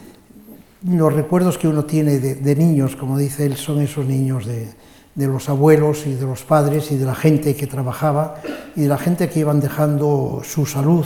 [0.86, 4.68] los recuerdos que uno tiene de, niños, como dice él, son esos niños de,
[5.16, 8.42] de, los abuelos y de los padres y de la gente que trabajaba
[8.76, 11.06] y de la gente que iban dejando su salud,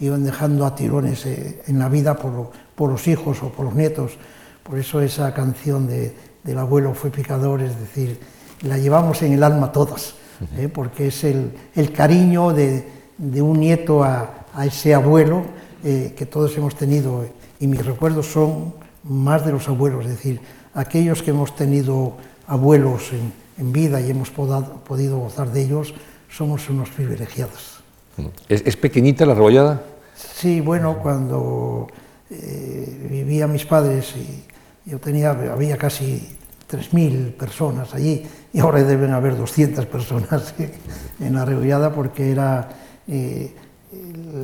[0.00, 3.74] iban dejando a tirones eh, en la vida por, por, los hijos o por los
[3.74, 4.12] nietos.
[4.62, 8.18] Por eso esa canción de, del abuelo fue picador, es decir,
[8.62, 10.14] la llevamos en el alma todas,
[10.56, 12.84] eh, porque es el, el cariño de,
[13.18, 15.44] un nieto a, a ese abuelo
[15.84, 17.24] eh, que todos hemos tenido
[17.58, 20.40] y mis recuerdos son más de los abuelos, es decir,
[20.74, 22.14] aquellos que hemos tenido
[22.46, 25.94] abuelos en, en vida y hemos podado, podido gozar de ellos,
[26.30, 27.80] somos unos privilegiados.
[28.48, 29.82] ¿Es, es pequeñita la rebollada?
[30.14, 31.88] Sí, bueno, cuando
[32.30, 36.36] eh, vivía mis padres y yo tenía, había casi
[36.70, 38.22] 3.000 personas allí
[38.52, 40.54] y ahora deben haber 200 personas
[41.20, 42.68] en la porque era
[43.08, 43.54] eh,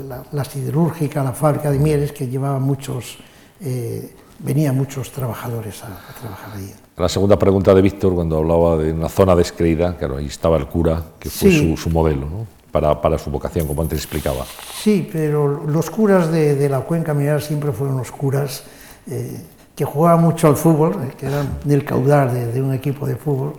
[0.09, 3.19] la, la, siderúrgica, la fábrica de mieles que llevaba muchos
[3.61, 6.75] eh, venían muchos trabajadores a, a, trabajar ahí.
[6.97, 10.67] La segunda pregunta de Víctor, cuando hablaba de una zona descreída, claro, ahí estaba el
[10.67, 11.59] cura, que fue sí.
[11.59, 12.47] su, su, modelo ¿no?
[12.71, 14.45] para, para, su vocación, como antes explicaba.
[14.83, 18.65] Sí, pero los curas de, de la cuenca minera siempre fueron los curas
[19.09, 19.41] eh,
[19.77, 23.15] que jugaban mucho al fútbol, eh, que eran del caudal de, de, un equipo de
[23.15, 23.53] fútbol,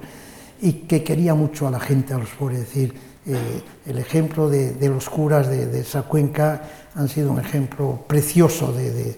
[0.60, 2.61] y que quería mucho a la gente, a los pobres.
[2.61, 2.94] Es decir,
[3.27, 6.61] eh, el ejemplo de, de los curas de, de esa cuenca
[6.95, 9.15] han sido un ejemplo precioso de,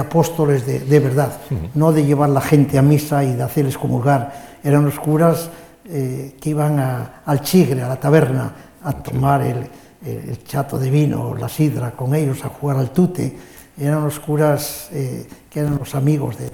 [0.00, 1.70] apóstoles de, verdad, uh -huh.
[1.74, 4.58] no de llevar la gente a misa y de hacerles comulgar.
[4.64, 5.50] Eran los curas
[5.84, 8.52] eh, que iban a, al chigre, a la taberna,
[8.82, 9.58] a tomar el,
[10.04, 13.36] el, el, chato de vino, la sidra con ellos, a jugar al tute.
[13.78, 16.50] Eran los curas eh, que eran los amigos de,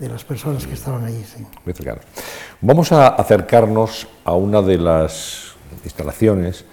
[0.00, 1.22] de las personas que estaban allí.
[1.24, 1.44] Sí.
[2.62, 6.64] Vamos a acercarnos a una de las instalaciones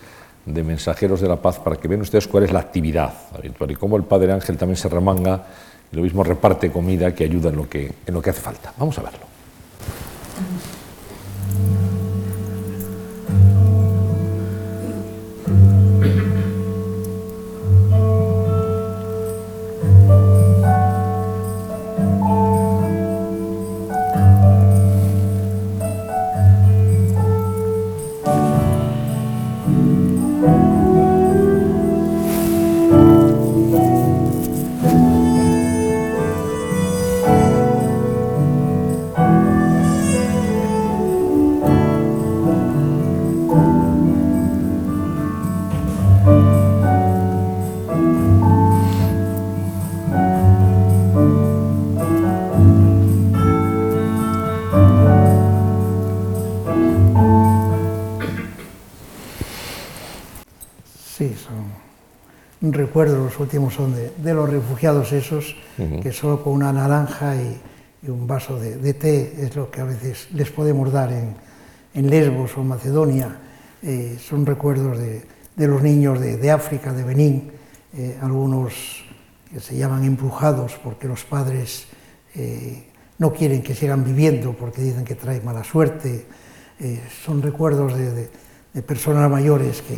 [0.45, 3.75] de Mensajeros de la Paz para que vean ustedes cuál es la actividad habitual y
[3.75, 5.45] cómo el Padre Ángel también se remanga
[5.91, 8.73] y lo mismo reparte comida que ayuda en lo que, en lo que hace falta.
[8.77, 9.36] Vamos a verlo.
[63.47, 65.55] Últimos son de, los refugiados esos,
[66.03, 67.57] que solo con una naranja y,
[68.09, 71.47] un vaso de, té es lo que a veces les podemos dar en,
[71.97, 73.39] Lesbos o Macedonia.
[73.81, 75.23] Eh, son recuerdos de,
[75.67, 77.51] los niños de, África, de Benín,
[77.95, 79.03] eh, algunos
[79.49, 81.87] que se llaman embrujados porque los padres
[82.35, 82.83] eh,
[83.17, 86.27] no quieren que sigan viviendo porque dicen que trae mala suerte.
[87.25, 88.29] son recuerdos de,
[88.83, 89.97] personas mayores que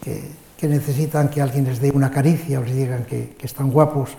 [0.00, 4.10] que necesitan que alguien les dé una caricia o les digan que, están guapos.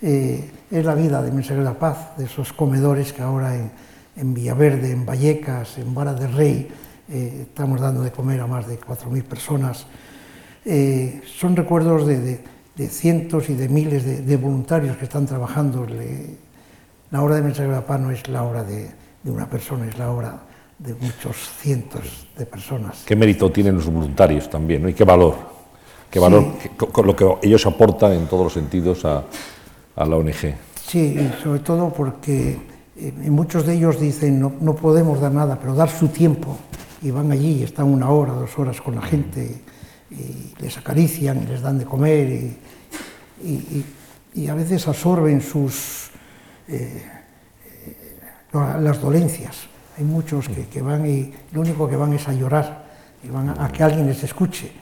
[0.00, 4.34] Eh, es la vida de Mensajeros de la Paz, de esos comedores que ahora en,
[4.34, 6.68] Villaverde, en Vallecas, en Vara del Rey,
[7.10, 9.86] eh, estamos dando de comer a más de 4.000 personas.
[10.64, 12.40] Eh, son recuerdos de,
[12.88, 15.86] cientos y de miles de, voluntarios que están trabajando.
[17.10, 18.90] la obra de Mensajeros de la Paz no es la obra de,
[19.24, 20.40] una persona, es la obra
[20.78, 23.04] de muchos cientos de personas.
[23.06, 25.51] ¿Qué mérito tienen los voluntarios también y qué valor?
[26.12, 26.44] Qué valor,
[26.76, 29.24] con lo que ellos aportan en todos los sentidos a,
[29.96, 30.54] la ONG.
[30.86, 32.58] Sí, sobre todo porque
[32.96, 36.58] eh, muchos de ellos dicen no, no, podemos dar nada, pero dar su tiempo
[37.00, 39.62] y van allí y están una hora, dos horas con la gente
[40.10, 42.28] y les acarician y les dan de comer
[43.42, 43.84] y,
[44.34, 46.10] y, a veces absorben sus
[46.68, 47.02] eh,
[47.86, 48.16] eh,
[48.52, 49.56] las dolencias.
[49.96, 52.81] Hay muchos que, que, van y lo único que van es a llorar
[53.22, 54.72] y van a que alguien les escuche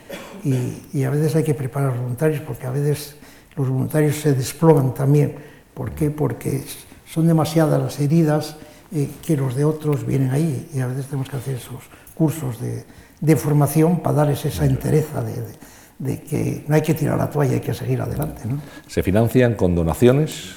[0.44, 3.16] y, a veces hay que preparar voluntarios porque a veces
[3.56, 5.34] los voluntarios se desploman también.
[5.74, 6.10] ¿Por qué?
[6.10, 6.62] Porque
[7.06, 8.56] son demasiadas las heridas
[8.92, 11.82] eh, que los de otros vienen ahí y a veces tenemos que hacer esos
[12.14, 17.54] cursos de, formación para darles esa entereza de, que no hay que tirar la toalla,
[17.54, 18.42] hay que seguir adelante.
[18.46, 18.60] ¿no?
[18.86, 20.54] ¿Se financian con donaciones?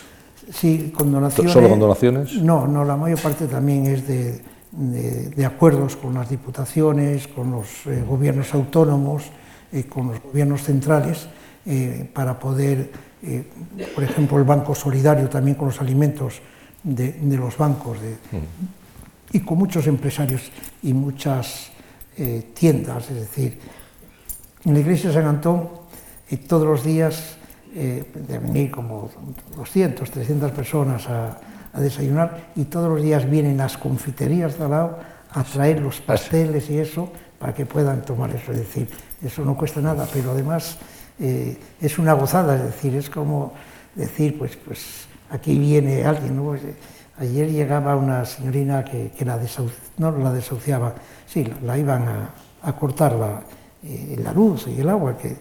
[0.51, 1.53] Sí, con donaciones.
[1.53, 2.35] ¿Solo con donaciones?
[2.35, 4.41] No, no, la mayor parte también es de,
[5.45, 9.23] acuerdos con las diputaciones, con los eh, gobiernos autónomos,
[9.71, 11.27] eh, con los gobiernos centrales
[11.65, 12.91] eh, para poder,
[13.95, 16.41] por ejemplo, el Banco Solidario también con los alimentos
[16.83, 17.97] de, los bancos
[19.31, 20.51] y con muchos empresarios
[20.81, 21.71] y muchas
[22.53, 23.57] tiendas, es decir,
[24.65, 25.69] en la iglesia de San Antón
[26.47, 27.37] todos los días
[27.73, 29.09] de venir como
[29.55, 31.39] 200, 300 personas a,
[31.73, 34.99] a, desayunar y todos los días vienen las confiterías de al lado
[35.31, 38.51] a traer los pasteles y eso para que puedan tomar eso.
[38.51, 38.87] Es decir,
[39.23, 40.77] eso no cuesta nada, pero además
[41.19, 43.53] eh, es una gozada, es decir, es como
[43.95, 46.43] decir, pues, pues aquí viene alguien, ¿no?
[46.43, 46.75] Pues, eh,
[47.19, 49.39] ayer llegaba una señorina que, la,
[49.97, 50.95] no la desahuciaba,
[51.27, 52.05] sí, la, iban
[52.61, 53.41] a, cortar la,
[53.83, 55.35] eh, la, luz y el agua, que,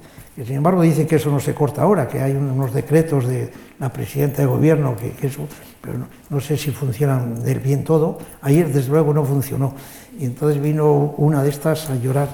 [0.44, 3.92] sin embargo dicen que eso no se corta ahora, que hay unos decretos de la
[3.92, 5.46] presidenta de gobierno que, eso,
[5.82, 5.98] pero
[6.30, 8.18] no, sé si funcionan del bien todo.
[8.40, 9.74] Ayer desde luego no funcionó
[10.18, 12.28] y entonces vino una de estas a llorar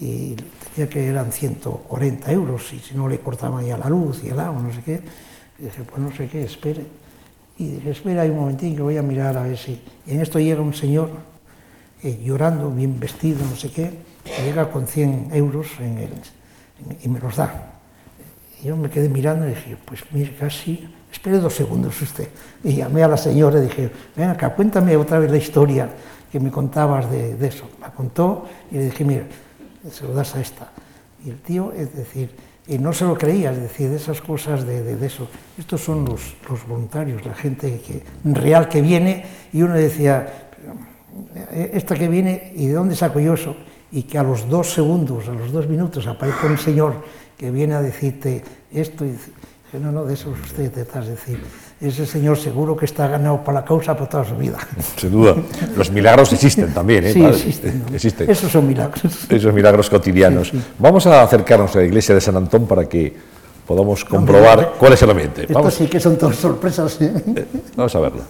[0.00, 4.28] y decía que eran 140 euros y si no le cortaban ya la luz y
[4.28, 5.00] el agua, no sé qué.
[5.58, 6.86] Y dije, pues no sé qué, espere.
[7.58, 9.78] Y dije, espera un momentín que voy a mirar a ver si...
[10.06, 11.10] Y en esto llega un señor
[12.02, 13.92] eh, llorando, bien vestido, no sé qué,
[14.42, 16.10] llega con 100 euros en el,
[17.02, 17.74] y me los da.
[18.62, 22.28] Y yo me quedé mirando y dije, pues mire, casi, espere dos segundos usted.
[22.62, 25.88] Y llamé a la señora y dije, ven acá, cuéntame otra vez la historia
[26.30, 27.68] que me contabas de, eso.
[27.80, 29.24] Me contó y le dije, mira,
[29.90, 30.70] se lo das a esta.
[31.24, 32.30] Y el tío, es decir,
[32.66, 35.28] y no se lo creía, es decir, de esas cosas de, eso.
[35.58, 37.82] Estos son los, los, voluntarios, la gente
[38.24, 40.50] real que viene, y uno decía,
[41.52, 43.56] esta que viene, ¿y de dónde saco yo eso?
[43.90, 46.94] Y que a los dos segundos, a los dos minutos, aparece un señor
[47.36, 49.32] que viene a decirte esto, y dice,
[49.78, 51.40] no, no, de eso usted detrás, es decir,
[51.80, 54.58] ese señor seguro que está ganado para la causa por toda su vida.
[54.96, 55.36] Sin duda.
[55.76, 57.12] Los milagros existen también, ¿eh?
[57.12, 58.30] Sí, existen, existen.
[58.30, 59.30] Esos son milagros.
[59.30, 60.52] Esos milagros cotidianos.
[60.78, 63.14] Vamos a acercarnos a la iglesia de San Antón para que
[63.64, 65.42] podamos comprobar cuál es el ambiente.
[65.42, 65.74] Esto Vamos.
[65.74, 67.00] sí que son todas sorpresas.
[67.00, 67.14] ¿eh?
[67.36, 68.22] Eh, vamos a verlo.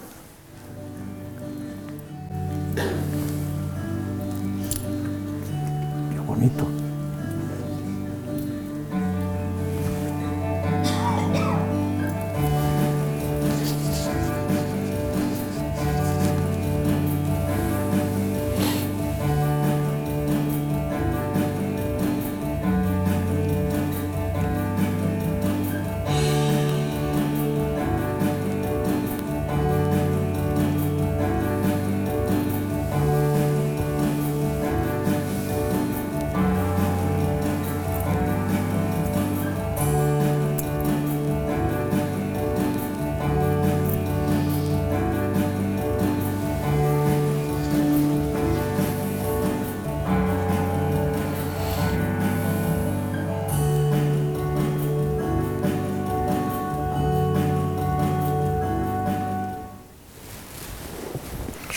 [6.12, 6.80] Qué bonito.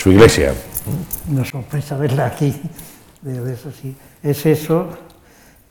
[0.04, 0.52] Su iglesia.
[1.30, 2.54] Una sorpresa verla aquí,
[3.22, 3.96] de, eso sí.
[4.22, 4.90] Es eso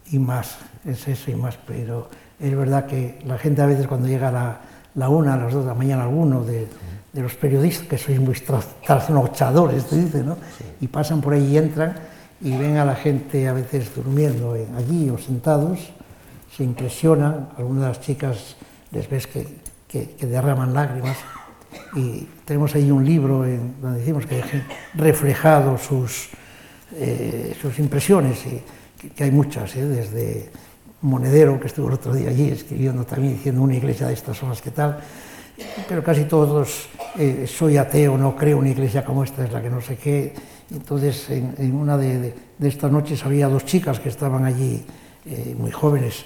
[0.10, 4.08] y más, es eso y más, pero es verdad que la gente a veces cuando
[4.08, 4.62] llega a la,
[4.96, 6.68] la una, a las dos de la mañana, alguno de,
[7.14, 10.38] de los periodistas, que sois muy trasnochadores, te dice, ¿no?
[10.82, 11.94] Y pasan por ahí y entran
[12.42, 15.78] y ven a la gente a veces durmiendo allí o sentados,
[16.58, 18.56] se impresionan, algunas de las chicas
[18.90, 19.46] les ves que,
[19.88, 21.18] que, que derraman lágrimas
[21.96, 23.46] y tenemos ahí un libro
[23.82, 24.64] donde decimos que dejen
[24.96, 26.30] reflejado sus,
[26.96, 29.86] eh, sus impresiones, y que, hay muchas, ¿eh?
[29.86, 30.50] desde
[31.02, 34.62] Monedero, que estuvo el otro día allí escribiendo también, diciendo una iglesia de estas horas,
[34.62, 35.00] ¿qué tal?
[35.88, 39.70] Pero casi todos, eh, soy ateo, no creo una iglesia como esta, es la que
[39.70, 40.34] no sé qué.
[40.72, 44.84] Entonces, en, una de, de, estas noches había dos chicas que estaban allí,
[45.58, 46.26] muy jóvenes,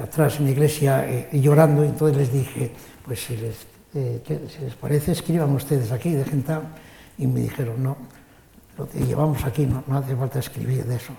[0.00, 2.70] atrás en la iglesia, llorando, y entonces les dije,
[3.04, 3.66] pues si les
[3.96, 6.62] eh, ¿qué, si les parece, escriban ustedes aquí, dejen tal.
[7.16, 7.96] Y me dijeron, no,
[8.76, 11.14] lo que llevamos aquí, no, hace falta escribir de eso.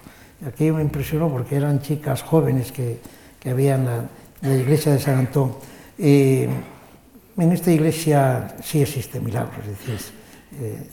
[0.46, 3.00] Aquí me impresionó porque eran chicas jóvenes que,
[3.40, 5.56] que había en la, iglesia de San Antón.
[5.98, 10.12] En esta iglesia sí existe milagros, es
[10.62, 10.88] eh,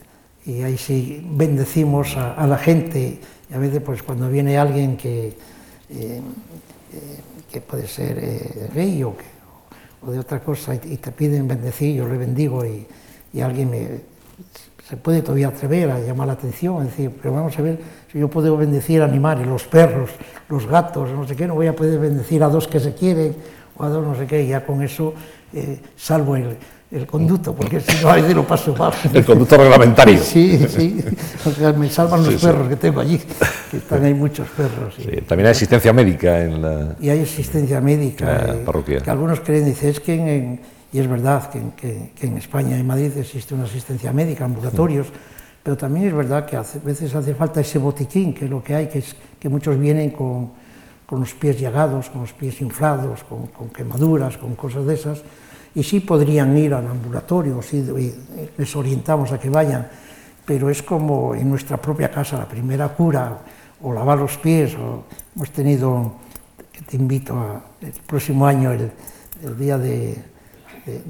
[0.45, 5.37] y ahí sí bendecimos a, la gente, y a veces pues cuando viene alguien que,
[5.89, 6.21] eh,
[7.51, 9.34] que puede ser gay o que
[10.05, 12.85] o de otra cosa y te piden bendecir, yo le bendigo y,
[13.33, 13.87] y alguien me,
[14.87, 17.79] se puede todavía atrever a llamar la atención, decir, pero vamos a ver,
[18.11, 20.11] si yo puedo bendecir animales, los perros,
[20.47, 23.35] los gatos, no sé qué, no voy a poder bendecir a dos que se quieren
[23.77, 25.13] o a dos no sé qué, y ya con eso
[25.53, 26.55] eh, salvo el,
[26.95, 28.93] el conducto, porque si no a veces lo paso mal.
[29.13, 30.17] El conducto reglamentario.
[30.19, 31.03] Sí, sí,
[31.45, 32.69] o sea, me salvan los sí, perros sí.
[32.69, 33.21] que tengo allí,
[33.69, 34.95] que están ahí muchos perros.
[34.97, 36.95] Sí, también hay asistencia médica en la...
[37.01, 38.45] Y hay asistencia médica.
[38.47, 39.01] Eh, parroquia.
[39.01, 40.61] Que algunos creen, dice, es que en,
[40.93, 45.07] y es verdad que, que, que, en España, en Madrid, existe una asistencia médica, ambulatorios,
[45.61, 48.75] pero también es verdad que a veces hace falta ese botiquín, que es lo que
[48.75, 50.51] hay, que es que muchos vienen con,
[51.05, 55.21] con los pies llagados, con los pies inflados, con, con quemaduras, con cosas de esas,
[55.75, 57.85] y sí podrían ir al ambulatorio, sí,
[58.57, 59.87] les orientamos a que vayan,
[60.45, 63.39] pero es como en nuestra propia casa, la primera cura,
[63.81, 65.03] o lavar los pies, o
[65.35, 66.13] hemos tenido,
[66.89, 68.91] te invito el próximo año, el,
[69.59, 70.17] día de,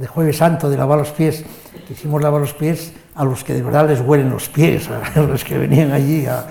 [0.07, 1.45] Jueves Santo, de lavar los pies,
[1.87, 5.43] quisimos lavar los pies a los que de verdad les huelen los pies, a los
[5.43, 6.47] que venían allí a,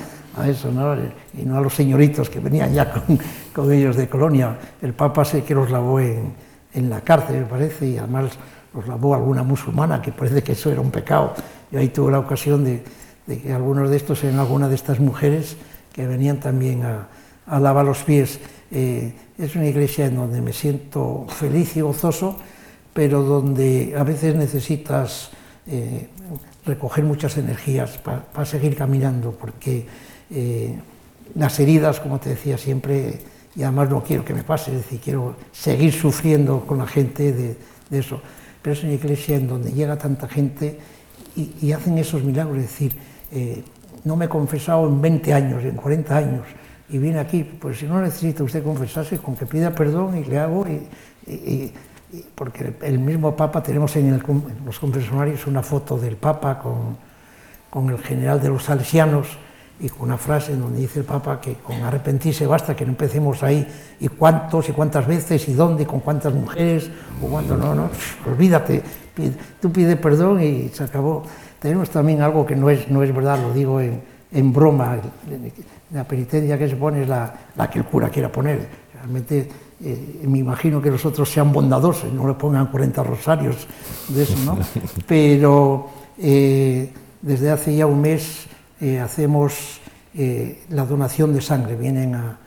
[0.46, 0.96] eso, ¿no?
[1.36, 2.92] y no a los señoritos que venían ya
[3.52, 4.56] con ellos de colonia.
[4.82, 6.32] El Papa sé que los lavó en
[6.74, 8.32] en la cárcel, me parece, y además
[8.74, 11.34] los lavó alguna musulmana, que parece que eso era un pecado.
[11.70, 12.82] Yo ahí tuve la ocasión de,
[13.26, 15.56] que algunos de estos eran alguna de estas mujeres
[15.92, 17.08] que venían también a,
[17.60, 18.40] lavar los pies.
[18.70, 22.36] Eh, es una iglesia en donde me siento feliz y gozoso,
[22.92, 25.30] pero donde a veces necesitas
[25.66, 26.08] eh,
[26.64, 29.86] recoger muchas energías para pa seguir caminando, porque
[30.30, 30.74] eh,
[31.34, 33.20] las heridas, como te decía siempre,
[33.56, 37.32] y además no quiero que me pase, es decir, quiero seguir sufriendo con la gente
[37.32, 37.56] de,
[37.90, 38.20] eso.
[38.60, 40.78] Pero es una iglesia en donde llega tanta gente
[41.36, 42.96] y, hacen esos milagros, es decir,
[43.30, 43.62] eh,
[44.04, 46.46] no me he confesado en 20 años, en 40 años,
[46.88, 50.38] y viene aquí, pues si no necesita usted confesarse, con que pida perdón y le
[50.38, 51.72] hago, y,
[52.34, 54.22] porque el mismo Papa, tenemos en,
[54.64, 56.96] los confesionarios una foto del Papa con,
[57.70, 59.38] con el general de los salesianos,
[59.84, 62.92] y con una frase en donde dice el Papa que con arrepentirse basta, que no
[62.92, 63.66] empecemos ahí
[64.00, 66.90] y cuántos y cuántas veces y dónde y con cuántas mujeres
[67.22, 67.90] o cuánto, no, no,
[68.26, 68.82] olvídate,
[69.14, 71.22] pide, tú pide perdón y se acabó.
[71.58, 74.00] Tenemos también algo que no es, no es verdad, lo digo en,
[74.32, 74.96] en broma,
[75.92, 78.66] la penitencia que se pone es la, la que el cura quiera poner.
[78.94, 79.46] Realmente
[79.84, 83.66] eh, me imagino que los otros sean bondadosos, no le pongan 40 rosarios
[84.08, 84.56] de eso, ¿no?
[85.06, 86.90] Pero eh,
[87.20, 88.46] desde hace ya un mes
[88.80, 89.80] eh, hacemos
[90.14, 92.38] eh, la donación de sangre, vienen a,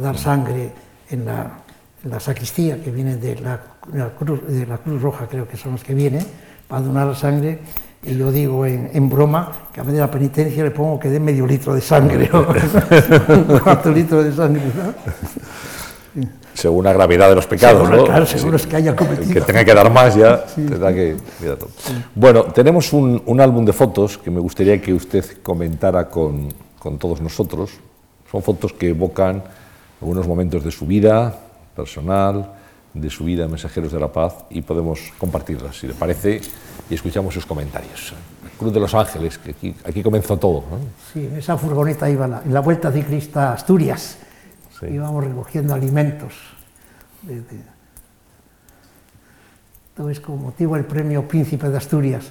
[0.00, 0.72] dar sangre
[1.10, 3.60] en la, sacristía, que vienen de la,
[4.18, 6.24] Cruz, Roja, creo que son los que vienen,
[6.66, 7.60] para donar la sangre
[8.02, 11.20] y yo digo en, broma que a vez de la penitencia le pongo que dé
[11.20, 12.38] medio litro de sangre, o
[13.28, 14.62] un cuarto litro de sangre.
[16.54, 18.04] Según la gravedad de los pecados, ¿no?
[18.04, 19.32] Claro, seguro es que haya cometido.
[19.32, 20.66] Que tenga que dar más ya, sí.
[20.66, 21.16] tendrá que...
[21.40, 21.92] Sí.
[22.14, 26.48] Bueno, tenemos un, un, álbum de fotos que me gustaría que usted comentara con,
[26.78, 27.70] con todos nosotros.
[28.30, 29.42] Son fotos que evocan
[30.00, 31.34] algunos momentos de su vida
[31.74, 32.52] personal,
[32.94, 36.40] de su vida en Mensajeros de la Paz y podemos compartirlas, si le parece,
[36.88, 38.12] y escuchamos sus comentarios.
[38.58, 40.64] Cruz de los Ángeles, que aquí, aquí comenzó todo.
[40.70, 40.78] ¿no?
[41.12, 44.18] Sí, en esa furgoneta iba la, en la Vuelta Ciclista a Asturias.
[44.80, 44.86] Sí.
[44.86, 46.34] Íbamos recogiendo alimentos.
[49.90, 52.30] Entonces, con motivo el premio Príncipe de Asturias,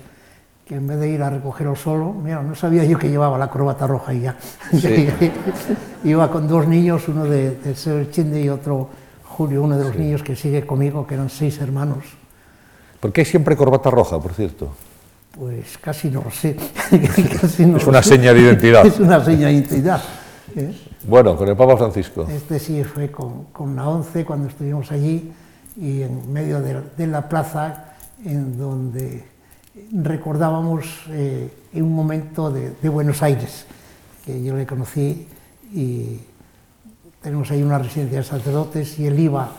[0.66, 3.50] que en vez de ir a recogerlo solo, mira, no sabía yo que llevaba la
[3.50, 4.36] corbata roja y ya.
[4.72, 5.10] Sí.
[6.04, 8.90] iba con dos niños, uno de, de Sever Chinde y otro
[9.24, 10.00] Julio, uno de los sí.
[10.00, 12.06] niños que sigue conmigo, que eran seis hermanos.
[13.00, 14.70] ¿Por qué siempre corbata roja, por cierto?
[15.32, 16.56] Pues casi no lo sé.
[17.42, 18.10] casi no es una sé.
[18.10, 18.86] seña de identidad.
[18.86, 20.02] es una seña de identidad.
[20.56, 20.74] ¿Eh?
[21.08, 22.28] Bueno, con el Papa Francisco.
[22.30, 25.32] Este sí fue con, con, la ONCE cuando estuvimos allí
[25.78, 27.96] y en medio de, de la plaza
[28.26, 29.26] en donde
[29.92, 33.66] recordábamos eh, un momento de, de, Buenos Aires,
[34.26, 35.28] que yo le conocí
[35.74, 36.20] y
[37.22, 39.52] tenemos ahí una residencia de sacerdotes y él iba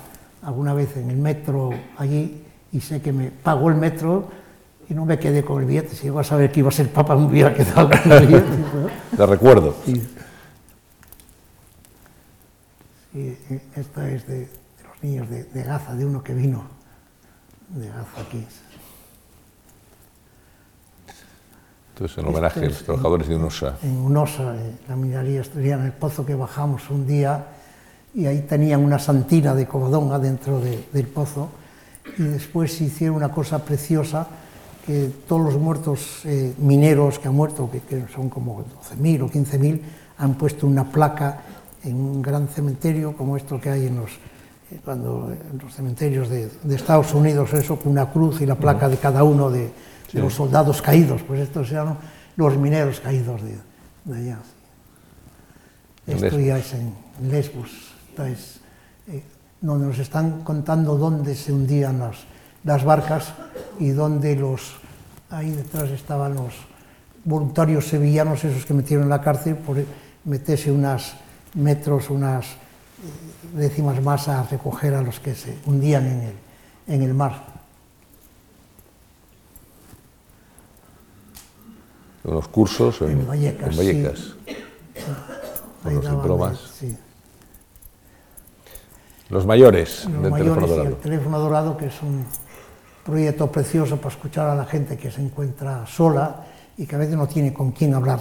[0.42, 2.42] alguna vez en el metro allí
[2.72, 4.28] y sé que me pagó el metro
[4.88, 5.94] y no me quedé con el billete.
[5.94, 8.48] Si iba a saber que iba a ser papa, me hubiera quedado con el billete.
[8.48, 9.16] ¿no?
[9.16, 9.74] Te recuerdo.
[9.84, 10.02] Sí.
[13.12, 13.36] Sí
[13.76, 14.48] esta es de, de
[14.84, 16.64] los niños de, de, Gaza, de uno que vino
[17.70, 18.46] de Gaza aquí.
[21.94, 23.76] Entonces, en homenaje a los trabajadores en, de UNOSA.
[23.82, 27.46] En UNOSA, en la minería asturiana, el pozo que bajamos un día
[28.14, 31.50] y ahí tenían una santina de cobadón adentro de, del pozo
[32.16, 34.26] y después hicieron una cosa preciosa
[34.86, 39.28] que todos los muertos eh, mineros que han muerto, que, que son como 12.000 o
[39.28, 39.80] 15.000,
[40.18, 41.42] han puesto una placa
[41.84, 44.10] en un gran cementerio como esto que hay en los,
[44.70, 48.56] eh, cuando, en los cementerios de, de Estados Unidos, eso con una cruz y la
[48.56, 49.70] placa de cada uno de,
[50.08, 50.16] sí.
[50.16, 51.96] de los soldados caídos, pues estos eran
[52.36, 53.56] los mineros caídos de,
[54.04, 54.38] de allá.
[56.06, 56.92] Esto ya es en
[57.30, 57.70] Lesbos,
[58.26, 58.60] es,
[59.08, 59.22] eh,
[59.60, 62.16] donde nos están contando dónde se hundían las,
[62.64, 63.32] las barcas
[63.78, 64.76] y dónde los,
[65.30, 66.54] ahí detrás estaban los
[67.24, 69.76] voluntarios sevillanos, esos que metieron en la cárcel por
[70.24, 71.14] meterse unas
[71.54, 72.46] metros, unas
[73.54, 76.34] décimas más a recoger a los que se hundían en el,
[76.86, 77.44] en el mar.
[82.24, 83.70] Los cursos en, en Vallecas.
[83.70, 84.18] En Vallecas.
[84.18, 84.56] Sí.
[85.82, 86.58] Con los diplomas.
[86.78, 86.96] Sí.
[89.30, 90.88] Los mayores los del mayores teléfono dorado.
[90.88, 92.24] el teléfono dorado, que es un
[93.04, 96.44] proyecto precioso para escuchar a la gente que se encuentra sola
[96.76, 98.20] y que a veces no tiene con quién hablar.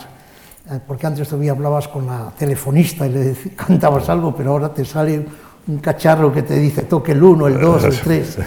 [0.71, 4.85] Eh, porque antes todavía hablabas con la telefonista y le cantabas algo, pero ahora te
[4.85, 5.25] sale
[5.67, 8.37] un cacharro que te dice toque el 1, el 2, el 3.
[8.37, 8.45] ¿eh?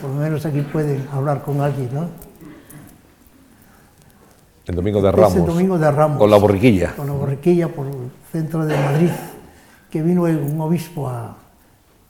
[0.00, 2.08] Por lo menos aquí pueden hablar con alguien, ¿no?
[4.66, 5.36] El domingo de Ramos.
[5.36, 6.16] El domingo de Ramos.
[6.16, 6.94] Con la borriquilla.
[6.96, 9.10] Con la borriquilla por el centro de Madrid,
[9.90, 11.36] que vino un obispo a,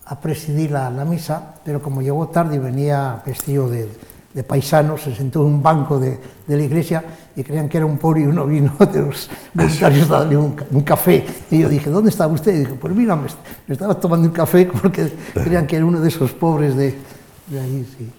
[0.07, 3.89] a presidir la, la, misa, pero como llegó tarde y venía vestido de,
[4.35, 7.05] de paisano, se sentó en un banco de, de, la iglesia
[7.37, 10.57] y creían que era un pobre y uno vino de los voluntarios a darle un,
[10.73, 11.25] un, café.
[11.53, 12.53] Y yo dije, ¿dónde estaba usted?
[12.53, 13.29] Y dije, pues mira, me,
[13.69, 16.99] me, estaba tomando un café porque creían que era uno de esos pobres de,
[17.47, 18.11] de allí, sí.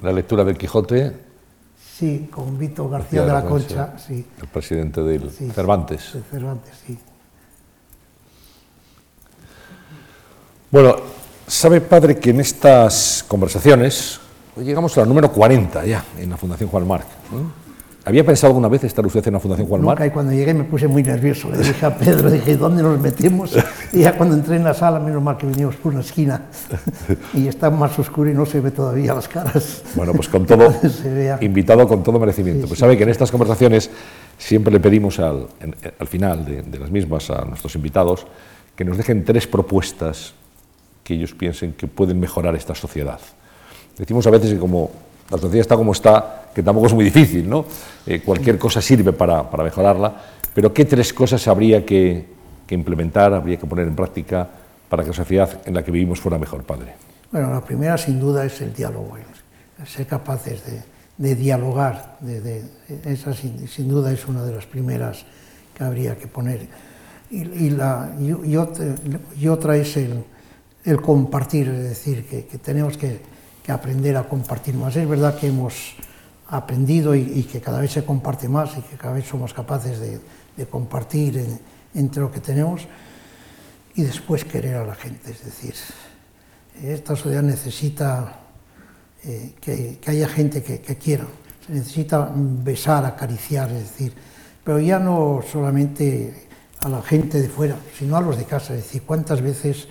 [0.00, 1.12] La lectura del Quijote.
[1.78, 4.26] Sí, con Vito García, García de la Concha, Concha, sí.
[4.40, 6.14] El presidente del sí, Cervantes.
[6.14, 6.98] De Cervantes, sí.
[10.70, 10.96] Bueno,
[11.46, 14.20] sabe, padre, que en estas conversaciones,
[14.56, 17.06] hoy llegamos a la número 40 ya, en la Fundación Juan Marc.
[18.04, 20.00] ¿Había pensado alguna vez estar usted en la Fundación Juan Marc?
[20.00, 21.50] Nunca, y cuando llegué me puse muy nervioso.
[21.50, 23.56] Le dije a Pedro, dije, ¿dónde nos metemos?
[23.92, 26.46] Y ya cuando entré en la sala, menos mal que venimos por una esquina,
[27.32, 29.82] y está más oscuro y no se ve todavía las caras.
[29.94, 30.74] Bueno, pues con todo,
[31.40, 32.62] invitado con todo merecimiento.
[32.62, 32.80] Sí, pues sí.
[32.80, 33.88] sabe que en estas conversaciones
[34.36, 35.46] siempre le pedimos al,
[36.06, 38.26] final de, de las mismas a nuestros invitados
[38.74, 40.34] que nos dejen tres propuestas
[41.02, 43.20] que ellos piensen que pueden mejorar esta sociedad.
[43.96, 44.90] Decimos a veces que como
[45.30, 47.64] la sociedad está como está, que tampoco es muy difícil, ¿no?
[48.06, 50.14] Eh, cualquier cosa sirve para, para, mejorarla,
[50.54, 52.26] pero ¿qué tres cosas habría que,
[52.66, 54.48] que, implementar, habría que poner en práctica
[54.88, 56.94] para que la sociedad en la que vivimos fuera mejor, padre?
[57.30, 59.16] Bueno, la primera sin duda es el diálogo,
[59.86, 60.82] ser capaces de,
[61.16, 62.16] de dialogar.
[62.20, 62.62] De,
[63.04, 65.24] esa sin, duda es una de las primeras
[65.74, 66.66] que habría que poner.
[67.30, 70.24] Y, la, y, otra, es el,
[70.84, 73.20] el, compartir, es decir, que, tenemos que,
[73.62, 74.96] que, aprender a compartir más.
[74.96, 75.94] Es verdad que hemos
[76.52, 80.20] aprendido y, que cada vez se comparte más y que cada vez somos capaces de,
[80.66, 81.42] compartir
[81.94, 82.86] entre lo que tenemos
[83.94, 85.30] y después querer a la gente.
[85.30, 85.74] Es decir,
[86.82, 88.40] esta sociedad necesita
[89.24, 91.26] eh, que, haya gente que, quiera,
[91.66, 94.12] se necesita besar, acariciar, es decir,
[94.62, 96.48] pero ya no solamente
[96.80, 98.74] a la gente de fuera, sino a los de casa.
[98.74, 99.88] Es decir, cuántas veces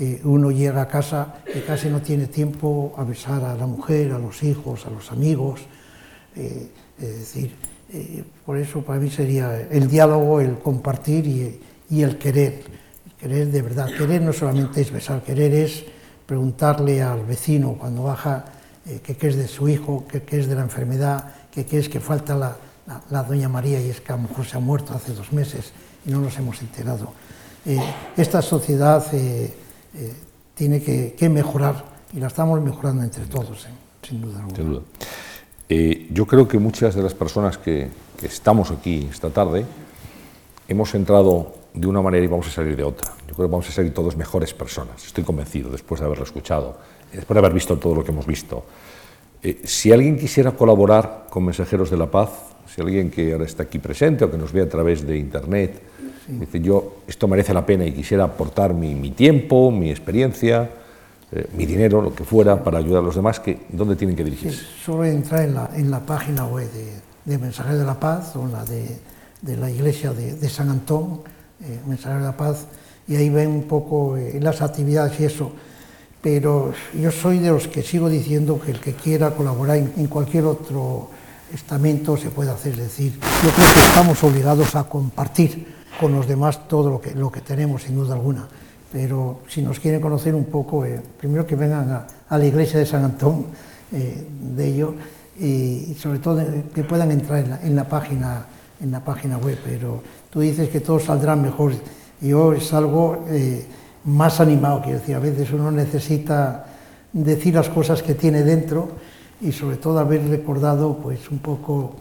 [0.00, 4.12] eh, uno llega a casa y casi no tiene tiempo a besar a la mujer,
[4.12, 5.60] a los hijos, a los amigos.
[6.34, 6.68] Eh,
[6.98, 7.54] es decir,
[8.46, 11.60] por eso para mí sería el diálogo, el compartir
[11.90, 12.62] y, el querer.
[13.18, 13.88] Querer de verdad.
[13.96, 15.84] Querer no solamente es besar, querer es
[16.24, 18.46] preguntarle al vecino cuando baja
[18.86, 22.34] eh, qué es de su hijo, qué es de la enfermedad, qué es que falta
[22.34, 22.56] la,
[23.10, 25.72] la, doña María y es que a lo mejor se ha muerto hace dos meses
[26.06, 27.12] y no nos hemos enterado.
[27.66, 27.78] Eh,
[28.16, 29.52] esta sociedad eh,
[30.54, 33.66] tiene que, mejorar y la estamos mejorando entre todos,
[34.02, 34.56] sin duda alguna.
[34.56, 34.82] Sin duda.
[36.10, 37.88] yo creo que muchas de las personas que,
[38.18, 39.64] que estamos aquí esta tarde
[40.68, 43.12] hemos entrado de una manera y vamos a salir de otra.
[43.28, 46.78] Yo creo que vamos a salir todos mejores personas, estoy convencido, después de haberlo escuchado,
[47.12, 48.64] después de haber visto todo lo que hemos visto.
[49.42, 52.30] Eh, si alguien quisiera colaborar con Mensajeros de la Paz,
[52.74, 55.82] si alguien que ahora está aquí presente o que nos ve a través de Internet,
[56.28, 60.70] dice yo, esto merece la pena y quisiera aportar mi, mi tiempo, mi experiencia,
[61.32, 64.24] eh, mi dinero, lo que fuera, para ayudar a los demás, que, ¿dónde tienen que
[64.24, 64.62] dirigirse?
[64.84, 66.90] solo entrar en la, en la página web de,
[67.24, 68.98] de Mensajeros de la Paz o la de,
[69.42, 71.20] de la iglesia de, de San Antón,
[71.62, 72.66] eh, Mensajeros de la Paz,
[73.06, 75.52] y ahí ven un poco eh, las actividades y eso.
[76.22, 80.44] Pero yo soy de los que sigo diciendo que el que quiera colaborar en, cualquier
[80.44, 81.08] otro
[81.52, 82.72] estamento se puede hacer.
[82.72, 85.66] Es decir, yo creo que estamos obligados a compartir
[86.00, 88.48] con los demás todo lo que, lo que tenemos, sin duda alguna.
[88.92, 92.86] Pero si nos quieren conocer un poco, eh, primero que vengan a, la iglesia de
[92.86, 93.46] San Antón
[93.92, 94.94] eh, de ello
[95.38, 96.44] y, sobre todo
[96.74, 98.46] que puedan entrar en la, página,
[98.80, 99.58] en la página web.
[99.64, 101.72] Pero tú dices que todo saldrá mejor
[102.20, 103.64] yo es algo eh,
[104.04, 106.66] más animado, quiero decir, a veces uno necesita
[107.12, 108.90] decir las cosas que tiene dentro
[109.40, 111.96] y sobre todo haber recordado pues un poco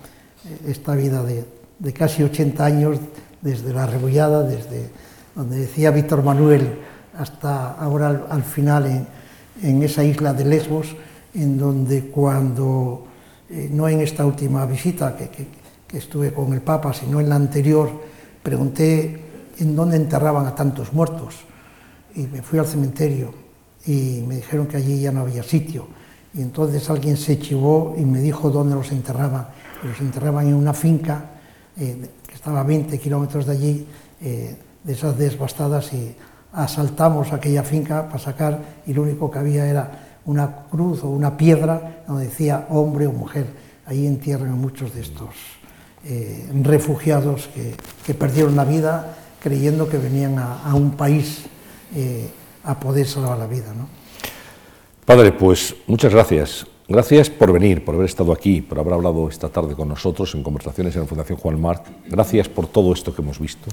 [0.45, 1.45] eh, esta vida de,
[1.93, 2.99] casi 80 años
[3.41, 4.89] desde la rebollada, desde
[5.35, 6.79] donde decía Víctor Manuel
[7.17, 9.07] hasta ahora al, final
[9.61, 10.95] en, esa isla de Lesbos,
[11.33, 13.05] en donde cuando,
[13.49, 15.29] eh, no en esta última visita que,
[15.87, 17.89] que estuve con el Papa, sino en la anterior,
[18.43, 19.21] pregunté
[19.59, 21.35] en dónde enterraban a tantos muertos.
[22.15, 23.33] Y me fui al cementerio
[23.85, 25.87] y me dijeron que allí ya no había sitio.
[26.33, 29.47] Y entonces alguien se chivó y me dijo dónde los enterraban.
[29.83, 31.25] Y los enterraban en una finca
[31.77, 33.87] eh, que estaba a 20 kilómetros de allí,
[34.21, 36.15] eh, de esas desbastadas, y
[36.53, 41.37] asaltamos aquella finca para sacar, y lo único que había era una cruz o una
[41.37, 43.47] piedra donde decía hombre o mujer.
[43.85, 45.29] Ahí entierran a muchos de estos
[46.05, 51.45] eh, refugiados que, perdieron la vida creyendo que venían a, un país
[52.63, 53.71] a poder salvar la vida.
[53.75, 53.98] ¿no?
[55.09, 56.67] Padre, pues muchas gracias.
[56.87, 60.43] Gracias por venir, por haber estado aquí, por haber hablado esta tarde con nosotros en
[60.43, 61.83] conversaciones en la Fundación Juan Marc.
[62.07, 63.71] Gracias por todo esto que hemos visto,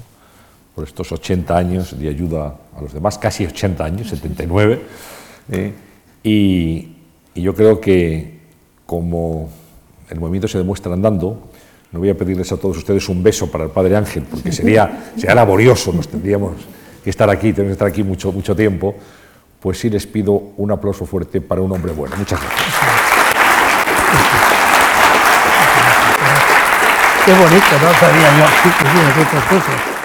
[0.73, 4.81] por estos 80 años de ayuda a los demás, casi 80 años, 79.
[5.51, 5.73] Eh,
[6.23, 6.95] y,
[7.35, 8.39] y yo creo que
[8.87, 9.51] como
[10.09, 11.49] el movimiento se demuestra andando,
[11.91, 15.11] no voy a pedirles a todos ustedes un beso para el Padre Ángel, porque sería,
[15.15, 16.53] sería laborioso, nos tendríamos
[17.03, 18.95] que estar aquí, tenemos que estar aquí mucho, mucho tiempo.
[19.67, 22.15] Pues sí les pido un aplauso fuerte para un hombre bueno.
[22.15, 22.67] Muchas gracias.
[27.25, 27.93] Qué bonito, ¿no?
[27.99, 28.45] Sabía yo,
[29.29, 29.96] cosas.